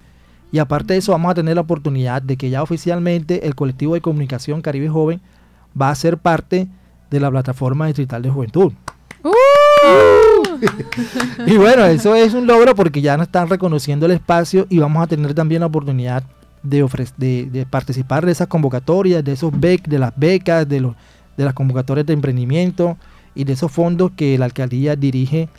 Y 0.51 0.59
aparte 0.59 0.93
de 0.93 0.99
eso 0.99 1.11
vamos 1.11 1.31
a 1.31 1.35
tener 1.35 1.55
la 1.55 1.61
oportunidad 1.61 2.21
de 2.21 2.37
que 2.37 2.49
ya 2.49 2.61
oficialmente 2.61 3.47
el 3.47 3.55
colectivo 3.55 3.95
de 3.95 4.01
comunicación 4.01 4.61
Caribe 4.61 4.89
Joven 4.89 5.21
va 5.79 5.89
a 5.89 5.95
ser 5.95 6.17
parte 6.17 6.67
de 7.09 7.19
la 7.19 7.31
plataforma 7.31 7.87
distrital 7.87 8.21
de 8.21 8.29
juventud. 8.29 8.73
y 11.47 11.57
bueno, 11.57 11.85
eso 11.85 12.15
es 12.15 12.33
un 12.33 12.45
logro 12.47 12.75
porque 12.75 13.01
ya 13.01 13.17
nos 13.17 13.27
están 13.27 13.49
reconociendo 13.49 14.05
el 14.05 14.11
espacio 14.13 14.67
y 14.69 14.79
vamos 14.79 15.03
a 15.03 15.07
tener 15.07 15.33
también 15.33 15.61
la 15.61 15.67
oportunidad 15.67 16.23
de, 16.61 16.87
de, 17.17 17.49
de 17.51 17.65
participar 17.65 18.25
de 18.25 18.31
esas 18.31 18.47
convocatorias, 18.47 19.23
de 19.23 19.33
esos 19.33 19.51
bec, 19.59 19.87
de 19.87 19.99
las 19.99 20.13
becas, 20.15 20.67
de, 20.67 20.81
los, 20.81 20.95
de 21.35 21.45
las 21.45 21.53
convocatorias 21.53 22.05
de 22.05 22.13
emprendimiento 22.13 22.97
y 23.35 23.43
de 23.45 23.53
esos 23.53 23.71
fondos 23.71 24.11
que 24.15 24.37
la 24.37 24.45
alcaldía 24.45 24.95
dirige 24.95 25.49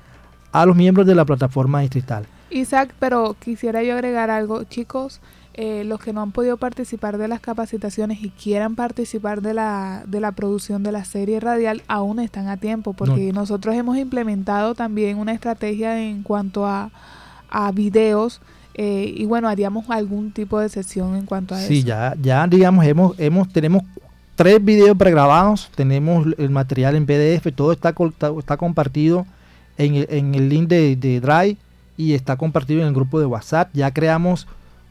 a 0.53 0.67
los 0.67 0.77
miembros 0.77 1.07
de 1.07 1.15
la 1.15 1.25
plataforma 1.25 1.81
distrital. 1.81 2.27
Isaac, 2.51 2.95
pero 3.01 3.35
quisiera 3.43 3.83
yo 3.83 3.95
agregar 3.95 4.31
algo, 4.31 4.63
chicos, 4.65 5.21
eh, 5.55 5.85
los 5.85 6.01
que 6.01 6.13
no 6.13 6.21
han 6.23 6.33
podido 6.33 6.57
participar 6.57 7.19
de 7.19 7.27
las 7.29 7.41
capacitaciones 7.41 8.23
y 8.23 8.31
quieran 8.31 8.75
participar 8.77 9.41
de 9.41 9.55
la, 9.55 10.03
de 10.07 10.21
la 10.21 10.33
producción 10.33 10.83
de 10.83 10.93
la 10.93 11.05
serie 11.05 11.41
radial, 11.41 11.83
aún 11.89 12.21
están 12.21 12.49
a 12.49 12.57
tiempo, 12.57 12.93
porque 12.93 13.33
nosotros 13.33 13.75
hemos 13.75 13.97
implementado 13.97 14.75
también 14.75 15.19
una 15.19 15.33
estrategia 15.33 16.01
en 16.01 16.23
cuanto 16.23 16.67
a, 16.67 16.91
a 17.51 17.73
videos 17.73 18.41
eh, 18.75 19.13
y 19.17 19.25
bueno, 19.25 19.49
haríamos 19.49 19.89
algún 19.91 20.33
tipo 20.33 20.59
de 20.59 20.69
sesión 20.69 21.15
en 21.15 21.27
cuanto 21.27 21.55
a 21.55 21.61
Sí, 21.61 21.79
eso. 21.79 21.87
ya, 21.87 22.15
ya 22.21 22.47
digamos, 22.49 22.85
hemos, 22.85 23.19
hemos, 23.21 23.49
tenemos 23.49 23.83
tres 24.37 24.65
videos 24.65 24.97
pregrabados, 24.97 25.71
tenemos 25.75 26.27
el 26.39 26.51
material 26.51 26.97
en 26.97 27.07
PDF, 27.07 27.53
todo 27.55 27.73
está, 27.73 27.95
está, 28.39 28.57
compartido 28.57 29.27
en 29.79 29.95
el, 29.95 30.07
en 30.11 30.35
el 30.35 30.49
link 30.49 30.69
de, 30.69 30.97
Drive 31.21 31.57
y 31.97 32.15
está 32.15 32.37
compartido 32.37 32.81
en 32.81 32.89
el 32.89 32.95
grupo 32.95 33.21
de 33.21 33.27
WhatsApp. 33.27 33.71
Ya 33.73 33.91
creamos 33.93 34.47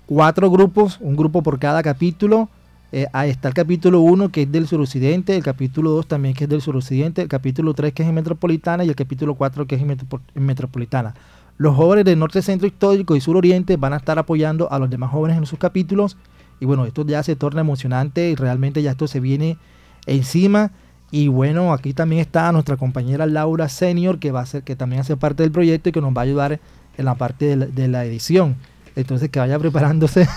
cuatro 0.06 0.50
grupos, 0.50 0.98
un 1.02 1.16
grupo 1.16 1.42
por 1.44 1.60
cada 1.60 1.84
capítulo. 1.84 2.50
Eh, 2.92 3.08
ahí 3.12 3.32
está 3.32 3.48
el 3.48 3.56
capítulo 3.56 4.02
1 4.02 4.30
que 4.30 4.44
es 4.44 4.52
del 4.52 4.68
suroccidente, 4.68 5.36
el 5.36 5.44
capítulo 5.44 5.90
2 5.92 6.08
también 6.08 6.36
que 6.36 6.44
es 6.44 6.50
del 6.50 6.62
suroccidente, 6.62 7.24
el 7.24 7.28
capítulo 7.28 7.74
3 7.74 7.92
que 7.92 8.04
es 8.04 8.10
en 8.10 8.16
metropolitana 8.16 8.84
y 8.86 8.90
el 8.90 8.96
capítulo 8.96 9.34
4 9.34 9.66
que 9.66 9.76
es 9.76 9.82
en, 9.82 9.90
en 9.90 10.46
metropolitana. 10.46 11.16
Los 11.58 11.76
jóvenes 11.76 12.06
del 12.06 12.20
norte 12.20 12.42
centro 12.42 12.68
histórico 12.68 13.16
y 13.16 13.22
suroriente 13.22 13.78
van 13.78 13.94
a 13.94 13.98
estar 13.98 14.20
apoyando 14.20 14.72
a 14.72 14.80
los 14.80 14.90
demás 14.90 15.12
jóvenes 15.12 15.38
en 15.38 15.46
sus 15.46 15.60
capítulos. 15.60 16.18
Y 16.60 16.66
bueno, 16.66 16.86
esto 16.86 17.06
ya 17.06 17.24
se 17.24 17.36
torna 17.36 17.62
emocionante 17.62 18.30
y 18.30 18.36
realmente 18.36 18.82
ya 18.82 18.92
esto 18.92 19.08
se 19.08 19.20
viene 19.20 19.58
encima. 20.06 20.72
Y 21.12 21.28
bueno, 21.28 21.74
aquí 21.74 21.94
también 21.94 22.22
está 22.22 22.52
nuestra 22.52 22.78
compañera 22.78 23.26
Laura 23.26 23.70
Senior, 23.70 24.20
que 24.20 24.32
va 24.32 24.42
a 24.42 24.46
ser, 24.46 24.64
que 24.64 24.76
también 24.76 25.02
hace 25.02 25.16
parte 25.16 25.44
del 25.44 25.52
proyecto 25.52 25.90
y 25.90 25.92
que 25.92 26.02
nos 26.02 26.16
va 26.16 26.22
a 26.22 26.24
ayudar 26.24 26.60
en 26.98 27.06
la 27.06 27.16
parte 27.16 27.56
de 27.56 27.88
la, 27.88 28.06
edición. 28.06 28.56
Entonces 28.96 29.30
que 29.30 29.40
vaya 29.40 29.60
preparándose 29.60 30.28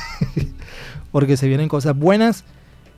porque 1.12 1.36
se 1.36 1.48
vienen 1.48 1.68
cosas 1.68 1.96
buenas. 1.96 2.44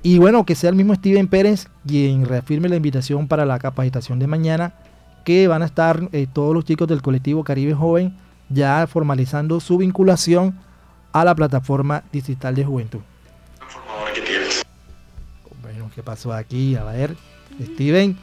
Y 0.03 0.19
bueno, 0.19 0.45
que 0.47 0.55
sea 0.55 0.71
el 0.71 0.77
mismo 0.77 0.95
Steven 0.95 1.29
Pérez 1.29 1.69
quien 1.87 2.25
reafirme 2.25 2.69
la 2.69 2.77
invitación 2.77 3.29
para 3.29 3.45
la 3.45 3.59
capacitación 3.59 4.19
de 4.19 4.27
mañana, 4.27 4.75
que 5.25 5.49
van 5.49 5.63
a 5.63 5.67
estar 5.67 6.09
eh, 6.13 6.27
todos 6.33 6.55
los 6.55 6.65
chicos 6.65 6.89
del 6.89 7.03
colectivo 7.03 7.45
Caribe 7.45 7.75
Joven 7.75 8.17
ya 8.49 8.87
formalizando 8.87 9.61
su 9.61 9.79
vinculación 9.79 10.59
a 11.21 11.25
la 11.25 11.35
plataforma 11.35 12.03
digital 12.13 12.55
de 12.55 12.65
juventud. 12.65 13.01
Bueno, 15.63 15.91
¿qué 15.95 16.03
pasó 16.03 16.33
aquí? 16.33 16.77
A 16.77 16.85
ver, 16.85 17.15
Steven. 17.75 18.17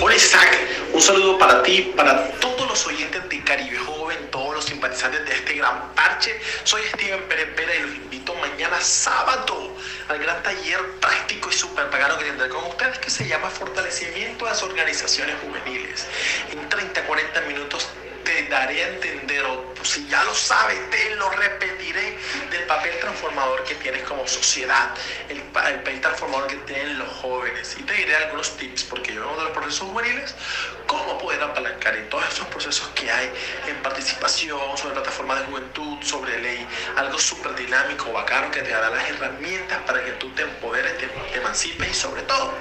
Hola 0.00 0.14
Isaac, 0.14 0.56
un 0.92 1.00
saludo 1.00 1.38
para 1.38 1.62
ti, 1.62 1.92
para 1.96 2.30
todos 2.38 2.68
los 2.68 2.86
oyentes 2.86 3.28
de 3.28 3.42
Caribe 3.42 3.76
Joven, 3.78 4.18
todos 4.30 4.54
los 4.54 4.64
simpatizantes 4.64 5.24
de 5.24 5.34
este 5.34 5.54
gran 5.54 5.92
parche. 5.94 6.38
Soy 6.62 6.82
Steven 6.94 7.22
Pérez 7.28 7.48
Pera 7.56 7.74
y 7.74 7.82
los 7.82 7.94
invito 7.96 8.34
mañana 8.36 8.80
sábado 8.80 9.74
al 10.08 10.18
gran 10.18 10.42
taller 10.42 10.78
práctico 11.00 11.50
y 11.50 11.52
super 11.52 11.90
pagano 11.90 12.18
que 12.18 12.24
tendré 12.24 12.48
con 12.48 12.64
ustedes 12.66 12.98
que 12.98 13.10
se 13.10 13.26
llama 13.26 13.50
Fortalecimiento 13.50 14.44
de 14.44 14.50
las 14.50 14.62
Organizaciones 14.62 15.36
Juveniles. 15.44 16.06
En 16.52 16.58
30-40 16.68 17.46
minutos 17.48 17.88
te 18.24 18.44
daré 18.48 18.84
a 18.84 18.88
entender, 18.88 19.44
o 19.44 19.74
si 19.84 20.06
ya 20.08 20.24
lo 20.24 20.34
sabes, 20.34 20.78
te 20.90 21.14
lo 21.16 21.30
repetiré, 21.30 22.18
del 22.50 22.64
papel 22.64 22.98
transformador 23.00 23.64
que 23.64 23.74
tienes 23.76 24.02
como 24.04 24.26
sociedad, 24.26 24.94
el, 25.28 25.38
el 25.38 25.44
papel 25.44 26.00
transformador 26.00 26.46
que 26.46 26.56
tienen 26.56 26.98
los 26.98 27.08
jóvenes. 27.08 27.76
Y 27.78 27.82
te 27.82 27.92
diré 27.92 28.16
algunos 28.16 28.56
tips, 28.56 28.84
porque 28.84 29.14
yo 29.14 29.20
vengo 29.20 29.36
de 29.36 29.44
los 29.44 29.52
procesos 29.52 29.88
juveniles, 29.88 30.34
cómo 30.86 31.18
poder 31.18 31.42
apalancar 31.42 31.96
en 31.96 32.08
todos 32.08 32.26
esos 32.28 32.46
procesos 32.48 32.88
que 32.94 33.10
hay 33.10 33.30
en 33.66 33.76
participación, 33.82 34.76
sobre 34.76 34.94
plataformas 34.94 35.40
de 35.40 35.46
juventud, 35.46 35.98
sobre 36.02 36.40
ley, 36.40 36.66
algo 36.96 37.18
súper 37.18 37.54
dinámico, 37.54 38.12
bacano, 38.12 38.50
que 38.50 38.62
te 38.62 38.70
dará 38.70 38.90
las 38.90 39.08
herramientas 39.08 39.78
para 39.86 40.04
que 40.04 40.12
tú 40.12 40.30
te 40.30 40.42
empoderes, 40.42 40.96
te, 40.98 41.06
te 41.06 41.38
emancipes 41.38 41.90
y 41.90 41.94
sobre 41.94 42.22
todo 42.22 42.54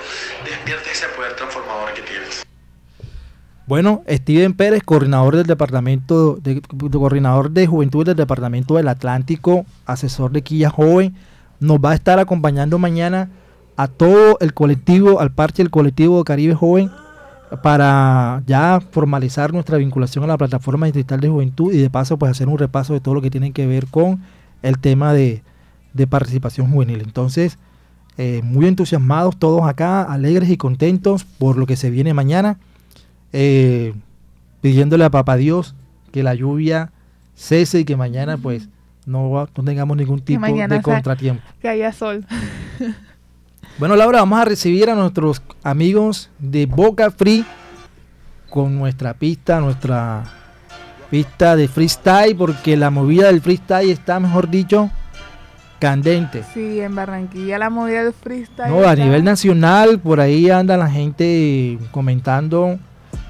despiertes 0.43 0.97
ese 0.97 1.07
poder 1.09 1.35
transformador 1.35 1.93
que 1.93 2.01
tienes. 2.01 2.52
Bueno, 3.65 4.03
Steven 4.09 4.53
Pérez, 4.53 4.83
coordinador 4.83 5.37
del 5.37 5.47
departamento 5.47 6.35
de, 6.35 6.61
coordinador 6.61 7.51
de 7.51 7.65
juventud 7.65 8.05
del 8.05 8.17
departamento 8.17 8.75
del 8.75 8.89
Atlántico, 8.89 9.65
asesor 9.85 10.31
de 10.31 10.41
Quilla 10.41 10.69
Joven, 10.69 11.15
nos 11.61 11.77
va 11.79 11.91
a 11.91 11.95
estar 11.95 12.19
acompañando 12.19 12.77
mañana 12.77 13.29
a 13.77 13.87
todo 13.87 14.37
el 14.41 14.53
colectivo, 14.53 15.21
al 15.21 15.31
parche 15.31 15.63
del 15.63 15.71
colectivo 15.71 16.17
de 16.17 16.23
Caribe 16.25 16.55
Joven, 16.55 16.91
para 17.61 18.43
ya 18.47 18.81
formalizar 18.91 19.53
nuestra 19.53 19.77
vinculación 19.77 20.25
a 20.25 20.27
la 20.27 20.37
plataforma 20.37 20.87
digital 20.87 21.21
de 21.21 21.29
juventud 21.29 21.71
y 21.71 21.77
de 21.77 21.89
paso 21.89 22.17
pues 22.17 22.31
hacer 22.31 22.49
un 22.49 22.57
repaso 22.57 22.93
de 22.93 22.99
todo 22.99 23.13
lo 23.13 23.21
que 23.21 23.29
tiene 23.29 23.51
que 23.51 23.65
ver 23.65 23.87
con 23.87 24.21
el 24.61 24.79
tema 24.79 25.13
de, 25.13 25.41
de 25.93 26.07
participación 26.07 26.69
juvenil. 26.69 27.01
Entonces, 27.01 27.59
eh, 28.17 28.41
muy 28.43 28.67
entusiasmados 28.67 29.37
todos 29.37 29.63
acá, 29.63 30.03
alegres 30.03 30.49
y 30.49 30.57
contentos 30.57 31.23
por 31.23 31.57
lo 31.57 31.65
que 31.65 31.77
se 31.77 31.89
viene 31.89 32.13
mañana. 32.13 32.57
Eh, 33.33 33.93
pidiéndole 34.61 35.03
a 35.03 35.09
Papá 35.09 35.35
Dios 35.35 35.75
que 36.11 36.23
la 36.23 36.35
lluvia 36.35 36.91
cese 37.35 37.79
y 37.79 37.85
que 37.85 37.95
mañana 37.97 38.37
pues 38.37 38.69
no, 39.05 39.47
tengamos 39.65 39.97
ningún 39.97 40.21
tipo 40.21 40.45
de 40.45 40.81
contratiempo. 40.81 41.41
Que 41.61 41.67
haya 41.67 41.91
sol. 41.91 42.25
Bueno, 43.79 43.95
Laura, 43.95 44.19
vamos 44.19 44.39
a 44.39 44.45
recibir 44.45 44.89
a 44.89 44.95
nuestros 44.95 45.41
amigos 45.63 46.29
de 46.39 46.67
Boca 46.67 47.09
Free 47.09 47.43
con 48.49 48.77
nuestra 48.77 49.15
pista, 49.15 49.59
nuestra 49.59 50.23
pista 51.09 51.55
de 51.55 51.67
freestyle, 51.67 52.35
porque 52.35 52.77
la 52.77 52.91
movida 52.91 53.27
del 53.27 53.41
freestyle 53.41 53.89
está, 53.89 54.19
mejor 54.19 54.47
dicho, 54.49 54.91
candente. 55.79 56.43
Sí, 56.53 56.79
en 56.79 56.93
Barranquilla 56.95 57.57
la 57.57 57.71
movida 57.71 58.03
del 58.03 58.13
freestyle. 58.13 58.69
No, 58.69 58.79
a 58.87 58.93
está- 58.93 59.03
nivel 59.03 59.23
nacional, 59.23 59.99
por 59.99 60.19
ahí 60.19 60.49
anda 60.51 60.77
la 60.77 60.89
gente 60.89 61.79
comentando 61.91 62.77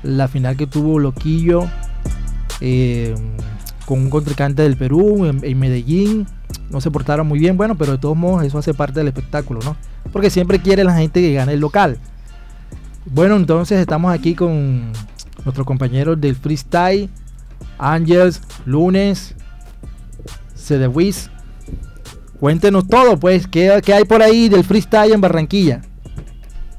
la 0.04 0.28
final 0.28 0.58
que 0.58 0.68
tuvo 0.68 1.00
Loquillo 1.00 1.68
eh, 2.62 3.16
con 3.86 4.00
un 4.00 4.10
contrincante 4.10 4.62
del 4.62 4.78
Perú 4.78 5.26
en, 5.26 5.60
Medellín. 5.60 6.28
No 6.70 6.82
se 6.82 6.92
portaron 6.92 7.28
muy 7.28 7.40
bien, 7.40 7.58
bueno, 7.58 7.76
pero 7.76 7.94
de 7.94 7.98
todos 7.98 8.16
modos 8.16 8.44
eso 8.44 8.58
hace 8.58 8.74
parte 8.74 9.00
del 9.00 9.08
espectáculo, 9.08 9.60
¿no? 9.64 9.76
Porque 10.12 10.30
siempre 10.30 10.60
quiere 10.60 10.84
la 10.84 10.96
gente 10.96 11.22
que 11.22 11.34
gane 11.34 11.54
el 11.54 11.60
local. 11.60 11.98
Bueno, 13.06 13.36
entonces 13.36 13.80
estamos 13.80 14.14
aquí 14.14 14.34
con 14.34 14.92
nuestros 15.44 15.68
compañeros 15.68 16.20
del 16.22 16.36
freestyle, 16.36 17.10
Angels, 17.78 18.42
Lunes, 18.66 19.36
Cedewiz. 20.56 21.30
Cuéntenos 22.40 22.88
todo, 22.88 23.20
pues, 23.20 23.48
¿qué, 23.48 23.82
qué 23.84 23.94
hay 23.94 24.06
por 24.06 24.22
ahí 24.22 24.50
del 24.50 24.64
freestyle 24.64 25.14
en 25.14 25.22
Barranquilla? 25.22 25.82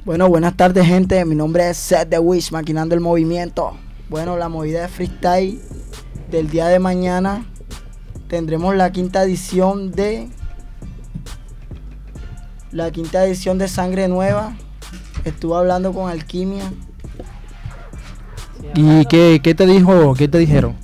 Bueno, 0.05 0.29
buenas 0.29 0.55
tardes 0.55 0.87
gente, 0.87 1.25
mi 1.25 1.35
nombre 1.35 1.71
es 1.71 1.79
Seth 1.79 2.11
The 2.11 2.19
Wish, 2.19 2.53
maquinando 2.53 2.95
el 2.95 3.01
movimiento. 3.01 3.75
Bueno, 4.11 4.37
la 4.37 4.51
movida 4.51 4.83
de 4.83 4.89
freestyle 4.89 5.63
del 6.31 6.51
día 6.51 6.67
de 6.67 6.79
mañana 6.79 7.47
tendremos 8.29 8.77
la 8.77 8.93
quinta 8.93 9.23
edición 9.23 9.93
de 9.93 10.29
la 12.71 12.91
quinta 12.91 13.25
edición 13.25 13.57
de 13.57 13.67
Sangre 13.67 14.07
Nueva. 14.09 14.55
Estuve 15.25 15.57
hablando 15.57 15.95
con 15.95 16.11
Alquimia. 16.11 16.71
¿Y 18.75 19.07
qué, 19.07 19.41
qué 19.43 19.55
te 19.55 19.65
dijo, 19.65 20.13
qué 20.13 20.29
te 20.29 20.37
dijeron? 20.37 20.77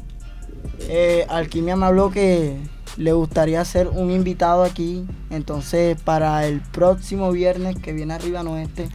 Eh, 0.89 1.27
Alquimia 1.29 1.77
me 1.77 1.85
habló 1.85 2.11
que 2.11 2.57
le 2.97 3.13
gustaría 3.13 3.63
ser 3.67 3.89
un 3.89 4.11
invitado 4.11 4.65
aquí. 4.65 5.05
Entonces, 5.29 6.01
para 6.01 6.47
el 6.47 6.63
próximo 6.63 7.31
viernes 7.33 7.77
que 7.77 7.93
viene 7.93 8.15
arriba 8.15 8.43
no 8.43 8.57
este, 8.57 8.89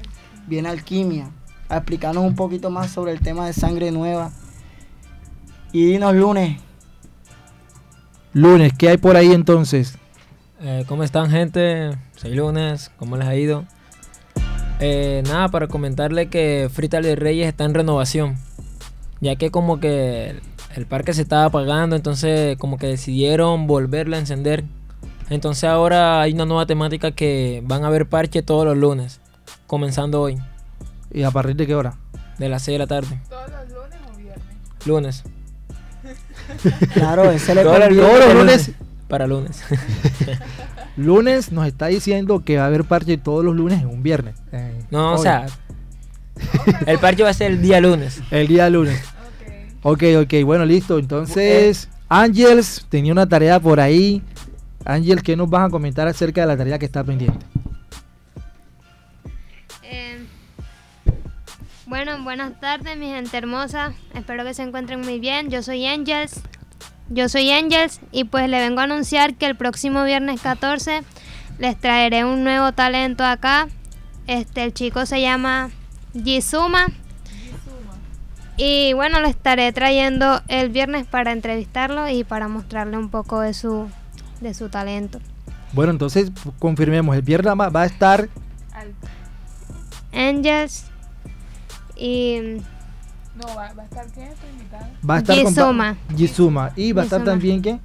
viene 0.48 0.70
Alquimia 0.70 1.30
a 1.70 1.78
explicarnos 1.78 2.24
un 2.24 2.36
poquito 2.36 2.70
más 2.70 2.92
sobre 2.92 3.12
el 3.12 3.20
tema 3.20 3.46
de 3.48 3.54
sangre 3.54 3.92
nueva. 3.92 4.32
Y 5.72 5.86
dinos 5.86 6.16
lunes, 6.16 6.60
Lunes, 8.36 8.74
¿qué 8.78 8.90
hay 8.90 8.98
por 8.98 9.16
ahí 9.16 9.32
entonces? 9.32 9.98
Eh, 10.60 10.84
¿Cómo 10.90 11.06
están 11.06 11.32
gente? 11.32 11.92
Soy 12.18 12.36
Lunes, 12.36 12.92
¿cómo 12.98 13.16
les 13.16 13.30
ha 13.30 13.36
ido? 13.38 13.64
Eh, 14.82 15.24
nada, 15.26 15.48
para 15.48 15.70
comentarle 15.70 16.28
que 16.28 16.70
Frital 16.70 17.04
de 17.04 17.16
Reyes 17.16 17.48
está 17.48 17.64
en 17.64 17.74
renovación, 17.74 18.36
ya 19.22 19.38
que 19.38 19.52
como 19.52 19.80
que 19.80 20.32
el, 20.32 20.42
el 20.76 20.86
parque 20.86 21.14
se 21.14 21.22
estaba 21.22 21.46
apagando, 21.46 21.96
entonces 21.96 22.58
como 22.58 22.78
que 22.78 22.88
decidieron 22.88 23.68
volverla 23.68 24.18
a 24.18 24.20
encender. 24.20 24.66
Entonces 25.30 25.64
ahora 25.64 26.20
hay 26.20 26.34
una 26.34 26.46
nueva 26.46 26.66
temática 26.66 27.12
que 27.12 27.64
van 27.66 27.86
a 27.86 27.90
ver 27.90 28.10
parche 28.10 28.42
todos 28.42 28.66
los 28.66 28.76
lunes, 28.76 29.22
comenzando 29.68 30.22
hoy, 30.22 30.38
¿Y 31.12 31.24
a 31.24 31.32
partir 31.32 31.56
de 31.56 31.68
qué 31.68 31.76
hora? 31.76 31.94
de 32.38 32.50
las 32.50 32.64
6 32.64 32.74
de 32.76 32.80
la 32.80 32.88
tarde. 32.88 33.20
¿Todos 33.30 33.50
los 33.50 33.70
lunes 33.70 34.00
o 34.12 34.18
viernes? 34.18 34.46
Lunes. 34.86 35.24
claro, 36.94 37.32
ese 37.32 37.56
le 37.56 37.64
Todos 37.64 37.80
los- 37.80 37.88
conviene. 37.88 38.08
todos 38.08 38.26
los 38.26 38.34
lunes, 38.36 38.72
Para 39.08 39.28
lunes. 39.28 39.64
lunes 40.98 41.52
nos 41.52 41.68
está 41.68 41.88
diciendo 41.88 42.44
que 42.44 42.58
va 42.58 42.64
a 42.64 42.68
haber 42.68 42.84
parche 42.84 43.18
todos 43.18 43.44
los 43.46 43.56
lunes 43.56 43.80
en 43.82 43.88
un 43.88 44.04
viernes. 44.04 44.36
Eh, 44.52 44.82
No, 44.92 45.14
o 45.14 45.18
sea, 45.18 45.46
el 46.86 47.00
parche 47.00 47.24
va 47.24 47.30
a 47.30 47.34
ser 47.34 47.52
el 47.52 47.62
día 47.62 47.80
lunes. 47.80 48.22
El 48.32 48.48
día 48.48 48.70
lunes. 48.70 49.02
Ok, 49.84 50.04
ok, 50.24 50.34
bueno, 50.44 50.66
listo. 50.66 50.98
Entonces, 51.00 51.88
Ángels 52.10 52.86
tenía 52.90 53.12
una 53.12 53.28
tarea 53.30 53.60
por 53.60 53.80
ahí. 53.80 54.22
Ángel, 54.84 55.22
¿qué 55.24 55.36
nos 55.36 55.50
vas 55.50 55.68
a 55.68 55.70
comentar 55.70 56.08
acerca 56.08 56.42
de 56.42 56.48
la 56.48 56.58
tarea 56.58 56.78
que 56.80 56.86
está 56.86 57.04
pendiente? 57.04 57.46
Bueno, 61.88 62.24
buenas 62.24 62.60
tardes, 62.60 62.98
mi 62.98 63.08
gente 63.08 63.38
hermosa. 63.38 63.94
Espero 64.14 64.44
que 64.44 64.54
se 64.54 64.64
encuentren 64.64 65.02
muy 65.02 65.20
bien. 65.20 65.50
Yo 65.50 65.62
soy 65.62 65.86
Angels. 65.86 66.42
Yo 67.10 67.30
soy 67.30 67.52
Angels 67.52 68.02
y 68.12 68.24
pues 68.24 68.50
le 68.50 68.60
vengo 68.60 68.80
a 68.80 68.84
anunciar 68.86 69.36
que 69.36 69.46
el 69.46 69.56
próximo 69.56 70.04
viernes 70.04 70.42
14 70.42 71.04
les 71.60 71.80
traeré 71.80 72.26
un 72.26 72.44
nuevo 72.44 72.72
talento 72.72 73.24
acá. 73.24 73.68
Este, 74.26 74.64
el 74.64 74.74
chico 74.74 75.06
se 75.06 75.22
llama 75.22 75.70
Jizuma. 76.14 76.88
Y 78.58 78.94
bueno, 78.94 79.20
le 79.20 79.30
estaré 79.30 79.72
trayendo 79.72 80.42
el 80.48 80.70
viernes 80.70 81.06
para 81.06 81.32
entrevistarlo 81.34 82.10
y 82.10 82.24
para 82.24 82.48
mostrarle 82.48 82.98
un 82.98 83.10
poco 83.10 83.42
de 83.42 83.54
su, 83.54 83.90
de 84.42 84.54
su 84.54 84.70
talento. 84.70 85.20
Bueno, 85.74 85.92
entonces 85.92 86.32
confirmemos, 86.58 87.16
el 87.16 87.22
viernes 87.22 87.54
va 87.54 87.82
a 87.82 87.86
estar 87.86 88.30
Angels 90.14 90.86
y 91.96 92.58
No, 93.36 93.48
va, 93.56 93.74
va 93.74 93.84
a 93.84 93.86
estar 93.86 94.06
quién 94.14 94.30
tu 94.30 94.48
invitado. 94.48 94.86
va 95.10 95.16
a 95.16 95.18
estar 95.20 95.36
con- 95.44 95.48
Jizuma. 95.54 95.98
Jizuma. 96.16 96.72
y 96.76 96.92
va 96.94 97.02
a 97.02 97.06
estar 97.06 97.24
también 97.24 97.62
¿quién? 97.62 97.80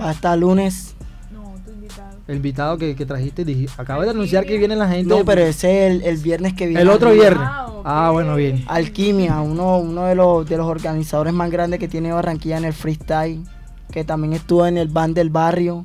Va 0.00 0.08
a 0.08 0.12
estar 0.12 0.36
lunes. 0.38 0.94
No, 1.32 1.54
tu 1.64 1.70
invitado. 1.72 2.16
El 2.28 2.36
invitado 2.36 2.78
que, 2.78 2.94
que 2.96 3.06
trajiste, 3.06 3.44
dije, 3.44 3.66
acaba 3.78 4.04
de 4.04 4.10
anunciar 4.10 4.44
que 4.44 4.58
viene 4.58 4.74
la 4.76 4.88
gente. 4.88 5.08
No, 5.08 5.24
pero 5.24 5.42
ese 5.42 5.86
es 5.86 5.92
el, 5.92 6.02
el 6.02 6.16
viernes 6.18 6.54
que 6.54 6.66
viene. 6.66 6.82
El 6.82 6.88
otro 6.90 7.08
arriba. 7.10 7.22
viernes. 7.22 7.48
Ah, 7.84 8.10
bueno, 8.12 8.34
bien. 8.34 8.64
Alquimia, 8.66 9.40
uno, 9.40 9.78
uno 9.78 10.04
de, 10.06 10.16
los, 10.16 10.48
de 10.48 10.56
los 10.56 10.66
organizadores 10.66 11.32
más 11.32 11.50
grandes 11.50 11.78
que 11.78 11.86
tiene 11.86 12.12
Barranquilla 12.12 12.58
en 12.58 12.64
el 12.64 12.72
freestyle, 12.72 13.44
que 13.92 14.02
también 14.02 14.32
estuvo 14.32 14.66
en 14.66 14.76
el 14.76 14.88
band 14.88 15.14
del 15.14 15.30
barrio. 15.30 15.84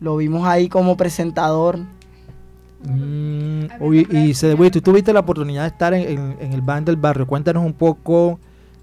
Lo 0.00 0.16
vimos 0.18 0.46
ahí 0.46 0.68
como 0.68 0.96
presentador. 0.98 1.78
Mm, 2.84 3.64
y 4.10 4.34
se, 4.34 4.54
güey, 4.54 4.70
tú 4.70 4.80
tuviste 4.80 5.12
la 5.12 5.20
oportunidad 5.20 5.62
de 5.62 5.68
estar 5.68 5.94
en, 5.94 6.08
en- 6.18 6.36
en 6.40 6.52
el 6.52 6.60
band 6.62 6.86
del 6.86 6.96
barrio. 6.96 7.26
Cuéntanos 7.26 7.64
un 7.64 7.72
poco 7.74 8.38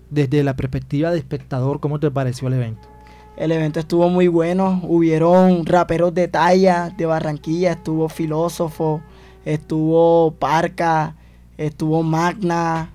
desde 0.10 0.44
la 0.44 0.56
perspectiva 0.56 1.12
de 1.12 1.18
espectador, 1.20 1.80
¿cómo 1.80 2.00
te 2.00 2.10
pareció 2.10 2.48
el 2.48 2.56
evento? 2.56 2.88
El 3.38 3.52
evento 3.52 3.80
estuvo 3.80 4.10
muy 4.10 4.28
bueno. 4.28 4.82
Hubieron 4.84 5.66
raperos 5.66 6.14
de 6.14 6.28
talla 6.28 6.90
de 6.98 7.06
Barranquilla. 7.06 7.72
Estuvo 7.72 8.10
Filósofo. 8.10 9.02
Estuvo 9.46 10.32
Parca. 10.32 11.16
Estuvo 11.58 12.04
Magna. 12.04 12.90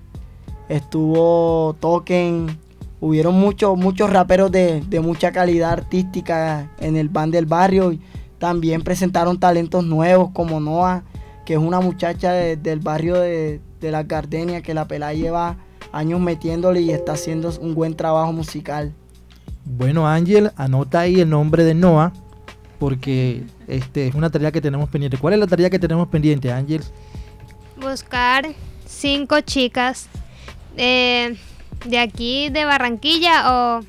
Estuvo 0.69 1.75
Token. 1.79 2.59
Hubieron 3.01 3.39
muchos, 3.39 3.77
muchos 3.77 4.11
raperos 4.11 4.51
de, 4.51 4.81
de 4.81 4.99
mucha 4.99 5.31
calidad 5.31 5.71
artística 5.71 6.69
en 6.79 6.95
el 6.95 7.09
band 7.09 7.33
del 7.33 7.45
barrio. 7.47 7.91
Y 7.93 8.01
También 8.39 8.81
presentaron 8.81 9.39
talentos 9.39 9.83
nuevos 9.85 10.31
como 10.33 10.59
Noah, 10.59 11.03
que 11.45 11.53
es 11.53 11.59
una 11.59 11.79
muchacha 11.79 12.31
de- 12.33 12.57
del 12.57 12.79
barrio 12.79 13.15
de, 13.15 13.61
de 13.79 13.91
las 13.91 14.07
Gardenias, 14.07 14.61
que 14.61 14.73
la 14.73 14.87
pelada 14.87 15.13
lleva 15.13 15.57
años 15.91 16.19
metiéndole 16.19 16.81
y 16.81 16.91
está 16.91 17.13
haciendo 17.13 17.51
un 17.61 17.73
buen 17.75 17.95
trabajo 17.95 18.33
musical. 18.33 18.93
Bueno, 19.63 20.07
Ángel, 20.07 20.51
anota 20.57 21.01
ahí 21.01 21.21
el 21.21 21.29
nombre 21.29 21.63
de 21.63 21.73
Noah, 21.73 22.11
porque 22.79 23.43
este 23.67 24.07
es 24.07 24.15
una 24.15 24.29
tarea 24.29 24.51
que 24.51 24.61
tenemos 24.61 24.89
pendiente. 24.89 25.17
¿Cuál 25.17 25.33
es 25.35 25.39
la 25.39 25.47
tarea 25.47 25.69
que 25.69 25.79
tenemos 25.79 26.07
pendiente, 26.07 26.51
Ángel? 26.51 26.81
buscar 27.77 28.45
cinco 28.85 29.41
chicas 29.41 30.07
eh, 30.77 31.35
de 31.85 31.99
aquí 31.99 32.49
de 32.49 32.63
Barranquilla 32.65 33.51
o, 33.53 33.81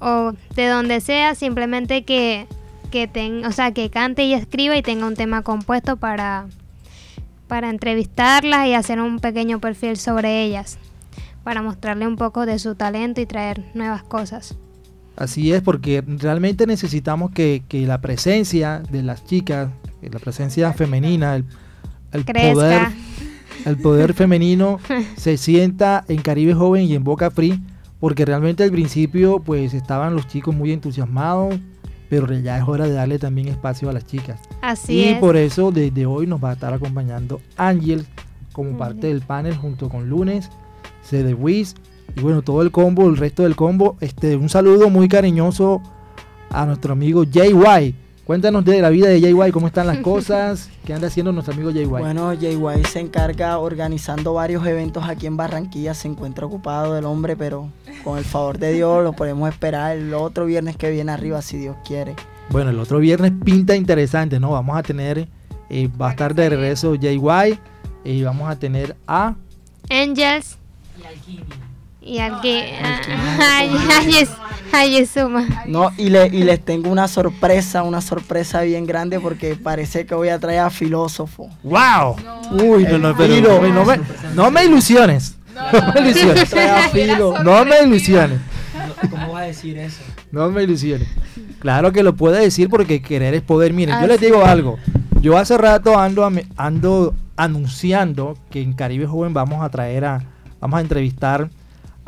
o 0.00 0.32
de 0.54 0.68
donde 0.68 1.00
sea, 1.00 1.34
simplemente 1.34 2.04
que, 2.04 2.46
que 2.90 3.06
ten- 3.08 3.44
o 3.44 3.52
sea, 3.52 3.72
que 3.72 3.90
cante 3.90 4.24
y 4.24 4.34
escriba 4.34 4.76
y 4.76 4.82
tenga 4.82 5.06
un 5.06 5.14
tema 5.14 5.42
compuesto 5.42 5.96
para, 5.96 6.46
para 7.46 7.70
entrevistarlas 7.70 8.66
y 8.66 8.74
hacer 8.74 9.00
un 9.00 9.18
pequeño 9.20 9.60
perfil 9.60 9.96
sobre 9.96 10.42
ellas, 10.44 10.78
para 11.44 11.62
mostrarle 11.62 12.06
un 12.06 12.16
poco 12.16 12.46
de 12.46 12.58
su 12.58 12.74
talento 12.74 13.20
y 13.20 13.26
traer 13.26 13.64
nuevas 13.74 14.02
cosas. 14.02 14.56
Así 15.16 15.52
es, 15.52 15.62
porque 15.62 16.04
realmente 16.06 16.66
necesitamos 16.66 17.32
que, 17.32 17.62
que 17.68 17.86
la 17.86 18.00
presencia 18.00 18.82
de 18.90 19.02
las 19.02 19.24
chicas, 19.24 19.68
la 20.00 20.18
presencia 20.20 20.72
femenina, 20.72 21.34
el, 21.34 21.44
el 22.12 22.24
poder, 22.24 22.82
el 23.64 23.76
poder 23.78 24.14
femenino 24.14 24.78
se 25.16 25.36
sienta 25.36 26.04
en 26.06 26.22
Caribe 26.22 26.54
Joven 26.54 26.84
y 26.84 26.94
en 26.94 27.02
Boca 27.02 27.30
Free, 27.32 27.60
porque 27.98 28.24
realmente 28.24 28.62
al 28.62 28.70
principio 28.70 29.40
pues 29.40 29.74
estaban 29.74 30.14
los 30.14 30.28
chicos 30.28 30.54
muy 30.54 30.70
entusiasmados, 30.70 31.56
pero 32.08 32.32
ya 32.32 32.58
es 32.58 32.64
hora 32.66 32.86
de 32.86 32.92
darle 32.92 33.18
también 33.18 33.48
espacio 33.48 33.90
a 33.90 33.92
las 33.92 34.06
chicas. 34.06 34.40
Así 34.62 34.94
y 34.94 35.04
es. 35.04 35.18
por 35.18 35.36
eso 35.36 35.70
desde 35.70 36.06
hoy 36.06 36.26
nos 36.26 36.42
va 36.42 36.50
a 36.50 36.52
estar 36.54 36.72
acompañando 36.72 37.40
Ángel 37.56 38.06
como 38.52 38.76
parte 38.76 39.08
del 39.08 39.20
panel 39.20 39.56
junto 39.56 39.88
con 39.88 40.08
Lunes, 40.08 40.50
Wiz 41.38 41.74
y 42.16 42.20
bueno, 42.20 42.42
todo 42.42 42.62
el 42.62 42.70
combo, 42.70 43.08
el 43.08 43.16
resto 43.16 43.42
del 43.42 43.56
combo. 43.56 43.96
Este, 44.00 44.36
un 44.36 44.48
saludo 44.48 44.90
muy 44.90 45.08
cariñoso 45.08 45.82
a 46.50 46.66
nuestro 46.66 46.92
amigo 46.92 47.24
JY. 47.24 47.94
Cuéntanos 48.28 48.62
de 48.62 48.82
la 48.82 48.90
vida 48.90 49.08
de 49.08 49.22
JY, 49.22 49.52
cómo 49.52 49.68
están 49.68 49.86
las 49.86 49.96
cosas, 50.02 50.68
qué 50.84 50.92
anda 50.92 51.06
haciendo 51.06 51.32
nuestro 51.32 51.54
amigo 51.54 51.70
JY. 51.70 51.86
Bueno, 51.86 52.34
JY 52.34 52.84
se 52.84 53.00
encarga 53.00 53.56
organizando 53.56 54.34
varios 54.34 54.66
eventos 54.66 55.08
aquí 55.08 55.26
en 55.26 55.38
Barranquilla, 55.38 55.94
se 55.94 56.08
encuentra 56.08 56.44
ocupado 56.44 56.98
el 56.98 57.06
hombre, 57.06 57.38
pero 57.38 57.70
con 58.04 58.18
el 58.18 58.24
favor 58.26 58.58
de 58.58 58.74
Dios 58.74 59.02
lo 59.02 59.14
podemos 59.14 59.48
esperar 59.48 59.96
el 59.96 60.12
otro 60.12 60.44
viernes 60.44 60.76
que 60.76 60.90
viene 60.90 61.10
arriba, 61.10 61.40
si 61.40 61.56
Dios 61.56 61.74
quiere. 61.86 62.16
Bueno, 62.50 62.68
el 62.68 62.78
otro 62.78 62.98
viernes 62.98 63.32
pinta 63.42 63.74
interesante, 63.74 64.38
¿no? 64.38 64.50
Vamos 64.50 64.76
a 64.76 64.82
tener, 64.82 65.26
eh, 65.70 65.88
va 65.98 66.08
a 66.08 66.10
estar 66.10 66.34
de 66.34 66.50
regreso 66.50 66.96
JY 66.96 67.58
y 68.04 68.24
vamos 68.24 68.50
a 68.50 68.58
tener 68.58 68.94
a... 69.06 69.36
Angels. 69.88 70.58
Y 71.00 71.06
aquí. 71.06 71.40
Ay, 72.18 73.70
ay, 73.98 74.16
es, 74.16 74.30
ay, 74.72 74.96
es 74.96 75.10
suma. 75.10 75.46
No, 75.66 75.90
y, 75.98 76.08
le, 76.08 76.26
y 76.28 76.42
les 76.44 76.64
tengo 76.64 76.90
una 76.90 77.08
sorpresa, 77.08 77.82
una 77.82 78.00
sorpresa 78.00 78.62
bien 78.62 78.86
grande 78.86 79.20
porque 79.20 79.54
parece 79.56 80.06
que 80.06 80.14
voy 80.14 80.28
a 80.30 80.38
traer 80.38 80.60
a 80.60 80.70
filósofo. 80.70 81.50
¡Wow! 81.62 82.16
Uy, 82.52 82.84
no, 82.84 82.98
no, 82.98 83.16
pero 83.16 83.60
me- 83.60 83.70
no 83.70 83.84
me, 83.84 84.00
no 84.34 84.50
me 84.50 84.64
ilusiones. 84.64 85.36
No 85.54 85.92
me 85.94 86.00
ilusiones. 86.10 86.48
Filo. 86.92 87.42
No 87.42 87.64
me 87.64 87.82
ilusiones. 87.82 88.40
¿Cómo 89.10 89.32
vas 89.32 89.42
a 89.42 89.46
decir 89.46 89.76
eso? 89.78 90.00
No 90.32 90.50
me 90.50 90.62
ilusiones. 90.62 91.08
Claro 91.58 91.92
que 91.92 92.02
lo 92.02 92.14
puede 92.14 92.40
decir 92.40 92.68
porque 92.68 93.02
querer 93.02 93.34
es 93.34 93.42
poder. 93.42 93.72
Miren, 93.72 93.96
yo 93.98 94.04
Ah, 94.04 94.06
les 94.06 94.20
digo 94.20 94.44
algo. 94.44 94.78
Yo 95.20 95.36
hace 95.36 95.58
rato 95.58 95.98
ando, 95.98 96.30
ando 96.56 97.14
anunciando 97.36 98.36
que 98.50 98.62
en 98.62 98.72
Caribe 98.72 99.06
Joven 99.06 99.34
vamos 99.34 99.64
a 99.64 99.68
traer 99.68 100.04
a, 100.04 100.22
vamos 100.60 100.78
a 100.78 100.80
entrevistar 100.80 101.50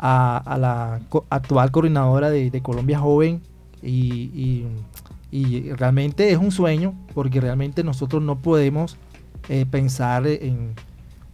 a, 0.01 0.37
a 0.37 0.57
la 0.57 0.99
co- 1.09 1.25
actual 1.29 1.71
coordinadora 1.71 2.29
de, 2.29 2.49
de 2.51 2.61
Colombia 2.61 2.99
Joven 2.99 3.41
y, 3.81 3.93
y- 4.33 4.67
y 5.31 5.71
realmente 5.73 6.29
es 6.31 6.37
un 6.37 6.51
sueño 6.51 6.93
porque 7.13 7.39
realmente 7.39 7.83
nosotros 7.85 8.21
no 8.21 8.39
podemos 8.39 8.97
eh, 9.47 9.65
pensar 9.69 10.27
en, 10.27 10.73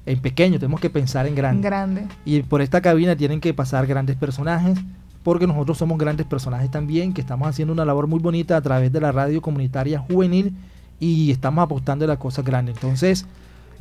en 0.06 0.20
pequeño, 0.22 0.60
tenemos 0.60 0.80
que 0.80 0.90
pensar 0.92 1.26
en 1.26 1.34
grande. 1.34 1.64
Grande. 1.68 2.08
Y 2.24 2.42
por 2.44 2.62
esta 2.62 2.80
cabina 2.82 3.16
tienen 3.16 3.40
que 3.42 3.54
pasar 3.56 3.88
grandes 3.88 4.16
personajes, 4.16 4.78
porque 5.24 5.48
nosotros 5.48 5.78
somos 5.80 5.98
grandes 5.98 6.26
personajes 6.28 6.70
también, 6.70 7.12
que 7.14 7.22
estamos 7.22 7.48
haciendo 7.48 7.74
una 7.74 7.86
labor 7.86 8.06
muy 8.08 8.20
bonita 8.20 8.56
a 8.56 8.62
través 8.62 8.92
de 8.94 9.02
la 9.02 9.12
radio 9.12 9.42
comunitaria 9.42 10.00
juvenil 10.00 10.54
y 11.00 11.32
estamos 11.32 11.64
apostando 11.64 12.06
a 12.06 12.08
las 12.08 12.18
cosas 12.18 12.46
grandes. 12.46 12.76
Entonces, 12.76 13.26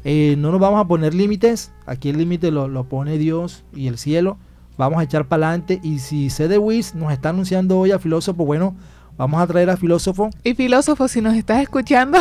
eh, 0.05 0.35
no 0.39 0.51
nos 0.51 0.61
vamos 0.61 0.81
a 0.81 0.89
poner 0.89 1.13
límites, 1.15 1.73
aquí 1.85 2.09
el 2.09 2.17
límite 2.19 2.51
lo, 2.51 2.69
lo 2.69 2.85
pone 2.85 3.19
Dios 3.19 3.65
y 3.75 3.87
el 3.89 3.99
cielo, 3.99 4.39
vamos 4.77 4.99
a 5.01 5.03
echar 5.03 5.27
para 5.27 5.49
adelante 5.49 5.81
y 5.83 5.99
si 6.01 6.31
CD 6.31 6.59
Wiz 6.59 6.95
nos 6.95 7.13
está 7.13 7.31
anunciando 7.31 7.79
hoy 7.79 7.93
a 7.93 7.99
Filósofo, 7.99 8.45
bueno, 8.45 8.75
vamos 9.17 9.41
a 9.41 9.47
traer 9.47 9.71
a 9.71 9.77
Filósofo, 9.77 10.31
Y 10.45 10.55
filósofo, 10.55 11.09
si 11.09 11.21
nos 11.21 11.35
estás 11.35 11.63
escuchando. 11.63 12.19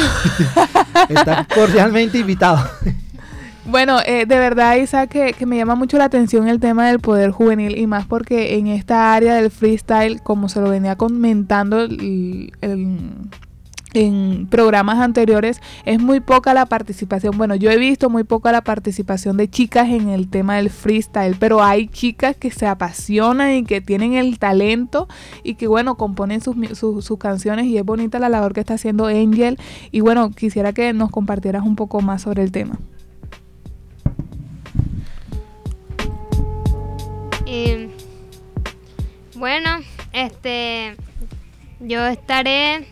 está 1.09 1.45
cordialmente 1.53 2.17
invitado. 2.19 2.59
Bueno, 3.67 3.97
eh, 4.05 4.25
de 4.27 4.37
verdad, 4.37 4.75
Isa, 4.75 5.07
que, 5.07 5.33
que 5.33 5.45
me 5.47 5.57
llama 5.57 5.73
mucho 5.75 5.97
la 5.97 6.03
atención 6.05 6.47
el 6.47 6.59
tema 6.59 6.87
del 6.87 6.99
poder 6.99 7.31
juvenil 7.31 7.77
y 7.77 7.87
más 7.87 8.05
porque 8.05 8.57
en 8.57 8.67
esta 8.67 9.13
área 9.15 9.33
del 9.35 9.49
freestyle, 9.49 10.21
como 10.21 10.49
se 10.49 10.61
lo 10.61 10.69
venía 10.69 10.95
comentando 10.97 11.81
el- 11.81 12.51
el- 12.61 12.99
en 13.95 14.47
programas 14.47 14.99
anteriores, 14.99 15.61
es 15.85 15.99
muy 16.01 16.19
poca 16.19 16.53
la 16.53 16.65
participación. 16.65 17.37
Bueno, 17.37 17.55
yo 17.55 17.71
he 17.71 17.77
visto 17.77 18.09
muy 18.09 18.23
poca 18.23 18.51
la 18.51 18.61
participación 18.61 19.37
de 19.37 19.49
chicas 19.49 19.89
en 19.89 20.09
el 20.09 20.29
tema 20.29 20.57
del 20.57 20.69
freestyle, 20.69 21.35
pero 21.39 21.63
hay 21.63 21.87
chicas 21.87 22.35
que 22.35 22.51
se 22.51 22.67
apasionan 22.67 23.53
y 23.53 23.63
que 23.63 23.81
tienen 23.81 24.13
el 24.13 24.39
talento 24.39 25.07
y 25.43 25.55
que, 25.55 25.67
bueno, 25.67 25.95
componen 25.95 26.41
sus, 26.41 26.55
sus- 26.77 27.15
canciones 27.19 27.65
y 27.65 27.77
es 27.77 27.85
bonita 27.85 28.19
la 28.19 28.29
labor 28.29 28.53
que 28.53 28.59
está 28.59 28.73
haciendo 28.73 29.05
Angel. 29.05 29.57
Y 29.91 30.01
bueno, 30.01 30.31
quisiera 30.31 30.73
que 30.73 30.91
nos 30.93 31.09
compartieras 31.11 31.63
un 31.63 31.75
poco 31.75 32.01
más 32.01 32.23
sobre 32.23 32.43
el 32.43 32.51
tema. 32.51 32.77
Y, 37.45 37.87
bueno, 39.37 39.69
este, 40.11 40.95
yo 41.79 42.05
estaré 42.07 42.87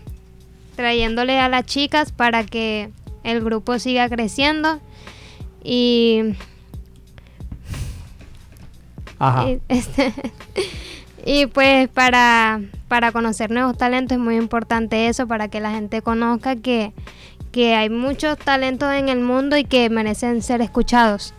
trayéndole 0.76 1.40
a 1.40 1.50
las 1.50 1.66
chicas 1.66 2.12
para 2.12 2.44
que 2.44 2.90
el 3.24 3.42
grupo 3.42 3.80
siga 3.80 4.10
creciendo 4.10 4.80
y, 5.64 6.36
Ajá. 9.20 9.50
y, 9.50 9.62
este, 9.70 10.14
y 11.26 11.46
pues 11.48 11.88
para, 11.90 12.62
para 12.88 13.12
conocer 13.12 13.50
nuevos 13.52 13.78
talentos 13.78 14.18
es 14.18 14.24
muy 14.24 14.36
importante 14.36 15.08
eso, 15.08 15.28
para 15.28 15.48
que 15.48 15.60
la 15.60 15.72
gente 15.72 16.02
conozca 16.02 16.56
que, 16.56 16.94
que 17.52 17.76
hay 17.76 17.90
muchos 17.90 18.38
talentos 18.38 18.94
en 18.94 19.10
el 19.10 19.20
mundo 19.20 19.58
y 19.58 19.64
que 19.64 19.90
merecen 19.90 20.42
ser 20.42 20.62
escuchados. 20.62 21.34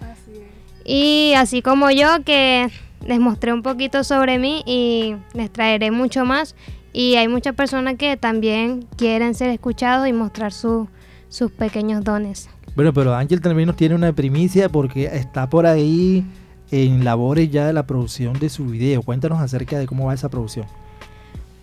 Y 0.84 1.32
así 1.36 1.62
como 1.62 1.90
yo 1.90 2.22
que 2.24 2.70
les 3.06 3.20
mostré 3.20 3.52
un 3.52 3.62
poquito 3.62 4.04
sobre 4.04 4.38
mí 4.38 4.62
y 4.66 5.16
les 5.32 5.50
traeré 5.50 5.90
mucho 5.90 6.24
más. 6.24 6.54
Y 6.94 7.16
hay 7.16 7.28
muchas 7.28 7.54
personas 7.54 7.96
que 7.96 8.16
también 8.16 8.86
quieren 8.96 9.34
ser 9.34 9.50
escuchados 9.50 10.08
y 10.08 10.12
mostrar 10.14 10.52
su- 10.52 10.88
sus 11.28 11.50
pequeños 11.50 12.02
dones. 12.04 12.48
Bueno, 12.76 12.92
pero 12.94 13.14
Ángel 13.14 13.40
también 13.40 13.66
nos 13.66 13.76
tiene 13.76 13.94
una 13.96 14.12
primicia 14.12 14.68
porque 14.70 15.04
está 15.06 15.50
por 15.50 15.66
ahí 15.66 16.24
en 16.70 17.04
labores 17.04 17.50
ya 17.50 17.66
de 17.66 17.72
la 17.72 17.84
producción 17.86 18.38
de 18.38 18.48
su 18.48 18.66
video. 18.66 19.02
Cuéntanos 19.02 19.40
acerca 19.40 19.78
de 19.78 19.86
cómo 19.86 20.06
va 20.06 20.14
esa 20.14 20.28
producción. 20.28 20.66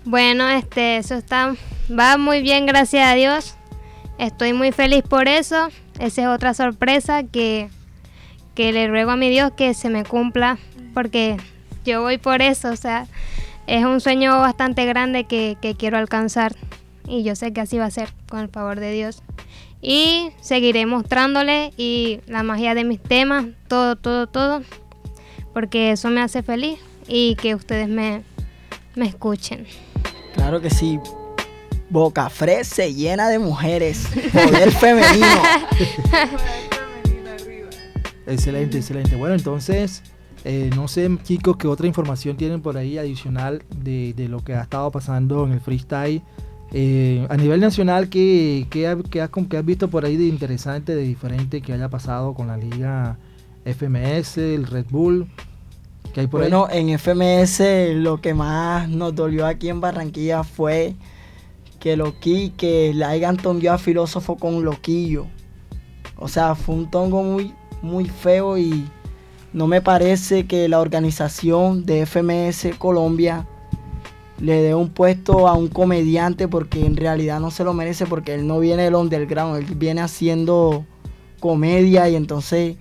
Bueno, 0.03 0.47
este, 0.49 0.97
eso 0.97 1.15
está, 1.15 1.55
va 1.97 2.17
muy 2.17 2.41
bien, 2.41 2.65
gracias 2.65 3.07
a 3.09 3.15
Dios. 3.15 3.55
Estoy 4.17 4.53
muy 4.53 4.71
feliz 4.71 5.03
por 5.03 5.27
eso. 5.27 5.69
Esa 5.99 6.21
es 6.23 6.27
otra 6.27 6.53
sorpresa 6.53 7.23
que, 7.23 7.69
que 8.55 8.71
le 8.73 8.87
ruego 8.87 9.11
a 9.11 9.15
mi 9.15 9.29
Dios 9.29 9.51
que 9.55 9.73
se 9.73 9.89
me 9.89 10.03
cumpla, 10.03 10.57
porque 10.93 11.37
yo 11.85 12.01
voy 12.01 12.17
por 12.17 12.41
eso, 12.41 12.69
o 12.71 12.75
sea, 12.75 13.07
es 13.67 13.85
un 13.85 14.01
sueño 14.01 14.39
bastante 14.39 14.85
grande 14.85 15.25
que, 15.25 15.57
que 15.61 15.75
quiero 15.75 15.97
alcanzar 15.97 16.55
y 17.07 17.23
yo 17.23 17.35
sé 17.35 17.53
que 17.53 17.61
así 17.61 17.77
va 17.77 17.85
a 17.85 17.91
ser 17.91 18.09
con 18.29 18.39
el 18.39 18.49
favor 18.49 18.79
de 18.79 18.91
Dios. 18.91 19.21
Y 19.81 20.29
seguiré 20.41 20.85
mostrándole 20.85 21.73
y 21.75 22.21
la 22.27 22.43
magia 22.43 22.75
de 22.75 22.83
mis 22.83 23.01
temas, 23.01 23.45
todo, 23.67 23.95
todo, 23.95 24.27
todo, 24.27 24.61
porque 25.53 25.91
eso 25.91 26.09
me 26.09 26.21
hace 26.21 26.43
feliz 26.43 26.79
y 27.07 27.35
que 27.35 27.55
ustedes 27.55 27.89
me, 27.89 28.21
me 28.95 29.07
escuchen. 29.07 29.65
Claro 30.35 30.61
que 30.61 30.69
sí. 30.69 30.99
Boca 31.89 32.29
Fresa 32.29 32.85
llena 32.85 33.27
de 33.27 33.39
mujeres. 33.39 34.07
Poder 34.31 34.71
femenino. 34.79 35.27
Excelente, 38.27 38.77
excelente. 38.77 39.15
Bueno, 39.17 39.35
entonces, 39.35 40.03
eh, 40.43 40.69
no 40.75 40.87
sé, 40.87 41.09
chicos, 41.23 41.57
qué 41.57 41.67
otra 41.67 41.87
información 41.87 42.35
tienen 42.37 42.61
por 42.61 42.77
ahí 42.77 42.97
adicional 42.97 43.63
de, 43.75 44.13
lo 44.27 44.43
que 44.43 44.55
ha 44.55 44.61
estado 44.61 44.91
pasando 44.91 45.45
en 45.45 45.53
el 45.53 45.59
freestyle. 45.61 46.21
Eh, 46.73 47.27
a 47.29 47.37
nivel 47.37 47.59
nacional, 47.59 48.09
¿qué, 48.09 48.65
qué, 48.69 48.87
ha- 48.87 48.97
qué 48.97 49.21
has, 49.21 49.29
has 49.29 49.65
visto 49.65 49.89
por 49.89 50.05
ahí 50.05 50.15
de 50.17 50.25
interesante, 50.25 50.95
de 50.95 51.03
diferente 51.03 51.61
que 51.61 51.73
haya 51.73 51.89
pasado 51.89 52.33
con 52.33 52.47
la 52.47 52.57
liga 52.57 53.17
FMS, 53.65 54.37
el 54.37 54.65
Red 54.65 54.85
Bull? 54.89 55.27
¿Qué 56.13 56.21
hay 56.21 56.27
por 56.27 56.41
Bueno, 56.41 56.67
en 56.69 56.97
FMS 56.97 57.61
lo 57.95 58.19
que 58.21 58.33
más 58.33 58.89
nos 58.89 59.13
dolió 59.13 59.45
aquí 59.45 59.69
en 59.69 59.79
Barranquilla 59.81 60.43
fue 60.43 60.95
que 61.79 61.95
Loqui, 61.97 62.51
que 62.57 62.93
a 63.69 63.77
filósofo 63.77 64.37
con 64.37 64.63
Loquillo. 64.63 65.27
O 66.15 66.27
sea, 66.27 66.55
fue 66.55 66.75
un 66.75 66.89
tongo 66.91 67.23
muy, 67.23 67.53
muy 67.81 68.05
feo 68.07 68.57
y 68.57 68.85
no 69.53 69.67
me 69.67 69.81
parece 69.81 70.47
que 70.47 70.69
la 70.69 70.79
organización 70.79 71.85
de 71.85 72.05
FMS 72.05 72.77
Colombia 72.77 73.47
le 74.39 74.61
dé 74.61 74.73
un 74.73 74.89
puesto 74.89 75.47
a 75.47 75.53
un 75.53 75.67
comediante 75.67 76.47
porque 76.47 76.85
en 76.85 76.95
realidad 76.95 77.39
no 77.39 77.51
se 77.51 77.63
lo 77.63 77.73
merece 77.73 78.05
porque 78.05 78.33
él 78.33 78.47
no 78.47 78.59
viene 78.59 78.83
del 78.83 78.95
underground, 78.95 79.57
él 79.57 79.75
viene 79.75 80.01
haciendo 80.01 80.85
comedia 81.39 82.09
y 82.09 82.15
entonces 82.15 82.77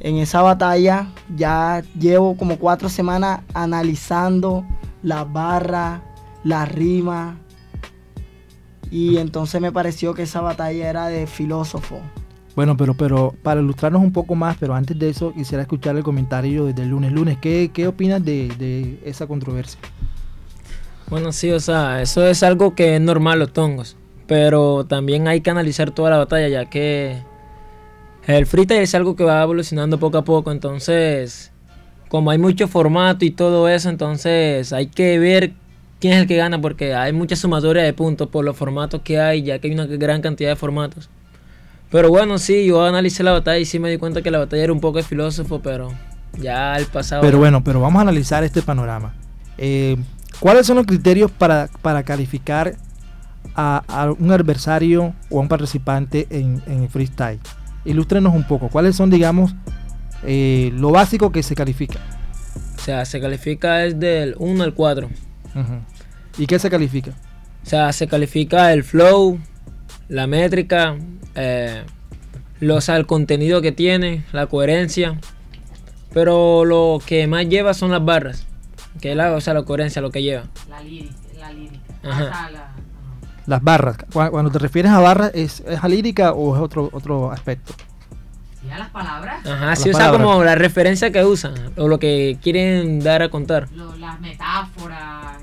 en 0.00 0.16
esa 0.16 0.42
batalla 0.42 1.12
ya 1.34 1.82
llevo 1.98 2.36
como 2.36 2.58
cuatro 2.58 2.88
semanas 2.88 3.40
analizando 3.54 4.64
las 5.02 5.32
barras, 5.32 6.02
las 6.44 6.70
rimas 6.70 7.36
y 8.90 9.16
entonces 9.16 9.60
me 9.60 9.72
pareció 9.72 10.14
que 10.14 10.22
esa 10.22 10.40
batalla 10.40 10.88
era 10.88 11.08
de 11.08 11.26
filósofo. 11.26 12.00
Bueno, 12.56 12.76
pero, 12.76 12.94
pero 12.94 13.34
para 13.42 13.60
ilustrarnos 13.60 14.02
un 14.02 14.12
poco 14.12 14.34
más, 14.34 14.56
pero 14.58 14.74
antes 14.74 14.98
de 14.98 15.10
eso 15.10 15.32
quisiera 15.34 15.62
escuchar 15.62 15.94
el 15.96 16.02
comentario 16.02 16.64
desde 16.64 16.82
el 16.82 16.88
lunes. 16.88 17.12
Lunes, 17.12 17.36
¿qué, 17.38 17.70
qué 17.72 17.86
opinas 17.86 18.24
de, 18.24 18.48
de 18.58 18.98
esa 19.04 19.26
controversia? 19.26 19.78
Bueno, 21.08 21.32
sí, 21.32 21.50
o 21.50 21.60
sea, 21.60 22.00
eso 22.00 22.26
es 22.26 22.42
algo 22.42 22.74
que 22.74 22.96
es 22.96 23.00
normal 23.00 23.38
los 23.38 23.52
tongos. 23.52 23.96
Pero 24.26 24.86
también 24.86 25.28
hay 25.28 25.42
que 25.42 25.50
analizar 25.50 25.90
toda 25.90 26.10
la 26.10 26.16
batalla, 26.16 26.48
ya 26.48 26.64
que 26.64 27.18
el 28.26 28.46
freestyle 28.46 28.80
es 28.80 28.94
algo 28.94 29.14
que 29.14 29.22
va 29.22 29.42
evolucionando 29.42 29.98
poco 29.98 30.18
a 30.18 30.24
poco. 30.24 30.50
Entonces, 30.50 31.52
como 32.08 32.30
hay 32.30 32.38
mucho 32.38 32.68
formato 32.68 33.24
y 33.26 33.30
todo 33.30 33.68
eso, 33.68 33.90
entonces 33.90 34.72
hay 34.72 34.86
que 34.86 35.18
ver 35.18 35.52
quién 36.00 36.14
es 36.14 36.20
el 36.20 36.26
que 36.26 36.36
gana 36.36 36.60
porque 36.60 36.94
hay 36.94 37.12
mucha 37.12 37.36
sumatoria 37.36 37.82
de 37.82 37.92
puntos 37.92 38.28
por 38.28 38.44
los 38.44 38.56
formatos 38.56 39.02
que 39.02 39.20
hay, 39.20 39.42
ya 39.42 39.58
que 39.58 39.68
hay 39.68 39.74
una 39.74 39.86
gran 39.86 40.22
cantidad 40.22 40.50
de 40.50 40.56
formatos. 40.56 41.10
Pero 41.90 42.10
bueno, 42.10 42.38
sí, 42.38 42.66
yo 42.66 42.84
analicé 42.84 43.22
la 43.22 43.32
batalla 43.32 43.58
y 43.58 43.64
sí 43.64 43.78
me 43.78 43.90
di 43.90 43.98
cuenta 43.98 44.22
que 44.22 44.30
la 44.30 44.38
batalla 44.38 44.64
era 44.64 44.72
un 44.72 44.80
poco 44.80 44.98
de 44.98 45.04
filósofo, 45.04 45.60
pero 45.60 45.92
ya 46.38 46.76
el 46.76 46.86
pasado... 46.86 47.22
Pero 47.22 47.38
bueno, 47.38 47.62
pero 47.62 47.80
vamos 47.80 47.98
a 48.00 48.02
analizar 48.02 48.42
este 48.44 48.62
panorama. 48.62 49.14
Eh, 49.58 49.96
¿Cuáles 50.40 50.66
son 50.66 50.76
los 50.76 50.86
criterios 50.86 51.30
para, 51.30 51.68
para 51.82 52.02
calificar 52.02 52.74
a, 53.54 53.82
a 53.88 54.10
un 54.10 54.32
adversario 54.32 55.14
o 55.30 55.38
a 55.38 55.42
un 55.42 55.48
participante 55.48 56.26
en, 56.30 56.62
en 56.66 56.88
freestyle? 56.90 57.38
Ilústrenos 57.84 58.34
un 58.34 58.44
poco. 58.44 58.68
¿Cuáles 58.68 58.96
son, 58.96 59.08
digamos, 59.08 59.54
eh, 60.24 60.72
lo 60.74 60.90
básico 60.90 61.30
que 61.30 61.42
se 61.42 61.54
califica? 61.54 62.00
O 62.76 62.80
sea, 62.80 63.04
se 63.04 63.20
califica 63.20 63.84
es 63.84 63.98
del 63.98 64.34
1 64.38 64.62
al 64.64 64.74
4. 64.74 65.08
¿Y 66.38 66.46
qué 66.46 66.58
se 66.58 66.68
califica? 66.68 67.12
O 67.64 67.68
sea, 67.68 67.92
se 67.92 68.06
califica 68.06 68.72
el 68.72 68.84
flow, 68.84 69.40
la 70.08 70.26
métrica, 70.26 70.96
eh, 71.34 71.82
lo- 72.60 72.76
o 72.76 72.80
sea, 72.80 72.96
el 72.96 73.06
contenido 73.06 73.60
que 73.62 73.72
tiene, 73.72 74.24
la 74.32 74.46
coherencia. 74.46 75.18
Pero 76.12 76.64
lo 76.64 76.98
que 77.04 77.26
más 77.26 77.46
lleva 77.48 77.74
son 77.74 77.90
las 77.90 78.04
barras. 78.04 78.46
Que 79.00 79.10
es 79.10 79.16
la, 79.16 79.32
o 79.32 79.40
sea, 79.40 79.52
la 79.54 79.62
coherencia, 79.64 80.00
lo 80.00 80.10
que 80.10 80.22
lleva. 80.22 80.44
La 80.70 80.80
lírica. 80.80 81.14
La 81.38 81.52
lírica. 81.52 81.80
Ajá. 82.02 82.50
Las 83.46 83.62
barras. 83.62 83.98
Cu- 84.12 84.30
Cuando 84.30 84.50
te 84.50 84.58
refieres 84.58 84.90
a 84.92 84.98
barras, 85.00 85.30
¿es, 85.34 85.60
es 85.66 85.82
a 85.84 85.88
lírica 85.88 86.32
o 86.32 86.56
es 86.56 86.62
otro, 86.62 86.88
otro 86.92 87.30
aspecto? 87.30 87.74
¿y 88.66 88.70
a 88.70 88.78
las 88.78 88.88
palabras? 88.90 89.46
Ajá, 89.46 89.76
sí, 89.76 89.90
o 89.90 89.94
sea, 89.94 90.10
como 90.10 90.42
la 90.42 90.56
referencia 90.56 91.12
que 91.12 91.22
usan, 91.24 91.54
o 91.76 91.86
lo 91.86 91.98
que 92.00 92.36
quieren 92.42 92.98
dar 92.98 93.22
a 93.22 93.28
contar. 93.28 93.68
Lo- 93.72 93.94
las 93.96 94.18
metáforas. 94.20 95.35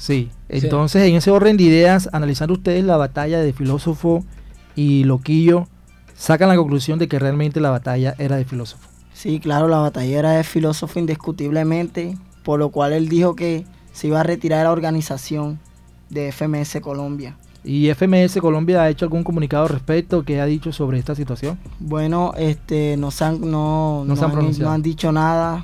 Sí. 0.00 0.30
Entonces, 0.48 1.06
en 1.06 1.16
ese 1.16 1.30
orden 1.30 1.58
de 1.58 1.64
ideas, 1.64 2.08
analizando 2.12 2.54
ustedes 2.54 2.82
la 2.84 2.96
batalla 2.96 3.38
de 3.40 3.52
filósofo 3.52 4.24
y 4.74 5.04
loquillo, 5.04 5.68
sacan 6.14 6.48
la 6.48 6.56
conclusión 6.56 6.98
de 6.98 7.06
que 7.06 7.18
realmente 7.18 7.60
la 7.60 7.68
batalla 7.68 8.14
era 8.16 8.36
de 8.36 8.46
filósofo. 8.46 8.88
Sí, 9.12 9.40
claro, 9.40 9.68
la 9.68 9.76
batalla 9.76 10.18
era 10.18 10.30
de 10.32 10.42
filósofo 10.42 10.98
indiscutiblemente, 10.98 12.16
por 12.44 12.58
lo 12.58 12.70
cual 12.70 12.94
él 12.94 13.10
dijo 13.10 13.36
que 13.36 13.66
se 13.92 14.06
iba 14.06 14.20
a 14.20 14.22
retirar 14.22 14.60
de 14.60 14.64
la 14.64 14.72
organización 14.72 15.60
de 16.08 16.32
FMS 16.32 16.80
Colombia. 16.80 17.36
¿Y 17.62 17.90
FMS 17.90 18.40
Colombia 18.40 18.80
ha 18.80 18.88
hecho 18.88 19.04
algún 19.04 19.22
comunicado 19.22 19.64
al 19.64 19.68
respecto 19.68 20.24
que 20.24 20.40
ha 20.40 20.46
dicho 20.46 20.72
sobre 20.72 20.98
esta 20.98 21.14
situación? 21.14 21.58
Bueno, 21.78 22.32
este, 22.38 22.96
no, 22.96 23.10
se 23.10 23.24
han, 23.24 23.38
no, 23.42 24.02
No 24.06 24.16
se 24.16 24.24
han 24.24 24.58
no 24.60 24.70
han 24.70 24.80
dicho 24.80 25.12
nada. 25.12 25.62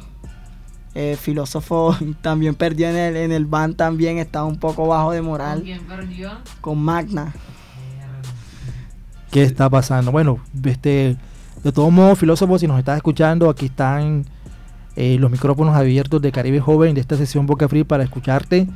Eh, 0.98 1.14
filósofo 1.20 1.94
también 2.22 2.54
perdió 2.54 2.88
en 2.88 2.96
el, 2.96 3.16
en 3.16 3.30
el 3.30 3.44
ban, 3.44 3.74
también 3.74 4.16
está 4.16 4.44
un 4.44 4.56
poco 4.56 4.86
bajo 4.86 5.12
de 5.12 5.20
moral. 5.20 5.58
¿Con 5.58 5.64
quién 5.64 5.82
perdió? 5.82 6.30
Con 6.62 6.78
Magna. 6.78 7.34
¿Qué 9.30 9.42
está 9.42 9.68
pasando? 9.68 10.10
Bueno, 10.10 10.38
este, 10.64 11.18
de 11.62 11.72
todos 11.72 11.92
modos, 11.92 12.18
filósofos, 12.18 12.62
si 12.62 12.66
nos 12.66 12.78
estás 12.78 12.96
escuchando, 12.96 13.50
aquí 13.50 13.66
están 13.66 14.24
eh, 14.96 15.18
los 15.20 15.30
micrófonos 15.30 15.76
abiertos 15.76 16.22
de 16.22 16.32
Caribe 16.32 16.60
Joven 16.60 16.94
de 16.94 17.02
esta 17.02 17.18
sesión 17.18 17.44
Boca 17.44 17.68
Free 17.68 17.84
para 17.84 18.02
escucharte. 18.02 18.66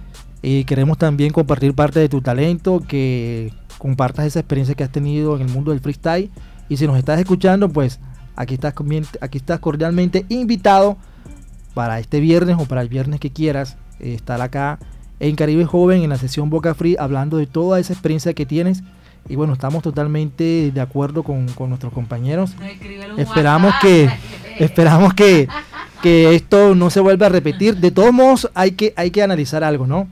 Y 0.43 0.65
queremos 0.65 0.99
también 0.99 1.33
compartir 1.33 1.75
parte 1.75 2.01
de 2.01 2.11
tu 2.11 2.21
talento, 2.21 2.83
que 2.87 3.51
compartas 3.79 4.27
esa 4.27 4.41
experiencia 4.41 4.75
que 4.75 4.85
has 4.85 4.93
tenido 4.93 5.37
en 5.37 5.41
el 5.41 5.49
mundo 5.49 5.71
del 5.71 5.81
freestyle. 5.81 6.31
Y 6.69 6.77
si 6.77 6.87
nos 6.87 6.99
estás 6.99 7.19
escuchando, 7.19 7.71
pues 7.71 7.99
aquí 8.37 8.53
estás, 8.53 8.75
aquí 9.23 9.39
estás 9.39 9.59
cordialmente 9.59 10.27
invitado 10.29 10.99
para 11.75 11.99
este 11.99 12.21
viernes 12.21 12.57
o 12.59 12.67
para 12.67 12.83
el 12.83 12.89
viernes 12.89 13.21
que 13.21 13.31
quieras 13.31 13.77
eh, 14.01 14.15
estar 14.15 14.41
acá 14.41 14.79
en 15.21 15.37
Caribe 15.37 15.67
Joven 15.67 16.03
en 16.03 16.11
la 16.11 16.17
sesión 16.17 16.51
Boca 16.51 16.75
Free 16.75 16.97
hablando 16.99 17.37
de 17.37 17.47
toda 17.47 17.79
esa 17.79 17.93
experiencia 17.93 18.35
que 18.35 18.47
tienes. 18.47 18.83
Y 19.29 19.37
bueno, 19.37 19.53
estamos 19.53 19.83
totalmente 19.83 20.73
de 20.73 20.81
acuerdo 20.81 21.23
con, 21.23 21.47
con 21.49 21.69
nuestros 21.69 21.93
compañeros. 21.93 22.55
Esperamos 23.19 23.75
que, 23.83 24.11
esperamos 24.59 25.13
que, 25.15 25.47
que 26.03 26.35
esto 26.35 26.75
no 26.75 26.89
se 26.91 27.01
vuelva 27.01 27.27
a 27.27 27.29
repetir. 27.29 27.77
De 27.77 27.91
todos 27.91 28.13
modos, 28.13 28.51
hay 28.55 28.73
que, 28.73 28.95
hay 28.97 29.11
que 29.11 29.23
analizar 29.23 29.63
algo, 29.63 29.87
¿no? 29.87 30.09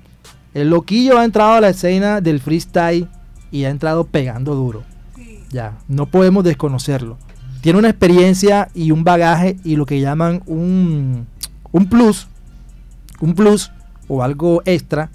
El 0.52 0.70
loquillo 0.70 1.18
ha 1.18 1.24
entrado 1.24 1.52
a 1.52 1.60
la 1.60 1.70
escena 1.70 2.20
del 2.20 2.40
freestyle 2.40 3.08
y 3.50 3.64
ha 3.64 3.70
entrado 3.70 4.04
pegando 4.04 4.54
duro. 4.54 4.84
Ya, 5.50 5.78
no 5.88 6.06
podemos 6.06 6.44
desconocerlo. 6.44 7.16
Tiene 7.68 7.80
una 7.80 7.90
experiencia 7.90 8.70
y 8.74 8.92
un 8.92 9.04
bagaje 9.04 9.58
y 9.62 9.76
lo 9.76 9.84
que 9.84 10.00
llaman 10.00 10.42
un, 10.46 11.26
un 11.70 11.86
plus, 11.90 12.26
un 13.20 13.34
plus 13.34 13.70
o 14.08 14.22
algo 14.22 14.62
extra, 14.64 15.10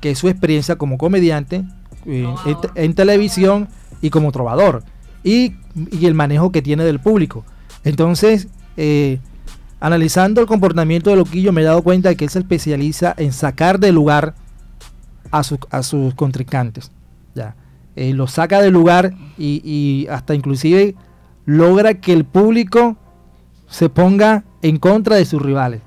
que 0.00 0.10
es 0.10 0.18
su 0.18 0.26
experiencia 0.28 0.74
como 0.74 0.98
comediante 0.98 1.62
eh, 2.06 2.26
en, 2.44 2.60
te- 2.60 2.84
en 2.84 2.94
televisión 2.94 3.68
y 4.00 4.10
como 4.10 4.32
trovador. 4.32 4.82
Y, 5.22 5.54
y 5.92 6.06
el 6.06 6.14
manejo 6.14 6.50
que 6.50 6.60
tiene 6.60 6.82
del 6.82 6.98
público. 6.98 7.44
Entonces, 7.84 8.48
eh, 8.76 9.20
analizando 9.78 10.40
el 10.40 10.48
comportamiento 10.48 11.08
de 11.10 11.14
Loquillo, 11.14 11.52
me 11.52 11.60
he 11.60 11.64
dado 11.64 11.82
cuenta 11.82 12.08
de 12.08 12.16
que 12.16 12.24
él 12.24 12.30
se 12.30 12.40
especializa 12.40 13.14
en 13.16 13.32
sacar 13.32 13.78
de 13.78 13.92
lugar 13.92 14.34
a, 15.30 15.44
sus- 15.44 15.60
a 15.70 15.84
sus 15.84 16.14
contrincantes. 16.14 16.90
Ya. 17.36 17.54
Eh, 17.94 18.12
los 18.12 18.32
saca 18.32 18.60
del 18.60 18.72
lugar 18.72 19.14
y, 19.38 19.62
y 19.64 20.08
hasta 20.08 20.34
inclusive 20.34 20.96
logra 21.44 21.94
que 21.94 22.12
el 22.12 22.24
público 22.24 22.96
se 23.68 23.88
ponga 23.88 24.44
en 24.62 24.78
contra 24.78 25.16
de 25.16 25.24
sus 25.24 25.42
rivales. 25.42 25.80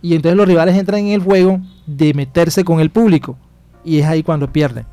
Y 0.00 0.14
entonces 0.14 0.36
los 0.36 0.46
rivales 0.46 0.76
entran 0.76 1.00
en 1.00 1.08
el 1.08 1.22
juego 1.22 1.60
de 1.86 2.14
meterse 2.14 2.64
con 2.64 2.80
el 2.80 2.90
público. 2.90 3.36
Y 3.84 3.98
es 3.98 4.06
ahí 4.06 4.22
cuando 4.22 4.52
pierden. 4.52 4.86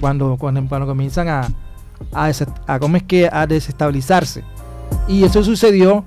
Cuando, 0.00 0.36
cuando, 0.38 0.66
cuando 0.66 0.86
comienzan 0.86 1.28
a, 1.28 1.48
a, 2.12 2.30
a, 2.66 2.78
¿cómo 2.78 2.96
es 2.96 3.02
que? 3.02 3.28
a 3.30 3.46
desestabilizarse. 3.46 4.42
Y 5.08 5.24
eso 5.24 5.42
sucedió 5.44 6.04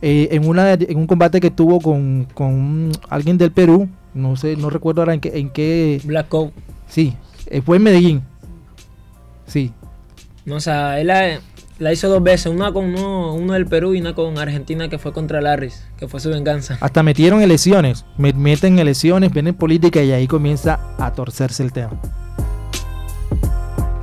eh, 0.00 0.28
en, 0.32 0.48
una, 0.48 0.72
en 0.72 0.96
un 0.96 1.06
combate 1.06 1.40
que 1.40 1.50
tuvo 1.50 1.80
con, 1.80 2.26
con 2.34 2.92
alguien 3.08 3.38
del 3.38 3.52
Perú. 3.52 3.88
No 4.14 4.36
sé, 4.36 4.56
no 4.56 4.70
recuerdo 4.70 5.02
ahora 5.02 5.14
en 5.14 5.20
qué. 5.20 5.38
En 5.38 5.50
qué 5.50 6.00
Black 6.04 6.28
Coat. 6.28 6.52
Sí, 6.88 7.14
eh, 7.46 7.62
fue 7.62 7.76
en 7.78 7.82
Medellín. 7.82 8.22
Sí. 9.46 9.72
No, 10.44 10.56
o 10.56 10.60
sea, 10.60 11.00
él 11.00 11.10
la, 11.82 11.92
hizo 11.92 12.08
dos 12.08 12.22
veces, 12.22 12.46
una 12.46 12.72
con 12.72 12.84
uno, 12.86 13.34
uno 13.34 13.52
del 13.54 13.66
Perú 13.66 13.94
y 13.94 14.00
una 14.00 14.14
con 14.14 14.38
Argentina 14.38 14.88
que 14.88 14.98
fue 14.98 15.12
contra 15.12 15.40
Larris, 15.40 15.84
que 15.96 16.08
fue 16.08 16.20
su 16.20 16.28
venganza. 16.30 16.78
Hasta 16.80 17.02
metieron 17.02 17.42
elecciones. 17.42 18.04
Me- 18.16 18.32
meten 18.32 18.78
elecciones, 18.78 19.32
vienen 19.32 19.54
política 19.54 20.02
y 20.02 20.12
ahí 20.12 20.26
comienza 20.26 20.78
a 20.98 21.12
torcerse 21.12 21.62
el 21.62 21.72
tema. 21.72 21.92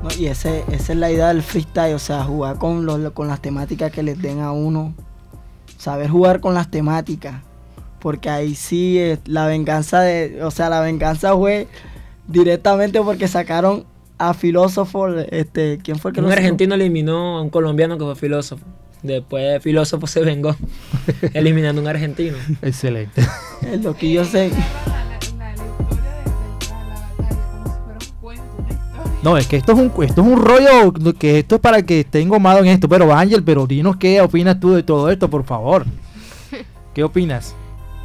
No, 0.03 0.09
y 0.17 0.27
ese, 0.27 0.63
esa 0.71 0.93
es 0.93 0.97
la 0.99 1.11
idea 1.11 1.27
del 1.29 1.43
freestyle, 1.43 1.93
o 1.93 1.99
sea, 1.99 2.23
jugar 2.23 2.57
con, 2.57 2.85
los- 2.85 3.11
con 3.11 3.27
las 3.27 3.41
temáticas 3.41 3.91
que 3.91 4.03
les 4.03 4.21
den 4.21 4.39
a 4.39 4.51
uno. 4.51 4.93
Saber 5.77 6.09
jugar 6.09 6.39
con 6.41 6.53
las 6.53 6.69
temáticas. 6.71 7.41
Porque 7.99 8.29
ahí 8.29 8.55
sí 8.55 8.97
eh, 8.97 9.19
la 9.25 9.45
venganza 9.45 9.99
de. 10.01 10.41
O 10.43 10.51
sea, 10.51 10.69
la 10.69 10.79
venganza 10.79 11.33
fue 11.35 11.67
directamente 12.27 13.01
porque 13.01 13.27
sacaron 13.27 13.85
a 14.19 14.33
filósofo. 14.35 15.07
Este, 15.07 15.79
¿Quién 15.81 15.97
fue 15.97 16.11
el 16.11 16.15
que 16.15 16.21
Un 16.21 16.27
lo 16.27 16.33
argentino 16.33 16.75
eliminó 16.75 17.39
a 17.39 17.41
un 17.41 17.49
colombiano 17.49 17.97
que 17.97 18.03
fue 18.03 18.15
filósofo. 18.15 18.63
Después 19.01 19.63
filósofo 19.63 20.07
se 20.07 20.19
vengó, 20.19 20.55
eliminando 21.33 21.79
a 21.79 21.83
un 21.83 21.87
argentino. 21.87 22.37
Excelente. 22.61 23.25
El 23.61 23.81
loquillo 23.81 24.25
se. 24.25 24.51
No, 29.23 29.37
es 29.37 29.47
que 29.47 29.57
esto 29.57 29.73
es 29.73 29.77
un, 29.77 30.03
esto 30.03 30.21
es 30.21 30.27
un 30.27 30.41
rollo 30.41 30.93
que 31.17 31.39
esto 31.39 31.55
es 31.55 31.61
para 31.61 31.81
que 31.81 32.01
esté 32.01 32.21
engomado 32.21 32.59
en 32.59 32.67
esto. 32.67 32.87
Pero 32.87 33.13
Ángel, 33.13 33.43
pero 33.43 33.67
dinos 33.67 33.97
qué 33.97 34.21
opinas 34.21 34.59
tú 34.59 34.73
de 34.73 34.83
todo 34.83 35.09
esto, 35.09 35.29
por 35.29 35.43
favor. 35.43 35.85
¿Qué 36.93 37.03
opinas? 37.03 37.55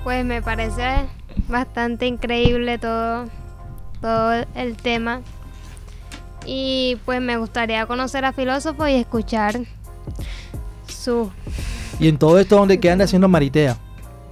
Pues 0.02 0.24
me 0.24 0.42
parece 0.42 1.06
bastante 1.48 2.06
increíble 2.06 2.78
todo, 2.78 3.26
todo 4.00 4.44
el 4.54 4.76
tema. 4.76 5.22
Y 6.47 6.99
pues 7.05 7.20
me 7.20 7.36
gustaría 7.36 7.86
conocer 7.86 8.24
a 8.24 8.32
filósofo 8.32 8.86
y 8.86 8.95
escuchar 8.95 9.61
su... 10.86 11.30
Y 11.99 12.09
en 12.09 12.18
todo 12.18 12.38
esto, 12.38 12.57
¿dónde 12.57 12.80
quedan 12.80 13.01
haciendo 13.03 13.28
Maritea? 13.28 13.76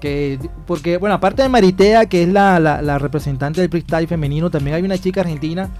Que, 0.00 0.38
porque, 0.66 0.96
bueno, 0.96 1.14
aparte 1.14 1.42
de 1.42 1.48
Maritea, 1.48 2.06
que 2.06 2.24
es 2.24 2.28
la, 2.28 2.58
la, 2.58 2.82
la 2.82 2.98
representante 2.98 3.60
del 3.60 3.70
freestyle 3.70 4.08
femenino, 4.08 4.50
también 4.50 4.76
hay 4.76 4.82
una 4.82 4.98
chica 4.98 5.20
argentina. 5.20 5.70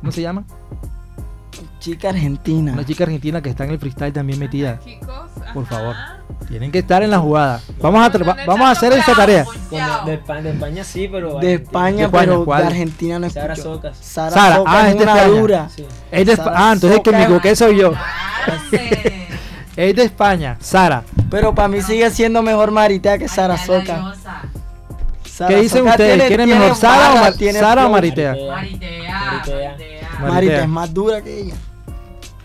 ¿Cómo 0.00 0.12
se 0.12 0.22
llama? 0.22 0.44
Chica 1.82 2.10
argentina. 2.10 2.72
Una 2.72 2.84
chica 2.86 3.02
argentina 3.02 3.42
que 3.42 3.50
está 3.50 3.64
en 3.64 3.70
el 3.72 3.78
freestyle 3.80 4.12
también 4.12 4.38
metida. 4.38 4.78
Por 5.52 5.66
favor. 5.66 5.96
Tienen 6.48 6.70
que 6.70 6.78
estar 6.78 7.02
en 7.02 7.10
la 7.10 7.18
jugada. 7.18 7.60
Vamos 7.80 8.04
a, 8.06 8.18
vamos 8.46 8.68
a 8.68 8.70
hacer 8.70 8.92
esa 8.92 9.14
tarea. 9.14 9.44
De, 10.06 10.20
Espa- 10.22 10.42
de 10.42 10.50
España 10.50 10.84
sí, 10.84 11.08
pero. 11.10 11.38
De 11.40 11.54
Argentina- 11.54 11.62
España, 11.64 12.04
España, 12.04 12.24
pero 12.26 12.44
¿cuál? 12.44 12.62
de 12.62 12.66
Argentina 12.68 13.18
no 13.18 13.30
Sara 13.30 13.54
escucho. 13.54 13.74
Socas. 13.74 13.96
Sara, 14.00 14.30
Sara, 14.30 14.56
Soca 14.56 14.70
ah, 14.72 14.80
es 14.82 14.92
es 14.92 14.98
de 14.98 15.04
España. 15.04 15.26
dura. 15.26 15.68
Sí. 15.74 15.86
Es 16.12 16.26
de 16.26 16.36
Sara 16.36 16.52
ah, 16.54 16.72
entonces 16.72 16.98
el 16.98 17.02
que 17.02 17.10
me 17.12 17.22
equivoqué 17.24 17.56
soy 17.56 17.76
yo. 17.78 17.92
Es 19.76 19.96
de 19.96 20.04
España, 20.04 20.56
Sara. 20.60 21.02
Pero 21.30 21.54
para 21.54 21.66
mí 21.68 21.80
sigue 21.82 22.08
siendo 22.10 22.42
mejor 22.42 22.70
Maritea 22.70 23.18
que 23.18 23.26
Sara 23.28 23.56
Soca. 23.58 24.14
Sara 25.24 25.48
¿Qué 25.48 25.56
dicen 25.62 25.78
Soca 25.80 25.90
ustedes? 25.92 26.12
tiene- 26.12 26.26
¿Quieren 26.28 26.48
mejor 26.60 26.76
Sara 26.76 26.94
o, 26.96 27.08
bala, 27.08 27.20
Mar- 27.22 27.34
tiene 27.34 27.58
Sara 27.58 27.72
o 27.82 27.84
flow. 27.86 27.92
Maritea? 27.92 28.34
Marita 30.20 30.60
es 30.62 30.68
más 30.68 30.92
dura 30.94 31.20
que 31.22 31.40
ella. 31.40 31.54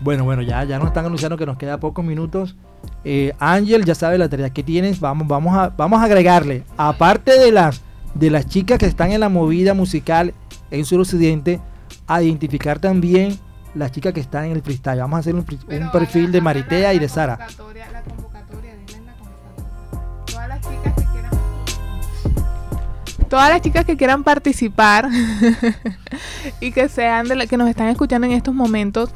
Bueno, 0.00 0.24
bueno, 0.24 0.42
ya, 0.42 0.62
ya 0.64 0.78
nos 0.78 0.88
están 0.88 1.06
anunciando 1.06 1.36
que 1.36 1.46
nos 1.46 1.58
queda 1.58 1.78
pocos 1.78 2.04
minutos. 2.04 2.56
Eh, 3.04 3.32
Ángel, 3.38 3.84
ya 3.84 3.94
sabe 3.94 4.18
la 4.18 4.28
tarea 4.28 4.50
que 4.50 4.62
tienes. 4.62 5.00
Vamos, 5.00 5.26
vamos, 5.26 5.56
a, 5.56 5.70
vamos 5.70 6.00
a 6.00 6.04
agregarle, 6.04 6.64
aparte 6.76 7.38
de 7.38 7.50
las, 7.50 7.82
de 8.14 8.30
las 8.30 8.46
chicas 8.46 8.78
que 8.78 8.86
están 8.86 9.10
en 9.10 9.20
la 9.20 9.28
movida 9.28 9.74
musical 9.74 10.34
en 10.70 10.84
suroccidente, 10.84 11.60
a 12.06 12.22
identificar 12.22 12.78
también 12.78 13.38
las 13.74 13.92
chicas 13.92 14.12
que 14.12 14.20
están 14.20 14.46
en 14.46 14.52
el 14.52 14.62
freestyle. 14.62 15.00
Vamos 15.00 15.16
a 15.16 15.20
hacer 15.20 15.34
un, 15.34 15.44
perfil 15.92 16.32
de 16.32 16.40
Maritea 16.40 16.94
y 16.94 16.98
de 16.98 17.08
Sara. 17.08 17.46
Todas 23.28 23.50
las 23.50 23.60
chicas 23.60 23.84
que 23.84 23.96
quieran 23.96 24.24
participar 24.24 25.08
y 26.60 26.72
que 26.72 26.88
sean 26.88 27.28
de 27.28 27.46
que 27.46 27.56
nos 27.56 27.68
están 27.68 27.88
escuchando 27.88 28.26
en 28.26 28.32
estos 28.32 28.54
momentos 28.54 29.10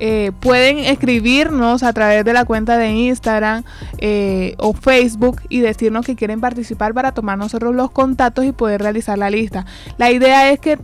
eh, 0.00 0.32
pueden 0.40 0.78
escribirnos 0.78 1.82
a 1.82 1.92
través 1.92 2.24
de 2.24 2.32
la 2.32 2.44
cuenta 2.44 2.78
de 2.78 2.90
Instagram 2.90 3.64
eh, 3.98 4.54
o 4.58 4.72
Facebook 4.72 5.42
y 5.48 5.60
decirnos 5.60 6.06
que 6.06 6.16
quieren 6.16 6.40
participar 6.40 6.94
para 6.94 7.12
tomar 7.12 7.36
nosotros 7.36 7.74
los 7.74 7.90
contactos 7.90 8.44
y 8.44 8.52
poder 8.52 8.80
realizar 8.80 9.18
la 9.18 9.30
lista. 9.30 9.66
La 9.96 10.10
idea 10.10 10.50
es 10.50 10.60
que 10.60 10.78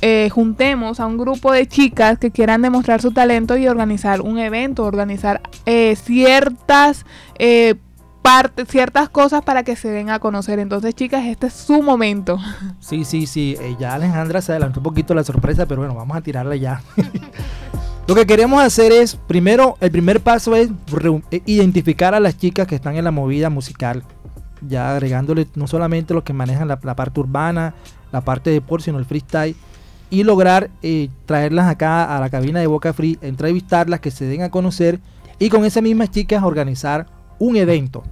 eh, 0.00 0.28
juntemos 0.32 0.98
a 0.98 1.06
un 1.06 1.18
grupo 1.18 1.52
de 1.52 1.68
chicas 1.68 2.18
que 2.18 2.30
quieran 2.30 2.62
demostrar 2.62 3.02
su 3.02 3.12
talento 3.12 3.56
y 3.58 3.68
organizar 3.68 4.22
un 4.22 4.38
evento, 4.38 4.84
organizar 4.84 5.42
ciertas 5.94 7.04
partes, 8.22 8.68
ciertas 8.68 9.08
cosas 9.08 9.42
para 9.42 9.64
que 9.64 9.76
se 9.76 9.90
den 9.90 10.08
a 10.08 10.20
conocer. 10.20 10.58
Entonces, 10.58 10.94
chicas, 10.94 11.24
este 11.26 11.48
es 11.48 11.52
su 11.52 11.82
momento. 11.82 12.38
Sí, 12.80 13.04
sí, 13.04 13.26
sí. 13.26 13.56
eh, 13.60 13.76
ya 13.78 13.94
Alejandra 13.94 14.40
se 14.40 14.52
adelantó 14.52 14.80
un 14.80 14.84
poquito 14.84 15.14
la 15.14 15.24
sorpresa, 15.24 15.66
pero 15.66 15.80
bueno, 15.80 15.94
vamos 15.94 16.16
a 16.16 16.20
tirarla 16.20 16.56
ya. 16.56 16.82
Lo 18.08 18.14
que 18.14 18.26
queremos 18.26 18.62
hacer 18.62 18.90
es, 18.92 19.14
primero, 19.14 19.76
el 19.80 19.90
primer 19.90 20.20
paso 20.20 20.56
es 20.56 20.70
eh, 21.30 21.42
identificar 21.46 22.14
a 22.14 22.20
las 22.20 22.36
chicas 22.36 22.66
que 22.66 22.74
están 22.74 22.96
en 22.96 23.04
la 23.04 23.10
movida 23.10 23.48
musical, 23.48 24.02
ya 24.60 24.92
agregándole 24.92 25.46
no 25.54 25.66
solamente 25.66 26.12
los 26.12 26.24
que 26.24 26.32
manejan 26.32 26.68
la, 26.68 26.78
la 26.82 26.96
parte 26.96 27.20
urbana, 27.20 27.74
la 28.10 28.20
parte 28.20 28.50
de 28.50 28.54
deporte, 28.54 28.86
sino 28.86 28.98
el 28.98 29.04
freestyle, 29.04 29.56
y 30.10 30.24
lograr 30.24 30.68
eh, 30.82 31.08
traerlas 31.26 31.68
acá 31.68 32.16
a 32.16 32.20
la 32.20 32.28
cabina 32.28 32.60
de 32.60 32.66
Boca 32.66 32.92
Free, 32.92 33.18
entrevistarlas, 33.22 34.00
que 34.00 34.10
se 34.10 34.24
den 34.24 34.42
a 34.42 34.50
conocer, 34.50 34.98
y 35.38 35.48
con 35.48 35.64
esas 35.64 35.82
mismas 35.82 36.10
chicas 36.10 36.42
organizar 36.42 37.06
un 37.42 37.56
evento, 37.56 38.04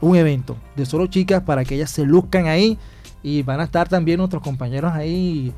un 0.00 0.16
evento 0.16 0.56
de 0.74 0.86
solo 0.86 1.06
chicas 1.06 1.40
para 1.44 1.64
que 1.64 1.76
ellas 1.76 1.88
se 1.88 2.04
luzcan 2.04 2.48
ahí, 2.48 2.76
y 3.22 3.42
van 3.42 3.60
a 3.60 3.64
estar 3.64 3.88
también 3.88 4.18
nuestros 4.18 4.42
compañeros 4.42 4.92
ahí 4.92 5.52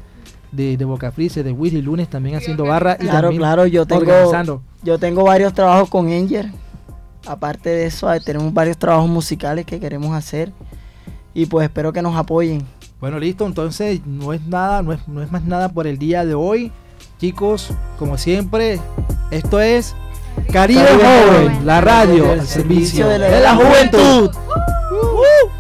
de, 0.53 0.77
de 0.77 0.85
Boca 0.85 1.11
de 1.17 1.53
Willy 1.53 1.81
Lunes 1.81 2.09
también 2.09 2.37
haciendo 2.37 2.65
barra 2.65 2.99
y 3.01 3.05
Claro, 3.05 3.31
claro, 3.31 3.67
yo 3.67 3.87
tengo, 3.87 4.03
organizando. 4.03 4.63
yo 4.83 4.99
tengo 4.99 5.25
varios 5.25 5.55
trabajos 5.55 5.89
con 5.89 6.11
Enger. 6.11 6.51
Aparte 7.27 7.71
de 7.71 7.87
eso, 7.87 8.13
eh, 8.13 8.21
tenemos 8.21 8.53
varios 8.53 8.77
trabajos 8.77 9.09
musicales 9.09 9.65
que 9.65 9.81
queremos 9.81 10.15
hacer. 10.15 10.53
Y 11.33 11.47
pues 11.47 11.65
espero 11.65 11.93
que 11.93 12.03
nos 12.03 12.15
apoyen. 12.15 12.63
Bueno, 13.01 13.19
listo, 13.19 13.47
entonces 13.47 14.01
no 14.07 14.35
es 14.35 14.45
nada, 14.47 14.83
no 14.83 14.93
es, 14.93 15.09
no 15.09 15.23
es 15.23 15.33
más 15.33 15.45
nada 15.45 15.71
por 15.71 15.87
el 15.87 15.99
día 15.99 16.27
de 16.27 16.35
hoy. 16.35 16.73
Chicos, 17.19 17.71
como 17.99 18.19
siempre, 18.19 18.81
esto 19.31 19.61
es 19.61 19.95
Caribe, 20.53 20.83
Caribe 20.85 21.05
Joven, 21.05 21.67
la 21.67 21.81
radio 21.81 22.33
al 22.33 22.47
servicio 22.47 23.09
de 23.09 23.19
la, 23.19 23.55
juventud. 23.55 24.31
Uh, 24.35 24.95
uh. 24.95 25.58